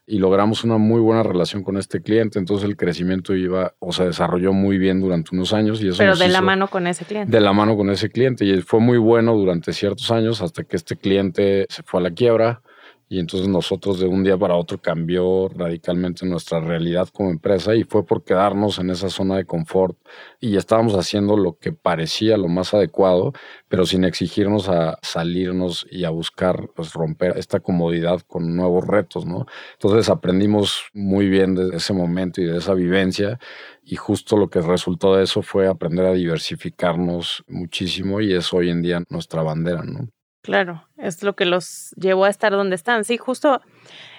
y 0.07 0.17
logramos 0.17 0.63
una 0.63 0.79
muy 0.79 0.99
buena 0.99 1.21
relación 1.21 1.61
con 1.61 1.77
este 1.77 2.01
cliente. 2.01 2.39
Entonces 2.39 2.67
el 2.67 2.75
crecimiento 2.75 3.35
iba 3.35 3.75
o 3.77 3.93
se 3.93 4.05
desarrolló 4.05 4.51
muy 4.51 4.79
bien 4.79 4.99
durante 4.99 5.35
unos 5.35 5.53
años. 5.53 5.79
Y 5.83 5.89
eso 5.89 5.99
Pero 5.99 6.15
de 6.15 6.27
la 6.27 6.41
mano 6.41 6.67
con 6.67 6.87
ese 6.87 7.05
cliente. 7.05 7.31
De 7.31 7.39
la 7.39 7.53
mano 7.53 7.77
con 7.77 7.91
ese 7.91 8.09
cliente. 8.09 8.45
Y 8.45 8.63
fue 8.63 8.79
muy 8.79 8.97
bueno 8.97 9.35
durante 9.35 9.73
ciertos 9.73 10.09
años 10.09 10.41
hasta 10.41 10.63
que 10.63 10.75
este 10.75 10.95
cliente 10.95 11.67
se 11.69 11.83
fue 11.83 11.99
a 11.99 12.03
la 12.03 12.11
quiebra 12.11 12.63
y 13.07 13.19
entonces 13.19 13.47
nosotros 13.47 13.99
de 13.99 14.07
un 14.07 14.23
día 14.23 14.37
para 14.37 14.55
otro 14.55 14.81
cambió 14.81 15.47
radicalmente 15.49 16.25
nuestra 16.25 16.59
realidad 16.59 17.07
como 17.13 17.29
empresa 17.29 17.75
y 17.75 17.83
fue 17.83 18.05
por 18.05 18.23
quedarnos 18.23 18.79
en 18.79 18.89
esa 18.89 19.09
zona 19.09 19.37
de 19.37 19.45
confort 19.45 19.97
y 20.39 20.57
estábamos 20.57 20.95
haciendo 20.95 21.37
lo 21.37 21.57
que 21.57 21.71
parecía 21.71 22.37
lo 22.37 22.47
más 22.47 22.73
adecuado, 22.73 23.33
pero 23.67 23.85
sin 23.85 24.05
exigirnos 24.05 24.69
a 24.69 24.97
salirnos 25.01 25.85
y 25.91 26.05
a 26.05 26.09
buscar 26.09 26.69
pues 26.75 26.93
romper 26.93 27.37
esta 27.37 27.59
comodidad 27.59 28.21
con 28.21 28.55
nuevos 28.55 28.85
retos, 28.87 29.25
¿no? 29.25 29.45
Entonces 29.73 30.09
aprendimos 30.09 30.85
muy 30.93 31.29
bien 31.29 31.55
de 31.55 31.75
ese 31.77 31.93
momento 31.93 32.41
y 32.41 32.45
de 32.45 32.57
esa 32.57 32.73
vivencia 32.73 33.39
y 33.83 33.95
justo 33.97 34.37
lo 34.37 34.49
que 34.49 34.61
resultó 34.61 35.15
de 35.15 35.23
eso 35.23 35.41
fue 35.43 35.67
aprender 35.67 36.05
a 36.05 36.13
diversificarnos 36.13 37.43
muchísimo 37.47 38.19
y 38.21 38.33
es 38.33 38.51
hoy 38.53 38.69
en 38.69 38.81
día 38.81 39.03
nuestra 39.09 39.43
bandera, 39.43 39.83
¿no? 39.83 40.14
Claro, 40.45 40.87
es 40.97 41.23
lo 41.23 41.35
que 41.35 41.45
los 41.45 41.89
llevó 41.97 42.25
a 42.25 42.29
estar 42.29 42.51
donde 42.51 42.75
están. 42.75 43.03
Sí, 43.03 43.17
justo 43.17 43.61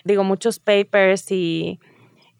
digo, 0.02 0.24
muchos 0.24 0.58
papers 0.58 1.30
y 1.30 1.78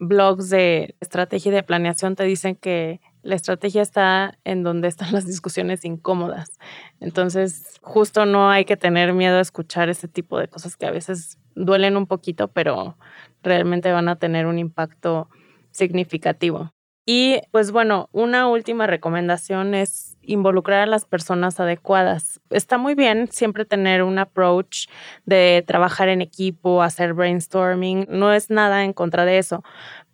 blogs 0.01 0.51
de 0.51 0.97
estrategia 1.01 1.51
y 1.51 1.55
de 1.55 1.63
planeación 1.63 2.17
te 2.17 2.25
dicen 2.25 2.57
que 2.57 3.01
la 3.23 3.37
estrategia 3.37 3.83
está 3.83 4.41
en 4.43 4.65
donde 4.65 4.89
están 4.89 5.13
las 5.13 5.25
discusiones 5.25 5.85
incómodas. 5.85 6.59
Entonces, 6.99 7.79
justo 7.81 8.27
no 8.27 8.51
hay 8.51 8.65
que 8.65 8.77
tener 8.77 9.13
miedo 9.13 9.39
a 9.39 9.41
escuchar 9.41 9.89
ese 9.89 10.09
tipo 10.09 10.37
de 10.41 10.49
cosas 10.49 10.77
que 10.77 10.87
a 10.87 10.91
veces 10.91 11.39
duelen 11.55 11.97
un 11.97 12.09
poquito, 12.09 12.49
pero 12.49 12.99
realmente 13.45 13.93
van 13.93 14.09
a 14.09 14.19
tener 14.19 14.47
un 14.47 14.59
impacto 14.59 15.29
significativo. 15.71 16.73
Y 17.09 17.41
pues 17.53 17.71
bueno, 17.71 18.09
una 18.11 18.49
última 18.49 18.89
recomendación 18.89 19.75
es 19.77 20.19
involucrar 20.23 20.81
a 20.81 20.87
las 20.87 21.05
personas 21.05 21.61
adecuadas. 21.61 22.41
Está 22.51 22.79
muy 22.79 22.97
bien 22.97 23.29
siempre 23.31 23.65
tener 23.65 24.03
un 24.03 24.19
approach 24.19 24.89
de 25.25 25.63
trabajar 25.65 26.09
en 26.09 26.21
equipo, 26.21 26.83
hacer 26.83 27.15
brainstorming, 27.15 28.07
no 28.11 28.33
es 28.33 28.51
nada 28.51 28.83
en 28.83 28.93
contra 28.93 29.25
de 29.25 29.39
eso, 29.39 29.63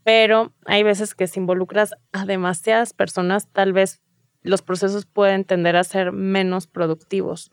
pero 0.04 0.52
hay 0.66 0.82
veces 0.82 1.14
que 1.14 1.26
si 1.26 1.40
involucras 1.40 1.94
a 2.12 2.26
demasiadas 2.26 2.92
personas, 2.92 3.48
tal 3.48 3.72
vez 3.72 4.02
los 4.42 4.60
procesos 4.60 5.06
pueden 5.06 5.44
tender 5.44 5.76
a 5.76 5.84
ser 5.84 6.12
menos 6.12 6.66
productivos. 6.66 7.50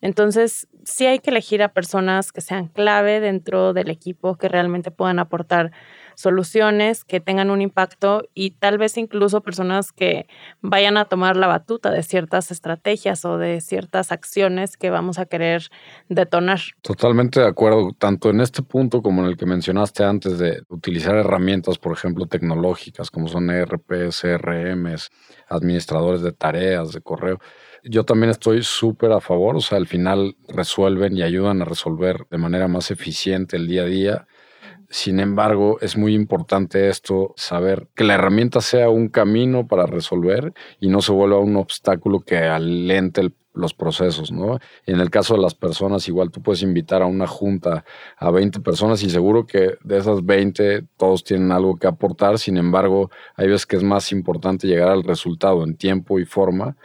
Entonces, 0.00 0.68
sí 0.84 1.04
hay 1.04 1.18
que 1.18 1.30
elegir 1.30 1.62
a 1.62 1.72
personas 1.72 2.32
que 2.32 2.40
sean 2.40 2.68
clave 2.68 3.20
dentro 3.20 3.72
del 3.72 3.90
equipo, 3.90 4.36
que 4.36 4.48
realmente 4.48 4.90
puedan 4.90 5.18
aportar 5.18 5.72
soluciones 6.18 7.04
que 7.04 7.20
tengan 7.20 7.48
un 7.48 7.62
impacto 7.62 8.24
y 8.34 8.50
tal 8.50 8.76
vez 8.76 8.98
incluso 8.98 9.40
personas 9.40 9.92
que 9.92 10.26
vayan 10.60 10.96
a 10.96 11.04
tomar 11.04 11.36
la 11.36 11.46
batuta 11.46 11.92
de 11.92 12.02
ciertas 12.02 12.50
estrategias 12.50 13.24
o 13.24 13.38
de 13.38 13.60
ciertas 13.60 14.10
acciones 14.10 14.76
que 14.76 14.90
vamos 14.90 15.20
a 15.20 15.26
querer 15.26 15.68
detonar. 16.08 16.58
Totalmente 16.82 17.38
de 17.38 17.46
acuerdo, 17.46 17.92
tanto 17.96 18.30
en 18.30 18.40
este 18.40 18.62
punto 18.62 19.00
como 19.00 19.22
en 19.22 19.28
el 19.28 19.36
que 19.36 19.46
mencionaste 19.46 20.02
antes 20.02 20.38
de 20.38 20.60
utilizar 20.70 21.14
herramientas, 21.14 21.78
por 21.78 21.92
ejemplo, 21.92 22.26
tecnológicas 22.26 23.12
como 23.12 23.28
son 23.28 23.48
ERP, 23.50 24.10
CRMs, 24.10 25.10
administradores 25.48 26.22
de 26.22 26.32
tareas, 26.32 26.90
de 26.90 27.00
correo 27.00 27.38
yo 27.84 28.04
también 28.04 28.30
estoy 28.30 28.64
súper 28.64 29.12
a 29.12 29.20
favor, 29.20 29.56
o 29.56 29.60
sea, 29.60 29.78
al 29.78 29.86
final 29.86 30.36
resuelven 30.48 31.16
y 31.16 31.22
ayudan 31.22 31.62
a 31.62 31.64
resolver 31.64 32.26
de 32.28 32.36
manera 32.36 32.66
más 32.66 32.90
eficiente 32.90 33.56
el 33.56 33.68
día 33.68 33.82
a 33.82 33.86
día 33.86 34.26
sin 34.90 35.20
embargo, 35.20 35.78
es 35.80 35.96
muy 35.96 36.14
importante 36.14 36.88
esto, 36.88 37.34
saber 37.36 37.88
que 37.94 38.04
la 38.04 38.14
herramienta 38.14 38.60
sea 38.60 38.88
un 38.88 39.08
camino 39.08 39.66
para 39.66 39.86
resolver 39.86 40.54
y 40.80 40.88
no 40.88 41.02
se 41.02 41.12
vuelva 41.12 41.38
un 41.38 41.56
obstáculo 41.56 42.20
que 42.20 42.38
alente 42.38 43.30
los 43.52 43.74
procesos, 43.74 44.30
¿no? 44.30 44.58
en 44.86 45.00
el 45.00 45.10
caso 45.10 45.34
de 45.34 45.42
las 45.42 45.54
personas, 45.54 46.06
igual 46.08 46.30
tú 46.30 46.40
puedes 46.40 46.62
invitar 46.62 47.02
a 47.02 47.06
una 47.06 47.26
junta 47.26 47.84
a 48.16 48.30
20 48.30 48.60
personas 48.60 49.02
y 49.02 49.10
seguro 49.10 49.46
que 49.46 49.76
de 49.82 49.98
esas 49.98 50.24
20 50.24 50.84
todos 50.96 51.24
tienen 51.24 51.50
algo 51.50 51.76
que 51.76 51.88
aportar, 51.88 52.38
sin 52.38 52.56
embargo, 52.56 53.10
hay 53.34 53.48
veces 53.48 53.66
que 53.66 53.76
es 53.76 53.82
más 53.82 54.12
importante 54.12 54.68
llegar 54.68 54.88
al 54.88 55.02
resultado 55.02 55.64
en 55.64 55.76
tiempo 55.76 56.20
y 56.20 56.24
forma 56.24 56.76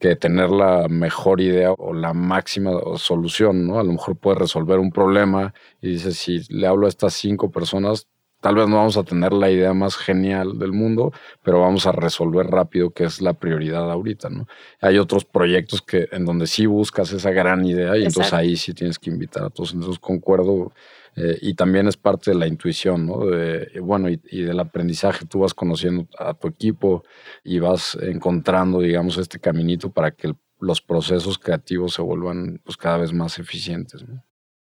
que 0.00 0.16
tener 0.16 0.48
la 0.50 0.88
mejor 0.88 1.42
idea 1.42 1.72
o 1.72 1.92
la 1.92 2.14
máxima 2.14 2.72
solución, 2.96 3.66
¿no? 3.66 3.78
A 3.78 3.84
lo 3.84 3.92
mejor 3.92 4.16
puede 4.16 4.38
resolver 4.38 4.78
un 4.78 4.90
problema 4.90 5.52
y 5.82 5.90
dices, 5.90 6.16
si 6.16 6.40
le 6.48 6.66
hablo 6.66 6.86
a 6.86 6.88
estas 6.88 7.12
cinco 7.12 7.50
personas, 7.50 8.08
tal 8.40 8.54
vez 8.54 8.66
no 8.66 8.76
vamos 8.76 8.96
a 8.96 9.02
tener 9.02 9.34
la 9.34 9.50
idea 9.50 9.74
más 9.74 9.96
genial 9.96 10.58
del 10.58 10.72
mundo, 10.72 11.12
pero 11.42 11.60
vamos 11.60 11.86
a 11.86 11.92
resolver 11.92 12.46
rápido, 12.46 12.90
que 12.90 13.04
es 13.04 13.20
la 13.20 13.34
prioridad 13.34 13.90
ahorita, 13.90 14.30
¿no? 14.30 14.48
Hay 14.80 14.96
otros 14.96 15.26
proyectos 15.26 15.82
que 15.82 16.08
en 16.12 16.24
donde 16.24 16.46
sí 16.46 16.64
buscas 16.64 17.12
esa 17.12 17.30
gran 17.30 17.66
idea 17.66 17.98
y 17.98 18.04
entonces 18.04 18.32
ahí 18.32 18.56
sí 18.56 18.72
tienes 18.72 18.98
que 18.98 19.10
invitar 19.10 19.44
a 19.44 19.50
todos. 19.50 19.74
Entonces 19.74 19.98
concuerdo 19.98 20.72
eh, 21.16 21.38
y 21.40 21.54
también 21.54 21.88
es 21.88 21.96
parte 21.96 22.30
de 22.30 22.38
la 22.38 22.46
intuición, 22.46 23.06
¿no? 23.06 23.26
De, 23.26 23.80
bueno, 23.80 24.08
y, 24.08 24.42
del 24.42 24.60
aprendizaje. 24.60 25.26
Tú 25.26 25.40
vas 25.40 25.54
conociendo 25.54 26.08
a 26.18 26.34
tu 26.34 26.48
equipo 26.48 27.02
y 27.44 27.58
vas 27.58 27.96
encontrando, 28.00 28.80
digamos, 28.80 29.18
este 29.18 29.38
caminito 29.38 29.90
para 29.90 30.10
que 30.12 30.32
los 30.60 30.80
procesos 30.80 31.38
creativos 31.38 31.94
se 31.94 32.02
vuelvan 32.02 32.60
pues, 32.64 32.76
cada 32.76 32.98
vez 32.98 33.12
más 33.12 33.38
eficientes. 33.38 34.04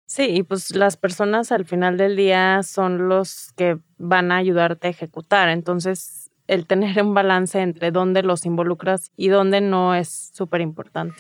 Sí, 0.07 0.23
y 0.23 0.43
pues 0.43 0.75
las 0.75 0.97
personas 0.97 1.53
al 1.53 1.67
final 1.67 1.99
del 1.99 2.17
día 2.17 2.63
son 2.63 3.09
los 3.09 3.53
que 3.57 3.79
van 3.99 4.33
a 4.33 4.37
ayudarte 4.37 4.87
a 4.87 4.91
ejecutar. 4.91 5.51
Entonces, 5.51 6.31
el 6.47 6.67
tener 6.67 7.01
un 7.03 7.15
balance 7.15 7.61
entre 7.61 7.91
dónde 7.91 8.23
los 8.23 8.47
involucras 8.47 9.13
y 9.17 9.29
dónde 9.29 9.61
no 9.61 9.95
es 9.95 10.31
súper 10.35 10.63
importante. 10.63 11.17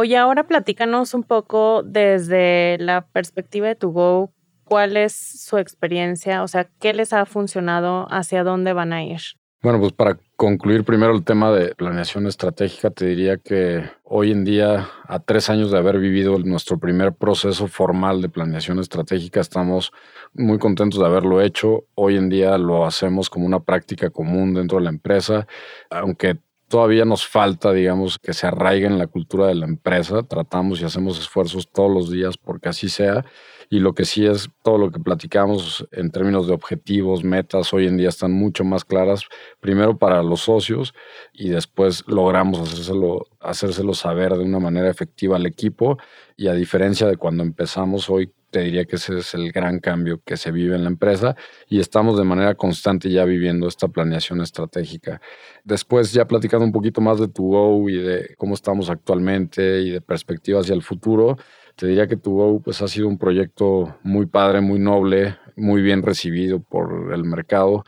Oye, 0.00 0.16
ahora 0.16 0.44
platícanos 0.44 1.12
un 1.12 1.24
poco 1.24 1.82
desde 1.84 2.78
la 2.78 3.06
perspectiva 3.06 3.68
de 3.68 3.74
tu 3.74 3.92
Go, 3.92 4.32
cuál 4.64 4.96
es 4.96 5.12
su 5.14 5.58
experiencia, 5.58 6.42
o 6.42 6.48
sea, 6.48 6.70
qué 6.80 6.94
les 6.94 7.12
ha 7.12 7.26
funcionado, 7.26 8.06
hacia 8.10 8.42
dónde 8.42 8.72
van 8.72 8.94
a 8.94 9.04
ir. 9.04 9.20
Bueno, 9.62 9.78
pues 9.78 9.92
para 9.92 10.18
concluir 10.36 10.84
primero 10.84 11.14
el 11.14 11.22
tema 11.22 11.52
de 11.52 11.74
planeación 11.74 12.26
estratégica, 12.26 12.88
te 12.88 13.08
diría 13.08 13.36
que 13.36 13.90
hoy 14.04 14.30
en 14.30 14.42
día, 14.42 14.88
a 15.06 15.18
tres 15.18 15.50
años 15.50 15.70
de 15.70 15.76
haber 15.76 15.98
vivido 15.98 16.38
nuestro 16.38 16.78
primer 16.78 17.12
proceso 17.12 17.66
formal 17.66 18.22
de 18.22 18.30
planeación 18.30 18.78
estratégica, 18.78 19.40
estamos 19.40 19.92
muy 20.32 20.58
contentos 20.58 20.98
de 20.98 21.04
haberlo 21.04 21.42
hecho. 21.42 21.84
Hoy 21.94 22.16
en 22.16 22.30
día 22.30 22.56
lo 22.56 22.86
hacemos 22.86 23.28
como 23.28 23.44
una 23.44 23.60
práctica 23.60 24.08
común 24.08 24.54
dentro 24.54 24.78
de 24.78 24.84
la 24.84 24.90
empresa, 24.90 25.46
aunque 25.90 26.38
todavía 26.70 27.04
nos 27.04 27.26
falta, 27.26 27.72
digamos, 27.72 28.18
que 28.18 28.32
se 28.32 28.46
arraigue 28.46 28.86
en 28.86 28.96
la 28.96 29.08
cultura 29.08 29.48
de 29.48 29.56
la 29.56 29.66
empresa. 29.66 30.22
Tratamos 30.22 30.80
y 30.80 30.84
hacemos 30.84 31.18
esfuerzos 31.18 31.70
todos 31.70 31.92
los 31.92 32.10
días 32.10 32.38
porque 32.38 32.68
así 32.68 32.88
sea. 32.88 33.24
Y 33.68 33.80
lo 33.80 33.92
que 33.92 34.04
sí 34.04 34.24
es 34.24 34.48
todo 34.62 34.78
lo 34.78 34.90
que 34.92 35.00
platicamos 35.00 35.86
en 35.90 36.10
términos 36.10 36.46
de 36.46 36.54
objetivos, 36.54 37.24
metas, 37.24 37.72
hoy 37.74 37.88
en 37.88 37.96
día 37.96 38.08
están 38.08 38.32
mucho 38.32 38.64
más 38.64 38.84
claras, 38.84 39.24
primero 39.60 39.98
para 39.98 40.22
los 40.22 40.42
socios 40.42 40.94
y 41.32 41.50
después 41.50 42.04
logramos 42.06 42.60
hacérselo, 42.60 43.26
hacérselo 43.40 43.92
saber 43.94 44.32
de 44.34 44.44
una 44.44 44.60
manera 44.60 44.88
efectiva 44.88 45.36
al 45.36 45.46
equipo. 45.46 45.98
Y 46.36 46.46
a 46.46 46.54
diferencia 46.54 47.08
de 47.08 47.16
cuando 47.16 47.42
empezamos 47.42 48.08
hoy 48.08 48.32
te 48.50 48.60
diría 48.60 48.84
que 48.84 48.96
ese 48.96 49.18
es 49.18 49.34
el 49.34 49.52
gran 49.52 49.78
cambio 49.78 50.20
que 50.24 50.36
se 50.36 50.50
vive 50.50 50.74
en 50.74 50.84
la 50.84 50.90
empresa 50.90 51.36
y 51.68 51.80
estamos 51.80 52.18
de 52.18 52.24
manera 52.24 52.54
constante 52.54 53.10
ya 53.10 53.24
viviendo 53.24 53.68
esta 53.68 53.88
planeación 53.88 54.40
estratégica. 54.40 55.20
Después, 55.64 56.12
ya 56.12 56.26
platicando 56.26 56.64
un 56.64 56.72
poquito 56.72 57.00
más 57.00 57.18
de 57.20 57.28
tu 57.28 57.48
Go 57.50 57.88
y 57.88 57.96
de 57.96 58.34
cómo 58.36 58.54
estamos 58.54 58.90
actualmente 58.90 59.80
y 59.80 59.90
de 59.90 60.00
perspectivas 60.00 60.64
hacia 60.64 60.74
el 60.74 60.82
futuro, 60.82 61.36
te 61.76 61.86
diría 61.86 62.06
que 62.06 62.16
tu 62.16 62.34
Go 62.34 62.60
pues, 62.60 62.82
ha 62.82 62.88
sido 62.88 63.08
un 63.08 63.18
proyecto 63.18 63.96
muy 64.02 64.26
padre, 64.26 64.60
muy 64.60 64.78
noble, 64.78 65.36
muy 65.56 65.82
bien 65.82 66.02
recibido 66.02 66.60
por 66.60 67.12
el 67.14 67.24
mercado 67.24 67.84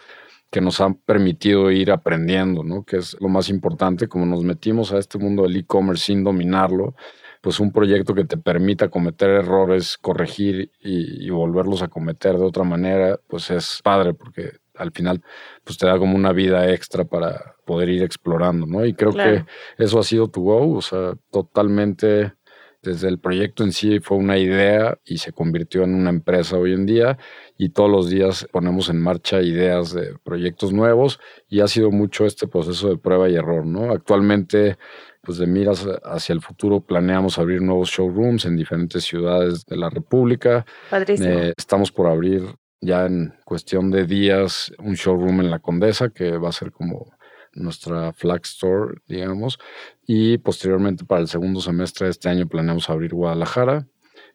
que 0.52 0.60
nos 0.60 0.82
ha 0.82 0.92
permitido 0.92 1.70
ir 1.70 1.90
aprendiendo, 1.90 2.62
¿no? 2.62 2.84
Que 2.84 2.98
es 2.98 3.16
lo 3.20 3.28
más 3.30 3.48
importante, 3.48 4.06
como 4.06 4.26
nos 4.26 4.44
metimos 4.44 4.92
a 4.92 4.98
este 4.98 5.18
mundo 5.18 5.44
del 5.44 5.56
e-commerce 5.56 6.04
sin 6.04 6.22
dominarlo, 6.22 6.94
pues 7.42 7.58
un 7.58 7.72
proyecto 7.72 8.14
que 8.14 8.24
te 8.24 8.38
permita 8.38 8.88
cometer 8.88 9.28
errores, 9.28 9.98
corregir 9.98 10.70
y, 10.80 11.28
volverlos 11.28 11.82
a 11.82 11.88
cometer 11.88 12.38
de 12.38 12.44
otra 12.44 12.62
manera, 12.62 13.18
pues 13.26 13.50
es 13.50 13.80
padre 13.82 14.14
porque 14.14 14.52
al 14.76 14.92
final 14.92 15.20
pues 15.64 15.76
te 15.76 15.86
da 15.86 15.98
como 15.98 16.16
una 16.16 16.32
vida 16.32 16.70
extra 16.72 17.04
para 17.04 17.56
poder 17.66 17.88
ir 17.88 18.02
explorando, 18.04 18.64
¿no? 18.64 18.86
Y 18.86 18.94
creo 18.94 19.12
que 19.12 19.44
eso 19.76 19.98
ha 19.98 20.04
sido 20.04 20.28
tu 20.28 20.44
go, 20.44 20.76
o 20.76 20.80
sea, 20.80 21.14
totalmente 21.30 22.32
desde 22.82 23.08
el 23.08 23.18
proyecto 23.18 23.62
en 23.62 23.72
sí 23.72 24.00
fue 24.00 24.16
una 24.16 24.38
idea 24.38 24.98
y 25.04 25.18
se 25.18 25.32
convirtió 25.32 25.84
en 25.84 25.94
una 25.94 26.10
empresa 26.10 26.56
hoy 26.56 26.72
en 26.72 26.84
día 26.84 27.16
y 27.56 27.68
todos 27.68 27.88
los 27.88 28.10
días 28.10 28.48
ponemos 28.50 28.88
en 28.88 29.00
marcha 29.00 29.40
ideas 29.40 29.94
de 29.94 30.16
proyectos 30.24 30.72
nuevos 30.72 31.20
y 31.48 31.60
ha 31.60 31.68
sido 31.68 31.90
mucho 31.92 32.26
este 32.26 32.48
proceso 32.48 32.88
de 32.88 32.98
prueba 32.98 33.28
y 33.28 33.36
error, 33.36 33.64
¿no? 33.64 33.92
Actualmente, 33.92 34.78
pues 35.22 35.38
de 35.38 35.46
miras 35.46 35.86
hacia 36.02 36.32
el 36.32 36.40
futuro, 36.40 36.80
planeamos 36.80 37.38
abrir 37.38 37.62
nuevos 37.62 37.88
showrooms 37.90 38.44
en 38.46 38.56
diferentes 38.56 39.04
ciudades 39.04 39.64
de 39.64 39.76
la 39.76 39.88
República. 39.88 40.66
Padrísimo. 40.90 41.28
Eh, 41.28 41.54
estamos 41.56 41.92
por 41.92 42.08
abrir 42.08 42.42
ya 42.80 43.06
en 43.06 43.32
cuestión 43.44 43.92
de 43.92 44.06
días 44.06 44.72
un 44.78 44.94
showroom 44.94 45.40
en 45.40 45.50
la 45.50 45.60
Condesa 45.60 46.10
que 46.10 46.36
va 46.36 46.48
a 46.48 46.52
ser 46.52 46.72
como 46.72 47.12
nuestra 47.54 48.12
flag 48.12 48.42
store, 48.44 49.00
digamos, 49.06 49.58
y 50.06 50.38
posteriormente 50.38 51.04
para 51.04 51.20
el 51.20 51.28
segundo 51.28 51.60
semestre 51.60 52.06
de 52.06 52.10
este 52.10 52.28
año 52.28 52.48
planeamos 52.48 52.88
abrir 52.90 53.14
Guadalajara 53.14 53.86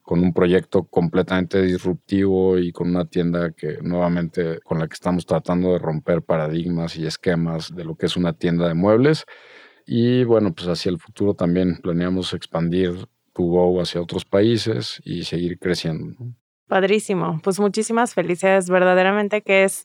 con 0.01 0.21
un 0.23 0.33
proyecto 0.33 0.83
completamente 0.83 1.61
disruptivo 1.61 2.57
y 2.57 2.71
con 2.71 2.89
una 2.89 3.05
tienda 3.05 3.51
que 3.51 3.79
nuevamente 3.81 4.59
con 4.63 4.79
la 4.79 4.87
que 4.87 4.93
estamos 4.93 5.25
tratando 5.25 5.73
de 5.73 5.79
romper 5.79 6.21
paradigmas 6.21 6.95
y 6.95 7.05
esquemas 7.05 7.75
de 7.75 7.83
lo 7.83 7.95
que 7.95 8.05
es 8.05 8.15
una 8.15 8.31
tienda 8.31 8.69
de 8.69 8.73
muebles. 8.73 9.25
Y 9.85 10.23
bueno, 10.23 10.53
pues 10.53 10.69
hacia 10.69 10.91
el 10.91 10.97
futuro 10.97 11.33
también 11.33 11.79
planeamos 11.81 12.33
expandir 12.33 13.07
To 13.33 13.81
hacia 13.81 14.01
otros 14.01 14.25
países 14.25 14.99
y 15.05 15.23
seguir 15.23 15.59
creciendo. 15.59 16.15
Padrísimo. 16.67 17.39
Pues 17.43 17.59
muchísimas 17.59 18.13
felicidades. 18.13 18.69
Verdaderamente 18.69 19.41
que 19.41 19.63
es 19.63 19.83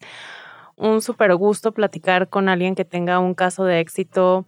un 0.77 1.03
súper 1.03 1.35
gusto 1.37 1.73
platicar 1.73 2.29
con 2.29 2.49
alguien 2.49 2.75
que 2.75 2.85
tenga 2.85 3.18
un 3.18 3.35
caso 3.35 3.64
de 3.64 3.81
éxito 3.81 4.47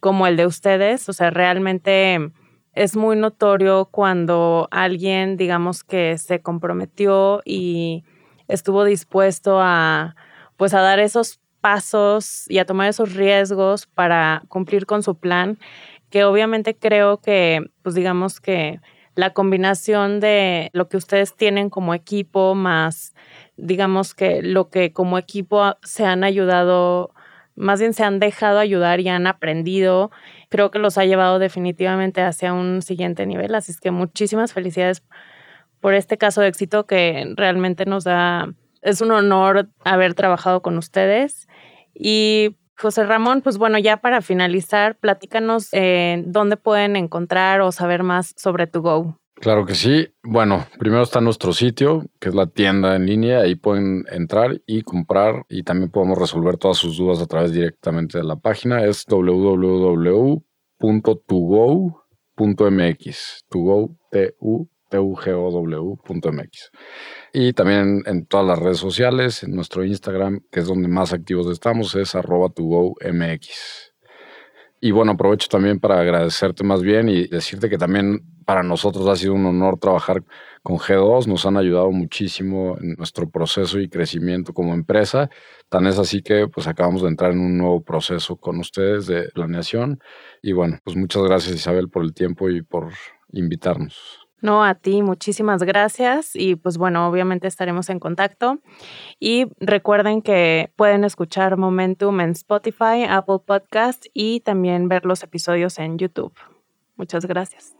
como 0.00 0.26
el 0.26 0.36
de 0.36 0.46
ustedes. 0.46 1.08
O 1.08 1.12
sea, 1.12 1.30
realmente 1.30 2.32
es 2.74 2.96
muy 2.96 3.16
notorio 3.16 3.86
cuando 3.90 4.68
alguien, 4.70 5.36
digamos, 5.36 5.84
que 5.84 6.18
se 6.18 6.40
comprometió 6.40 7.42
y 7.44 8.04
estuvo 8.48 8.84
dispuesto 8.84 9.60
a, 9.60 10.14
pues, 10.56 10.74
a 10.74 10.80
dar 10.80 10.98
esos 10.98 11.40
pasos 11.60 12.50
y 12.50 12.58
a 12.58 12.64
tomar 12.64 12.88
esos 12.88 13.14
riesgos 13.14 13.86
para 13.86 14.42
cumplir 14.48 14.86
con 14.86 15.02
su 15.02 15.16
plan, 15.18 15.58
que 16.10 16.24
obviamente 16.24 16.76
creo 16.76 17.18
que, 17.20 17.60
pues, 17.82 17.94
digamos 17.94 18.40
que 18.40 18.80
la 19.14 19.32
combinación 19.32 20.20
de 20.20 20.70
lo 20.72 20.88
que 20.88 20.96
ustedes 20.96 21.34
tienen 21.36 21.68
como 21.68 21.94
equipo 21.94 22.54
más, 22.54 23.14
digamos 23.56 24.14
que 24.14 24.42
lo 24.42 24.70
que 24.70 24.92
como 24.92 25.18
equipo 25.18 25.76
se 25.82 26.04
han 26.04 26.24
ayudado, 26.24 27.12
más 27.54 27.80
bien 27.80 27.94
se 27.94 28.04
han 28.04 28.18
dejado 28.18 28.58
ayudar 28.58 29.00
y 29.00 29.08
han 29.08 29.26
aprendido, 29.26 30.10
creo 30.48 30.70
que 30.70 30.78
los 30.78 30.98
ha 30.98 31.04
llevado 31.04 31.38
definitivamente 31.38 32.22
hacia 32.22 32.52
un 32.52 32.82
siguiente 32.82 33.26
nivel. 33.26 33.54
Así 33.54 33.72
que 33.80 33.90
muchísimas 33.90 34.52
felicidades 34.52 35.02
por 35.80 35.94
este 35.94 36.18
caso 36.18 36.40
de 36.42 36.48
éxito 36.48 36.86
que 36.86 37.32
realmente 37.36 37.86
nos 37.86 38.04
da, 38.04 38.52
es 38.82 39.00
un 39.00 39.10
honor 39.10 39.68
haber 39.84 40.14
trabajado 40.14 40.62
con 40.62 40.78
ustedes. 40.78 41.48
Y 41.94 42.56
José 42.76 43.04
Ramón, 43.04 43.42
pues 43.42 43.58
bueno, 43.58 43.78
ya 43.78 43.98
para 43.98 44.22
finalizar, 44.22 44.96
platícanos 44.96 45.68
eh, 45.72 46.22
dónde 46.26 46.56
pueden 46.56 46.96
encontrar 46.96 47.60
o 47.60 47.72
saber 47.72 48.02
más 48.02 48.34
sobre 48.36 48.66
Tu 48.66 48.80
Go. 48.80 49.19
Claro 49.40 49.64
que 49.64 49.74
sí. 49.74 50.06
Bueno, 50.22 50.66
primero 50.78 51.02
está 51.02 51.22
nuestro 51.22 51.54
sitio, 51.54 52.04
que 52.20 52.28
es 52.28 52.34
la 52.34 52.46
tienda 52.46 52.94
en 52.94 53.06
línea. 53.06 53.40
Ahí 53.40 53.54
pueden 53.54 54.04
entrar 54.10 54.60
y 54.66 54.82
comprar 54.82 55.46
y 55.48 55.62
también 55.62 55.90
podemos 55.90 56.18
resolver 56.18 56.58
todas 56.58 56.76
sus 56.76 56.98
dudas 56.98 57.22
a 57.22 57.26
través 57.26 57.50
directamente 57.52 58.18
de 58.18 58.24
la 58.24 58.36
página. 58.36 58.84
Es 58.84 59.06
www.tugo.mx. 59.06 60.34
Tugo, 63.48 63.96
t 64.10 64.34
u 64.40 64.68
t 64.90 64.98
u 64.98 65.16
g 65.16 65.32
o. 65.32 65.64
Y 67.32 67.52
también 67.54 68.02
en 68.04 68.26
todas 68.26 68.46
las 68.46 68.58
redes 68.58 68.76
sociales, 68.76 69.42
en 69.42 69.54
nuestro 69.54 69.84
Instagram, 69.84 70.40
que 70.50 70.60
es 70.60 70.66
donde 70.66 70.88
más 70.88 71.14
activos 71.14 71.46
estamos, 71.46 71.94
es 71.94 72.14
arroba 72.14 72.48
mx. 72.50 73.89
Y 74.80 74.92
bueno, 74.92 75.12
aprovecho 75.12 75.48
también 75.48 75.78
para 75.78 76.00
agradecerte 76.00 76.64
más 76.64 76.82
bien 76.82 77.08
y 77.08 77.26
decirte 77.26 77.68
que 77.68 77.76
también 77.76 78.24
para 78.46 78.62
nosotros 78.62 79.06
ha 79.08 79.14
sido 79.14 79.34
un 79.34 79.44
honor 79.44 79.78
trabajar 79.78 80.24
con 80.62 80.78
G2, 80.78 81.26
nos 81.26 81.44
han 81.44 81.58
ayudado 81.58 81.90
muchísimo 81.90 82.78
en 82.80 82.94
nuestro 82.94 83.28
proceso 83.28 83.78
y 83.78 83.88
crecimiento 83.90 84.54
como 84.54 84.72
empresa. 84.72 85.28
Tan 85.68 85.86
es 85.86 85.98
así 85.98 86.22
que 86.22 86.48
pues 86.48 86.66
acabamos 86.66 87.02
de 87.02 87.08
entrar 87.08 87.32
en 87.32 87.40
un 87.40 87.58
nuevo 87.58 87.82
proceso 87.82 88.36
con 88.36 88.58
ustedes 88.58 89.06
de 89.06 89.28
planeación. 89.34 90.00
Y 90.42 90.52
bueno, 90.52 90.78
pues 90.82 90.96
muchas 90.96 91.22
gracias 91.24 91.54
Isabel 91.54 91.90
por 91.90 92.02
el 92.02 92.14
tiempo 92.14 92.48
y 92.48 92.62
por 92.62 92.90
invitarnos. 93.32 94.29
No, 94.42 94.64
a 94.64 94.74
ti, 94.74 95.02
muchísimas 95.02 95.62
gracias 95.62 96.34
y 96.34 96.56
pues 96.56 96.78
bueno, 96.78 97.06
obviamente 97.06 97.46
estaremos 97.46 97.90
en 97.90 97.98
contacto 97.98 98.58
y 99.18 99.46
recuerden 99.60 100.22
que 100.22 100.72
pueden 100.76 101.04
escuchar 101.04 101.56
Momentum 101.56 102.20
en 102.20 102.30
Spotify, 102.30 103.04
Apple 103.08 103.40
Podcast 103.44 104.06
y 104.14 104.40
también 104.40 104.88
ver 104.88 105.04
los 105.04 105.22
episodios 105.22 105.78
en 105.78 105.98
YouTube. 105.98 106.32
Muchas 106.96 107.26
gracias. 107.26 107.79